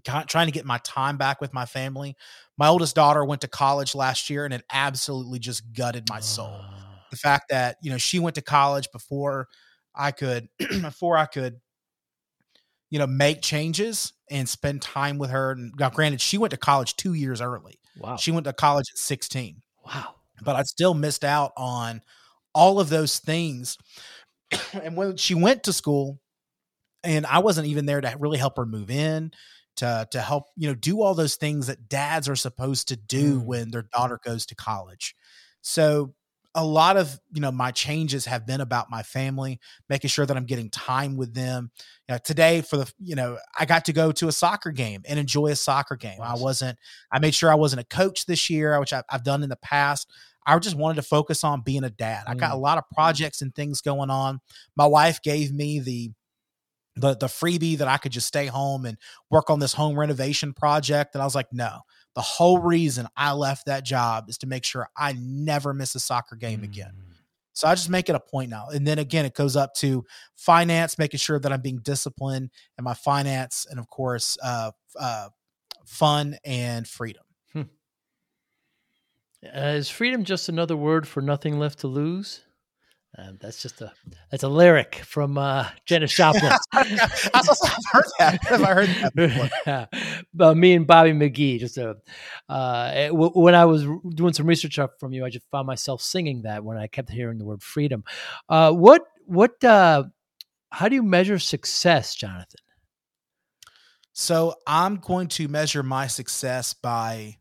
trying 0.05 0.47
to 0.47 0.53
get 0.53 0.65
my 0.65 0.79
time 0.85 1.17
back 1.17 1.41
with 1.41 1.53
my 1.53 1.65
family. 1.67 2.17
My 2.59 2.69
oldest 2.69 2.95
daughter 2.95 3.25
went 3.25 3.43
to 3.43 3.49
college 3.49 3.95
last 3.95 4.31
year 4.31 4.45
and 4.45 4.55
it 4.55 4.65
absolutely 4.73 5.39
just 5.39 5.73
gutted 5.73 6.05
my 6.09 6.21
soul 6.21 6.51
Ah. 6.61 7.05
the 7.11 7.17
fact 7.17 7.51
that 7.51 7.77
you 7.83 7.91
know 7.91 7.99
she 7.99 8.19
went 8.19 8.35
to 8.37 8.43
college 8.43 8.89
before 8.93 9.49
I 9.95 10.11
could 10.13 10.49
before 10.59 11.17
I 11.19 11.27
could 11.27 11.61
you 12.93 12.99
know 12.99 13.07
make 13.07 13.41
changes 13.41 14.13
and 14.31 14.47
spend 14.47 14.83
time 14.83 15.17
with 15.19 15.31
her 15.31 15.53
and 15.53 15.73
now 15.79 15.89
granted 15.91 16.21
she 16.21 16.37
went 16.37 16.51
to 16.51 16.59
college 16.59 16.95
2 16.97 17.15
years 17.15 17.41
early. 17.41 17.81
wow. 17.99 18.17
She 18.17 18.31
went 18.31 18.45
to 18.45 18.53
college 18.53 18.85
at 18.93 18.99
16, 18.99 19.63
wow. 19.87 20.15
but 20.45 20.57
I 20.57 20.63
still 20.65 20.93
missed 20.95 21.25
out 21.25 21.53
on 21.57 22.03
all 22.55 22.79
of 22.81 22.91
those 22.91 23.19
things. 23.19 23.79
and 24.75 24.95
when 24.95 25.17
she 25.17 25.35
went 25.35 25.63
to 25.65 25.73
school 25.73 26.21
and 27.03 27.25
I 27.27 27.39
wasn't 27.39 27.67
even 27.69 27.87
there 27.87 28.03
to 28.03 28.17
really 28.21 28.39
help 28.39 28.59
her 28.59 28.67
move 28.67 28.91
in 28.91 29.33
to 29.77 30.07
to 30.11 30.21
help, 30.21 30.45
you 30.57 30.69
know, 30.69 30.75
do 30.75 31.01
all 31.01 31.15
those 31.15 31.37
things 31.37 31.69
that 31.69 31.89
dads 31.89 32.29
are 32.29 32.37
supposed 32.37 32.89
to 32.89 32.97
do 32.97 33.41
Mm. 33.41 33.45
when 33.47 33.71
their 33.71 33.87
daughter 33.95 34.19
goes 34.23 34.45
to 34.47 34.55
college. 34.55 35.17
So 35.63 36.15
a 36.55 36.65
lot 36.65 36.97
of 36.99 37.19
you 37.33 37.41
know 37.41 37.51
my 37.51 37.71
changes 37.71 38.27
have 38.27 38.47
been 38.47 38.61
about 38.61 38.91
my 38.91 39.03
family 39.03 39.59
making 39.89 40.09
sure 40.09 40.27
that 40.27 40.37
i'm 40.37 40.45
getting 40.45 40.69
time 40.71 41.17
with 41.17 41.33
them. 41.35 41.71
You 42.09 42.15
know, 42.15 42.19
today 42.23 42.61
for 42.61 42.77
the 42.77 42.93
you 43.03 43.15
know 43.15 43.39
i 43.59 43.65
got 43.65 43.87
to 43.87 43.93
go 43.93 44.13
to 44.13 44.29
a 44.29 44.33
soccer 44.33 44.71
game 44.71 45.03
and 45.09 45.19
enjoy 45.19 45.47
a 45.49 45.57
soccer 45.57 45.97
game. 45.97 46.21
I 46.23 46.35
wasn't 46.35 46.79
i 47.11 47.19
made 47.19 47.35
sure 47.35 47.51
i 47.51 47.55
wasn't 47.55 47.81
a 47.81 47.85
coach 47.97 48.27
this 48.27 48.51
year 48.51 48.79
which 48.81 48.93
I, 48.93 49.03
i've 49.11 49.25
done 49.25 49.43
in 49.43 49.49
the 49.49 49.57
past. 49.57 50.11
I 50.45 50.59
just 50.59 50.77
wanted 50.77 50.97
to 50.97 51.03
focus 51.03 51.45
on 51.45 51.63
being 51.63 51.85
a 51.85 51.91
dad. 51.91 52.25
I 52.27 52.35
got 52.35 52.51
Mm. 52.51 52.55
a 52.55 52.59
lot 52.59 52.77
of 52.77 52.85
projects 52.93 53.43
and 53.43 53.55
things 53.55 53.81
going 53.81 54.11
on. 54.11 54.41
My 54.77 54.87
wife 54.87 55.23
gave 55.23 55.53
me 55.55 55.79
the 55.79 56.11
the 56.97 57.17
the 57.17 57.27
freebie 57.27 57.79
that 57.79 57.89
I 57.89 57.97
could 57.97 58.13
just 58.13 58.27
stay 58.29 58.47
home 58.47 58.85
and 58.85 58.99
work 59.31 59.49
on 59.51 59.61
this 59.61 59.73
home 59.73 59.99
renovation 59.99 60.53
project. 60.53 61.15
And 61.15 61.23
I 61.23 61.25
was 61.25 61.35
like, 61.35 61.47
no, 61.53 61.79
the 62.15 62.21
whole 62.21 62.59
reason 62.59 63.07
I 63.17 63.33
left 63.33 63.67
that 63.67 63.85
job 63.85 64.29
is 64.29 64.39
to 64.39 64.47
make 64.47 64.65
sure 64.65 64.89
I 64.97 65.15
never 65.19 65.73
miss 65.73 65.95
a 65.95 66.01
soccer 66.01 66.37
game 66.37 66.63
again. 66.63 66.93
Mm. 66.95 67.15
So 67.55 67.69
I 67.69 67.75
just 67.75 67.91
make 67.91 68.09
it 68.09 68.15
a 68.15 68.21
point 68.21 68.51
now. 68.51 68.69
And 68.69 68.87
then 68.87 68.99
again, 68.99 69.25
it 69.25 69.35
goes 69.35 69.57
up 69.57 69.75
to 69.77 70.05
finance, 70.37 70.99
making 70.99 71.19
sure 71.19 71.39
that 71.39 71.53
I'm 71.53 71.61
being 71.61 71.79
disciplined 71.79 72.51
in 72.79 72.85
my 72.85 72.95
finance, 72.95 73.67
and 73.71 73.79
of 73.79 73.89
course, 73.89 74.39
uh, 74.43 74.71
uh, 74.99 75.29
fun 75.85 76.37
and 76.45 76.87
freedom. 76.87 77.25
Uh, 79.45 79.75
is 79.75 79.89
freedom 79.89 80.23
just 80.23 80.49
another 80.49 80.77
word 80.77 81.07
for 81.07 81.21
nothing 81.21 81.59
left 81.59 81.81
to 81.81 81.89
lose? 81.89 82.43
Um, 83.19 83.39
that's 83.41 83.61
just 83.61 83.83
a 83.83 83.93
that's 84.31 84.43
a 84.43 84.49
lyric 84.49 85.03
from 85.05 85.37
uh, 85.37 85.69
Janis 85.85 86.13
Joplin. 86.17 86.53
I 86.73 87.19
also 87.35 87.67
have 87.67 87.83
heard 87.91 88.05
that. 88.19 88.45
Have 88.45 88.63
I 88.63 88.73
heard 88.73 88.89
that 88.89 89.15
before? 89.17 89.49
But 90.35 90.57
me 90.57 90.75
and 90.75 90.87
Bobby 90.87 91.13
McGee, 91.13 91.59
just 91.59 91.79
a, 91.79 91.97
uh, 92.49 92.93
it- 92.95 93.09
w- 93.09 93.33
when 93.33 93.55
I 93.55 93.65
was 93.65 93.87
doing 94.15 94.33
some 94.33 94.47
research 94.47 94.79
up 94.79 94.99
from 94.99 95.13
you, 95.13 95.25
I 95.25 95.31
just 95.31 95.49
found 95.51 95.67
myself 95.67 96.01
singing 96.03 96.43
that 96.43 96.65
when 96.65 96.77
I 96.79 96.87
kept 96.87 97.11
hearing 97.11 97.39
the 97.39 97.45
word 97.45 97.63
freedom. 97.63 98.05
Uh, 98.49 98.73
what 98.73 99.03
what 99.27 99.63
uh, 99.65 100.05
how 100.71 100.89
do 100.89 100.95
you 100.95 101.03
measure 101.03 101.39
success, 101.39 102.15
Jonathan? 102.15 102.61
So 104.13 104.55
I'm 104.67 104.97
going 104.97 105.29
to 105.29 105.49
measure 105.49 105.83
my 105.83 106.07
success 106.07 106.75
by 106.75 107.39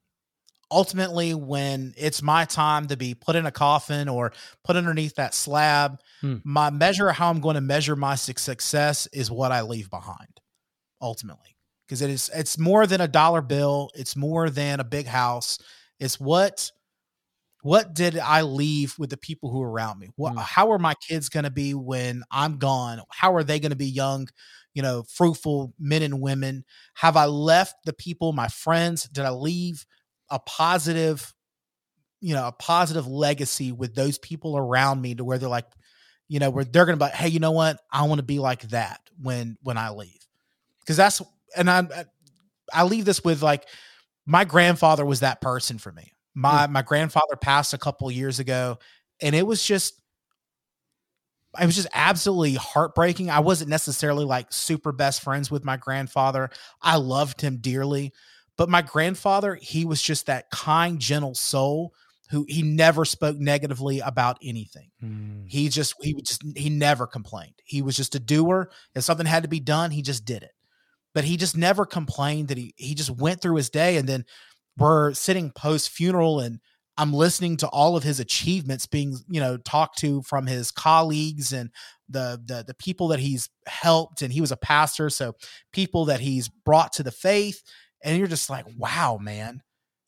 ultimately 0.72 1.34
when 1.34 1.94
it's 1.98 2.22
my 2.22 2.46
time 2.46 2.88
to 2.88 2.96
be 2.96 3.14
put 3.14 3.36
in 3.36 3.46
a 3.46 3.52
coffin 3.52 4.08
or 4.08 4.32
put 4.64 4.78
underneath 4.78 5.16
that 5.16 5.34
slab. 5.34 6.00
Hmm. 6.22 6.38
My 6.46 6.70
measure 6.70 7.10
of 7.10 7.16
how 7.18 7.30
I'm 7.30 7.42
going 7.42 7.56
to 7.56 7.62
measure 7.62 7.96
my 7.98 8.16
success 8.16 9.08
is 9.08 9.30
what 9.30 9.52
I 9.52 9.62
leave 9.64 9.90
behind 9.90 10.40
ultimately. 11.02 11.58
Because 11.92 12.02
it 12.02 12.10
is 12.10 12.30
it's 12.34 12.58
more 12.58 12.88
than 12.88 13.02
a 13.02 13.08
dollar 13.10 13.42
bill, 13.42 13.90
it's 13.96 14.16
more 14.16 14.50
than 14.50 14.80
a 14.80 14.84
big 14.86 15.08
house. 15.08 15.60
It's 16.00 16.22
what 16.22 16.72
what 17.64 17.94
did 17.94 18.18
I 18.18 18.44
leave 18.44 18.98
with 18.98 19.10
the 19.10 19.18
people 19.18 19.52
who 19.52 19.62
are 19.62 19.70
around 19.70 20.00
me? 20.00 20.08
What 20.16 20.32
Hmm. 20.32 20.40
how 20.40 20.72
are 20.72 20.80
my 20.80 20.94
kids 20.96 21.28
going 21.28 21.44
to 21.44 21.52
be 21.52 21.74
when 21.74 22.24
I'm 22.32 22.60
gone? 22.60 23.02
How 23.10 23.36
are 23.36 23.44
they 23.44 23.60
going 23.60 23.72
to 23.72 23.76
be 23.76 23.90
young, 23.90 24.30
you 24.74 24.82
know, 24.82 25.04
fruitful 25.04 25.74
men 25.78 26.02
and 26.02 26.22
women? 26.22 26.64
Have 26.94 27.18
I 27.18 27.26
left 27.26 27.76
the 27.84 27.92
people, 27.92 28.32
my 28.32 28.48
friends? 28.48 29.04
Did 29.10 29.26
I 29.26 29.32
leave 29.32 29.86
a 30.30 30.40
positive, 30.40 31.34
you 32.22 32.34
know, 32.34 32.48
a 32.48 32.54
positive 32.54 33.06
legacy 33.06 33.74
with 33.74 33.96
those 33.96 34.18
people 34.18 34.56
around 34.56 35.02
me 35.02 35.14
to 35.16 35.26
where 35.26 35.38
they're 35.38 35.50
like, 35.50 35.68
you 36.30 36.40
know, 36.40 36.52
where 36.52 36.64
they're 36.64 36.86
gonna 36.86 36.96
be, 36.96 37.04
like, 37.04 37.16
hey, 37.16 37.28
you 37.28 37.42
know 37.42 37.52
what? 37.52 37.82
I 37.92 38.08
want 38.08 38.20
to 38.20 38.24
be 38.24 38.40
like 38.40 38.62
that 38.70 39.02
when 39.22 39.58
when 39.62 39.78
I 39.78 39.90
leave, 39.90 40.26
because 40.80 40.96
that's 40.96 41.22
and 41.56 41.70
I 41.70 41.80
uh, 41.80 42.04
I 42.74 42.84
leave 42.84 43.06
this 43.06 43.24
with 43.24 43.42
like 43.42 43.68
my 44.26 44.46
grandfather 44.46 45.06
was 45.06 45.22
that 45.22 45.42
person 45.42 45.78
for 45.78 45.92
me. 45.92 46.12
My 46.34 46.66
hmm. 46.66 46.74
my 46.74 46.82
grandfather 46.82 47.36
passed 47.40 47.74
a 47.74 47.78
couple 47.78 48.10
years 48.12 48.40
ago, 48.40 48.78
and 49.22 49.36
it 49.36 49.46
was 49.46 49.64
just 49.64 50.02
it 51.60 51.66
was 51.66 51.76
just 51.76 51.90
absolutely 51.94 52.56
heartbreaking. 52.56 53.30
I 53.30 53.40
wasn't 53.40 53.70
necessarily 53.70 54.26
like 54.26 54.54
super 54.54 54.92
best 54.92 55.22
friends 55.22 55.52
with 55.52 55.66
my 55.66 55.78
grandfather. 55.78 56.50
I 56.82 56.96
loved 56.96 57.42
him 57.42 57.58
dearly, 57.58 58.14
but 58.58 58.70
my 58.70 58.82
grandfather, 58.82 59.56
he 59.56 59.86
was 59.86 60.02
just 60.02 60.28
that 60.28 60.50
kind, 60.50 61.00
gentle 61.00 61.36
soul 61.36 61.94
who 62.30 62.46
he 62.48 62.62
never 62.62 63.04
spoke 63.04 63.38
negatively 63.38 64.00
about 64.00 64.38
anything. 64.42 64.90
Hmm. 65.02 65.44
He 65.48 65.68
just 65.68 65.96
he 66.02 66.14
would 66.14 66.26
just 66.26 66.42
he 66.56 66.70
never 66.70 67.06
complained. 67.06 67.56
He 67.66 67.82
was 67.82 67.98
just 67.98 68.16
a 68.16 68.20
doer. 68.20 68.72
If 68.96 69.04
something 69.04 69.26
had 69.26 69.44
to 69.44 69.50
be 69.50 69.60
done, 69.60 69.92
he 69.92 70.02
just 70.02 70.24
did 70.24 70.44
it. 70.44 70.52
But 71.14 71.26
he 71.26 71.38
just 71.38 71.58
never 71.58 71.86
complained 71.86 72.48
that 72.50 72.58
he 72.58 72.74
he 72.78 72.96
just 72.96 73.10
went 73.10 73.42
through 73.42 73.56
his 73.56 73.70
day 73.70 73.98
and 73.98 74.08
then 74.08 74.26
we're 74.78 75.14
sitting 75.14 75.52
post 75.52 75.90
funeral 75.90 76.40
and 76.40 76.60
I'm 76.98 77.14
listening 77.14 77.58
to 77.58 77.68
all 77.68 77.96
of 77.96 78.04
his 78.04 78.20
achievements 78.20 78.86
being, 78.86 79.18
you 79.30 79.40
know, 79.40 79.58
talked 79.58 79.98
to 80.00 80.22
from 80.24 80.46
his 80.46 80.72
colleagues 80.72 81.54
and 81.54 81.72
the 82.10 82.42
the 82.46 82.64
the 82.68 82.74
people 82.76 83.08
that 83.10 83.20
he's 83.20 83.50
helped 83.66 84.22
and 84.22 84.32
he 84.32 84.42
was 84.42 84.52
a 84.52 84.58
pastor, 84.58 85.10
so 85.10 85.34
people 85.72 86.06
that 86.06 86.20
he's 86.20 86.50
brought 86.50 86.94
to 86.94 87.04
the 87.04 87.12
faith 87.12 87.62
and 88.04 88.18
you're 88.18 88.28
just 88.28 88.50
like, 88.50 88.66
"Wow, 88.78 89.18
man." 89.22 89.62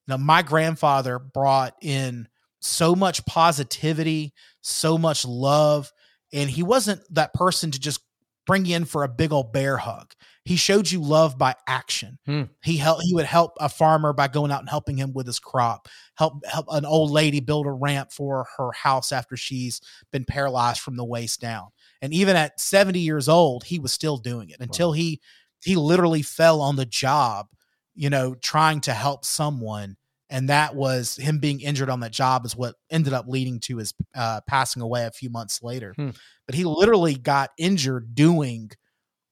Now 0.07 0.17
my 0.17 0.41
grandfather 0.41 1.19
brought 1.19 1.75
in 1.81 2.27
so 2.59 2.95
much 2.95 3.25
positivity, 3.25 4.33
so 4.61 4.97
much 4.97 5.25
love, 5.25 5.91
and 6.33 6.49
he 6.49 6.63
wasn't 6.63 7.01
that 7.13 7.33
person 7.33 7.71
to 7.71 7.79
just 7.79 8.01
bring 8.45 8.65
you 8.65 8.75
in 8.75 8.85
for 8.85 9.03
a 9.03 9.09
big 9.09 9.31
old 9.31 9.53
bear 9.53 9.77
hug. 9.77 10.13
He 10.45 10.57
showed 10.57 10.91
you 10.91 11.01
love 11.01 11.37
by 11.37 11.55
action. 11.67 12.19
Hmm. 12.25 12.43
He 12.63 12.75
helped. 12.77 13.03
He 13.05 13.13
would 13.13 13.25
help 13.25 13.53
a 13.59 13.69
farmer 13.69 14.11
by 14.11 14.27
going 14.27 14.51
out 14.51 14.59
and 14.59 14.69
helping 14.69 14.97
him 14.97 15.13
with 15.13 15.25
his 15.25 15.39
crop. 15.39 15.87
Help 16.15 16.45
help 16.45 16.65
an 16.69 16.85
old 16.85 17.11
lady 17.11 17.39
build 17.39 17.65
a 17.65 17.71
ramp 17.71 18.11
for 18.11 18.45
her 18.57 18.71
house 18.73 19.11
after 19.11 19.37
she's 19.37 19.79
been 20.11 20.25
paralyzed 20.25 20.81
from 20.81 20.97
the 20.97 21.05
waist 21.05 21.39
down. 21.39 21.67
And 22.01 22.13
even 22.13 22.35
at 22.35 22.59
70 22.59 22.99
years 22.99 23.29
old, 23.29 23.63
he 23.63 23.79
was 23.79 23.93
still 23.93 24.17
doing 24.17 24.49
it 24.49 24.57
until 24.59 24.89
Wow. 24.89 24.93
he 24.95 25.21
he 25.63 25.75
literally 25.77 26.21
fell 26.21 26.59
on 26.59 26.75
the 26.75 26.85
job, 26.85 27.47
you 27.95 28.09
know, 28.09 28.35
trying 28.35 28.81
to 28.81 28.93
help 28.93 29.23
someone. 29.23 29.95
And 30.29 30.49
that 30.49 30.75
was 30.75 31.15
him 31.15 31.39
being 31.39 31.61
injured 31.61 31.89
on 31.89 32.01
that 32.01 32.11
job 32.11 32.45
is 32.45 32.55
what 32.55 32.75
ended 32.89 33.13
up 33.13 33.27
leading 33.27 33.59
to 33.61 33.77
his 33.77 33.93
uh, 34.15 34.41
passing 34.47 34.81
away 34.81 35.05
a 35.05 35.11
few 35.11 35.29
months 35.29 35.63
later. 35.63 35.93
Hmm. 35.95 36.09
But 36.47 36.55
he 36.55 36.65
literally 36.65 37.15
got 37.15 37.51
injured 37.57 38.13
doing 38.13 38.71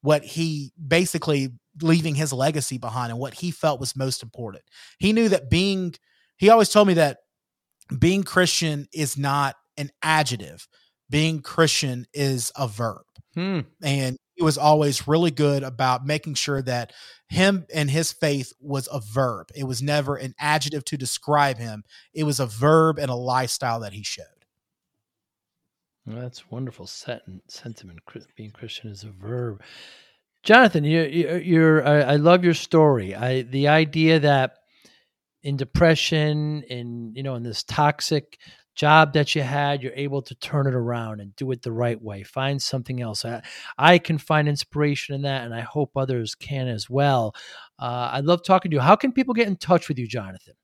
what 0.02 0.24
he 0.24 0.72
basically 0.88 1.50
leaving 1.82 2.16
his 2.16 2.34
legacy 2.34 2.78
behind 2.78 3.12
and 3.12 3.20
what 3.20 3.34
he 3.34 3.52
felt 3.52 3.80
was 3.80 3.96
most 3.96 4.24
important. 4.24 4.64
He 5.00 5.14
knew 5.14 5.30
that 5.30 5.50
being, 5.50 5.96
he 6.38 6.50
always 6.50 6.70
told 6.70 6.88
me 6.88 6.96
that 6.96 7.20
being 7.98 8.24
Christian 8.24 8.88
is 8.94 9.18
not 9.18 9.56
an 9.78 9.90
adjective, 10.02 10.68
being 11.10 11.42
Christian 11.42 12.06
is 12.14 12.52
a 12.56 12.68
verb 12.68 13.04
Hmm. 13.34 13.62
and 13.82 14.18
he 14.36 14.44
was 14.44 14.58
always 14.58 15.08
really 15.08 15.32
good 15.32 15.64
about 15.64 16.06
making 16.06 16.34
sure 16.34 16.62
that 16.64 16.92
him 17.30 17.66
and 17.74 17.90
his 17.90 18.12
faith 18.12 18.52
was 18.60 18.90
a 18.92 19.00
verb. 19.00 19.48
It 19.56 19.64
was 19.64 19.82
never 19.82 20.18
an 20.18 20.34
adjective 20.38 20.84
to 20.86 20.98
describe 20.98 21.58
him. 21.58 21.84
It 22.14 22.24
was 22.24 22.40
a 22.40 22.46
verb 22.46 23.00
and 23.00 23.10
a 23.10 23.16
lifestyle 23.16 23.80
that 23.82 23.94
he 23.94 24.04
showed. 24.04 24.26
That's 26.06 26.50
wonderful 26.50 26.88
sentiment. 26.88 27.44
Being 28.36 28.52
Christian 28.52 28.90
is 28.90 29.04
a 29.04 29.12
verb. 29.12 29.62
Jonathan, 30.44 30.84
you, 30.84 31.04
you, 31.04 31.36
you're. 31.38 31.88
I, 31.88 32.02
I 32.02 32.16
love 32.16 32.44
your 32.44 32.56
story. 32.56 33.14
I 33.14 33.44
the 33.44 33.68
idea 33.68 34.20
that 34.20 34.58
in 35.44 35.58
depression, 35.58 36.64
in 36.64 37.14
you 37.16 37.22
know, 37.22 37.36
in 37.36 37.44
this 37.44 37.64
toxic 37.64 38.40
job 38.76 39.14
that 39.14 39.36
you 39.36 39.44
had, 39.44 39.84
you're 39.84 39.94
able 39.96 40.24
to 40.24 40.34
turn 40.36 40.66
it 40.66 40.74
around 40.74 41.20
and 41.20 41.36
do 41.36 41.52
it 41.52 41.62
the 41.62 41.72
right 41.72 42.02
way. 42.02 42.24
Find 42.24 42.60
something 42.62 43.02
else. 43.02 43.26
I, 43.26 43.42
I 43.78 44.00
can 44.00 44.18
find 44.18 44.50
inspiration 44.50 45.14
in 45.14 45.22
that, 45.24 45.44
and 45.44 45.54
I 45.54 45.60
hope 45.62 45.92
others 45.96 46.36
can 46.36 46.68
as 46.68 46.90
well. 46.90 47.36
Uh, 47.78 48.10
I 48.14 48.22
love 48.22 48.44
talking 48.44 48.72
to 48.72 48.76
you. 48.76 48.82
How 48.82 48.96
can 48.96 49.12
people 49.12 49.36
get 49.36 49.48
in 49.48 49.58
touch 49.58 49.88
with 49.88 50.00
you, 50.00 50.08
Jonathan? 50.08 50.56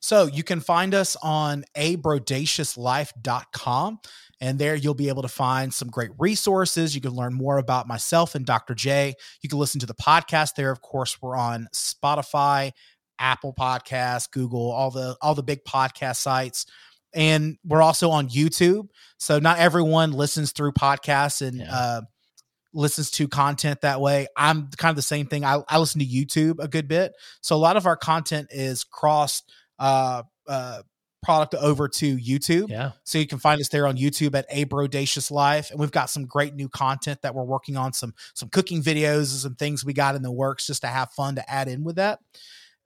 So 0.00 0.26
you 0.26 0.42
can 0.42 0.58
find 0.60 0.94
us 0.94 1.16
on 1.22 1.64
abrodaciouslife.com. 1.76 4.00
And 4.40 4.58
there 4.58 4.74
you'll 4.74 4.94
be 4.94 5.08
able 5.08 5.22
to 5.22 5.28
find 5.28 5.72
some 5.72 5.88
great 5.88 6.10
resources. 6.18 6.94
You 6.94 7.00
can 7.00 7.12
learn 7.12 7.34
more 7.34 7.58
about 7.58 7.86
myself 7.86 8.34
and 8.34 8.46
Dr. 8.46 8.74
J. 8.74 9.14
You 9.42 9.48
can 9.48 9.58
listen 9.58 9.80
to 9.80 9.86
the 9.86 9.94
podcast 9.94 10.54
there. 10.54 10.70
Of 10.70 10.80
course, 10.80 11.20
we're 11.20 11.36
on 11.36 11.68
Spotify, 11.74 12.72
Apple 13.18 13.52
Podcasts, 13.52 14.30
Google, 14.30 14.70
all 14.70 14.90
the 14.90 15.16
all 15.20 15.34
the 15.34 15.42
big 15.42 15.64
podcast 15.64 16.16
sites. 16.16 16.64
And 17.12 17.58
we're 17.64 17.82
also 17.82 18.10
on 18.10 18.28
YouTube. 18.28 18.88
So 19.18 19.38
not 19.40 19.58
everyone 19.58 20.12
listens 20.12 20.52
through 20.52 20.72
podcasts 20.72 21.46
and 21.46 21.58
Yeah. 21.58 21.74
uh, 21.74 22.00
listens 22.72 23.10
to 23.10 23.26
content 23.26 23.80
that 23.80 24.00
way. 24.00 24.28
I'm 24.36 24.68
kind 24.76 24.90
of 24.90 24.96
the 24.96 25.02
same 25.02 25.26
thing. 25.26 25.44
I, 25.44 25.58
I 25.68 25.78
listen 25.78 25.98
to 26.00 26.06
YouTube 26.06 26.62
a 26.62 26.68
good 26.68 26.86
bit. 26.86 27.12
So 27.40 27.56
a 27.56 27.58
lot 27.58 27.76
of 27.76 27.84
our 27.84 27.96
content 27.96 28.48
is 28.52 28.84
crossed 28.84 29.50
uh, 29.80 30.22
uh, 30.46 30.82
product 31.22 31.54
over 31.54 31.88
to 31.88 32.16
YouTube. 32.16 32.68
Yeah. 32.68 32.92
So 33.04 33.18
you 33.18 33.26
can 33.26 33.38
find 33.38 33.60
us 33.60 33.68
there 33.68 33.86
on 33.86 33.96
YouTube 33.96 34.34
at 34.34 34.46
A 34.50 34.64
Brodacious 34.64 35.30
Life, 35.30 35.70
and 35.70 35.78
we've 35.78 35.90
got 35.90 36.10
some 36.10 36.26
great 36.26 36.54
new 36.54 36.68
content 36.68 37.22
that 37.22 37.34
we're 37.34 37.44
working 37.44 37.76
on 37.76 37.92
some 37.92 38.14
some 38.34 38.48
cooking 38.48 38.82
videos 38.82 39.32
and 39.32 39.40
some 39.40 39.54
things 39.54 39.84
we 39.84 39.92
got 39.92 40.14
in 40.14 40.22
the 40.22 40.32
works 40.32 40.66
just 40.66 40.82
to 40.82 40.88
have 40.88 41.10
fun 41.12 41.36
to 41.36 41.50
add 41.50 41.68
in 41.68 41.84
with 41.84 41.96
that. 41.96 42.20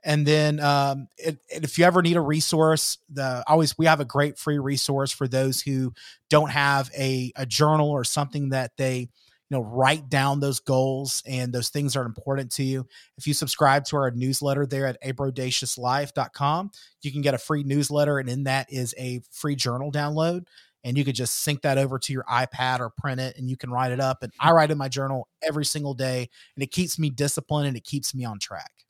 And 0.07 0.27
then 0.27 0.61
um, 0.61 1.09
it, 1.17 1.39
if 1.49 1.79
you 1.79 1.87
ever 1.87 2.03
need 2.03 2.17
a 2.17 2.21
resource, 2.21 2.99
the 3.11 3.43
always 3.47 3.77
we 3.79 3.87
have 3.87 4.01
a 4.01 4.05
great 4.05 4.39
free 4.39 4.59
resource 4.59 5.13
for 5.13 5.27
those 5.27 5.63
who 5.63 5.95
don't 6.29 6.51
have 6.51 6.91
a 6.97 7.33
a 7.37 7.47
journal 7.47 7.91
or 7.91 8.05
something 8.05 8.51
that 8.51 8.73
they 8.77 9.09
know 9.55 9.63
write 9.63 10.09
down 10.09 10.41
those 10.41 10.61
goals 10.61 11.23
and 11.27 11.53
those 11.53 11.71
things 11.71 11.97
are 11.97 12.05
important 12.05 12.53
to 12.53 12.63
you. 12.63 12.87
If 13.17 13.27
you 13.27 13.35
subscribe 13.35 13.85
to 13.87 13.97
our 13.97 14.11
newsletter 14.11 14.67
there 14.67 14.87
at 14.87 15.03
abrodaciouslife.com, 15.03 16.71
you 17.03 17.13
can 17.13 17.23
get 17.23 17.35
a 17.35 17.39
free 17.39 17.63
newsletter 17.63 18.19
and 18.19 18.29
in 18.29 18.45
that 18.45 18.73
is 18.73 18.95
a 18.99 19.21
free 19.31 19.57
journal 19.57 19.91
download 19.91 20.45
and 20.85 20.99
you 20.99 21.05
could 21.05 21.15
just 21.15 21.37
sync 21.43 21.63
that 21.63 21.79
over 21.79 21.99
to 21.99 22.13
your 22.13 22.25
ipad 22.25 22.81
or 22.81 22.91
print 22.91 23.21
it 23.21 23.37
and 23.39 23.49
you 23.49 23.57
can 23.57 23.71
write 23.71 23.91
it 23.91 24.01
up 24.01 24.23
and 24.23 24.33
i 24.39 24.53
write 24.53 24.71
in 24.71 24.79
my 24.79 24.89
journal 24.89 25.27
every 25.43 25.65
single 25.65 25.95
day 25.95 26.29
and 26.55 26.63
it 26.63 26.71
keeps 26.71 26.99
me 26.99 27.11
disciplined 27.11 27.67
and 27.67 27.77
it 27.77 27.85
keeps 27.85 28.15
me 28.15 28.25
on 28.25 28.39
track 28.39 28.85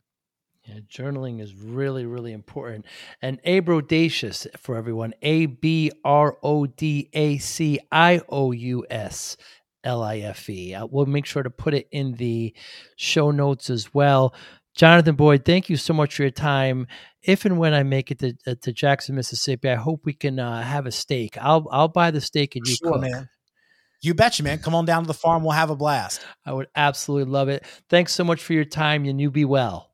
Yeah, 0.67 0.81
journaling 0.91 1.41
is 1.43 1.55
really, 1.55 2.07
really 2.07 2.33
important. 2.33 2.87
And 3.21 3.43
abrodacious 3.43 4.47
for 4.57 4.77
everyone. 4.77 5.13
A 5.21 5.45
B 5.47 5.93
R 6.05 6.39
O 6.43 6.65
D 6.65 7.11
A 7.13 7.37
C 7.39 7.79
I 7.93 8.23
O 8.31 8.51
U 8.53 8.87
S 8.89 9.37
L 9.85 10.03
I 10.03 10.19
F 10.19 10.49
E. 10.51 10.75
Uh, 10.75 10.87
We'll 10.91 11.07
make 11.07 11.27
sure 11.27 11.43
to 11.43 11.51
put 11.51 11.75
it 11.75 11.87
in 11.93 12.15
the 12.15 12.55
show 12.97 13.31
notes 13.31 13.71
as 13.71 13.95
well. 13.95 14.35
Jonathan 14.75 15.15
Boyd, 15.15 15.45
thank 15.45 15.69
you 15.71 15.77
so 15.77 15.95
much 15.95 16.17
for 16.17 16.23
your 16.23 16.31
time. 16.33 16.89
If 17.23 17.45
and 17.45 17.59
when 17.59 17.73
I 17.75 17.85
make 17.85 18.11
it 18.11 18.19
to, 18.19 18.35
uh, 18.47 18.55
to 18.63 18.73
Jackson, 18.73 19.15
Mississippi, 19.15 19.69
I 19.71 19.77
hope 19.77 20.01
we 20.05 20.13
can 20.15 20.39
uh, 20.41 20.63
have 20.63 20.87
a 20.87 20.91
steak. 20.91 21.37
I'll 21.41 21.67
I'll 21.71 21.89
buy 21.89 22.11
the 22.11 22.21
steak 22.21 22.57
and 22.57 22.67
you 22.67 22.75
Sure, 22.75 22.93
cook. 22.93 23.01
man. 23.03 23.29
you 24.03 24.15
betcha 24.15 24.43
man 24.43 24.59
come 24.59 24.75
on 24.75 24.85
down 24.85 25.03
to 25.05 25.07
the 25.07 25.15
farm 25.15 25.43
we'll 25.43 25.53
have 25.53 25.71
a 25.71 25.77
blast 25.77 26.21
I 26.45 26.53
would 26.53 26.67
absolutely 26.77 27.31
love 27.33 27.49
it. 27.49 27.65
Thanks 27.89 28.13
so 28.13 28.25
much 28.25 28.43
for 28.43 28.53
your 28.53 28.65
time, 28.67 29.05
and 29.07 29.21
you 29.21 29.31
be 29.31 29.45
well. 29.45 29.93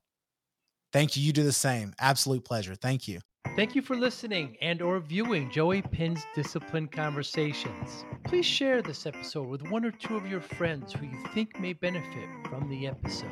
thank 0.93 1.17
you 1.17 1.23
you 1.23 1.33
do 1.33 1.45
the 1.45 1.53
same 1.53 1.93
absolute 2.01 2.45
pleasure 2.45 2.75
thank 2.75 3.07
you 3.07 3.21
Thank 3.61 3.75
you 3.75 3.83
for 3.83 3.95
listening 3.95 4.57
and 4.63 4.81
or 4.81 5.01
viewing 5.01 5.51
Joey 5.51 5.83
Pinz 5.83 6.25
Discipline 6.35 6.89
Conversations. 6.89 8.07
Please 8.25 8.47
share 8.47 8.81
this 8.81 9.05
episode 9.05 9.49
with 9.49 9.69
one 9.69 9.85
or 9.85 9.91
two 9.91 10.17
of 10.17 10.27
your 10.27 10.41
friends 10.41 10.95
who 10.95 11.05
you 11.05 11.23
think 11.35 11.61
may 11.61 11.75
benefit 11.75 12.27
from 12.49 12.71
the 12.71 12.87
episode. 12.87 13.29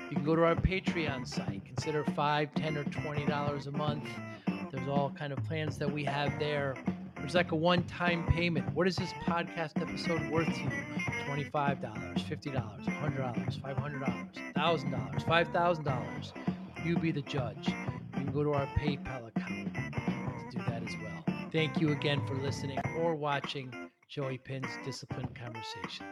You 0.10 0.16
can 0.16 0.26
go 0.26 0.36
to 0.36 0.43
our 0.43 0.55
Patreon 0.55 1.26
site. 1.26 1.64
Consider 1.66 2.03
five, 2.03 2.53
ten, 2.55 2.76
or 2.76 2.84
twenty 2.86 3.26
dollars 3.26 3.68
a 3.68 3.72
month. 3.72 4.10
There's 4.72 4.88
all 4.89 5.12
kind 5.18 5.32
of 5.32 5.41
plans 5.45 5.78
that 5.78 5.89
we 5.89 6.03
have 6.03 6.38
there. 6.39 6.76
There's 7.20 7.36
like 7.36 7.51
a 7.51 7.55
one-time 7.55 8.26
payment. 8.28 8.74
What 8.74 8.88
is 8.88 8.95
this 8.95 9.13
podcast 9.26 9.82
episode 9.82 10.32
worth 10.32 10.47
to 10.47 10.59
you? 10.61 10.70
$25, 11.28 11.51
$50, 11.51 12.86
$100, 12.86 13.61
$500, 13.61 14.53
$1,000, 14.55 15.24
$5,000. 15.24 16.86
You 16.86 16.97
be 16.97 17.11
the 17.11 17.22
judge. 17.22 17.67
You 17.67 17.76
can 18.13 18.32
go 18.32 18.43
to 18.43 18.53
our 18.53 18.65
PayPal 18.78 19.28
account 19.28 19.74
to 19.76 20.57
do 20.57 20.63
that 20.67 20.82
as 20.84 20.95
well. 21.03 21.24
Thank 21.51 21.80
you 21.82 21.91
again 21.91 22.26
for 22.26 22.36
listening 22.36 22.80
or 22.97 23.15
watching 23.15 23.89
Joey 24.07 24.38
Pinz 24.38 24.67
Disciplined 24.84 25.36
Conversation. 25.36 26.05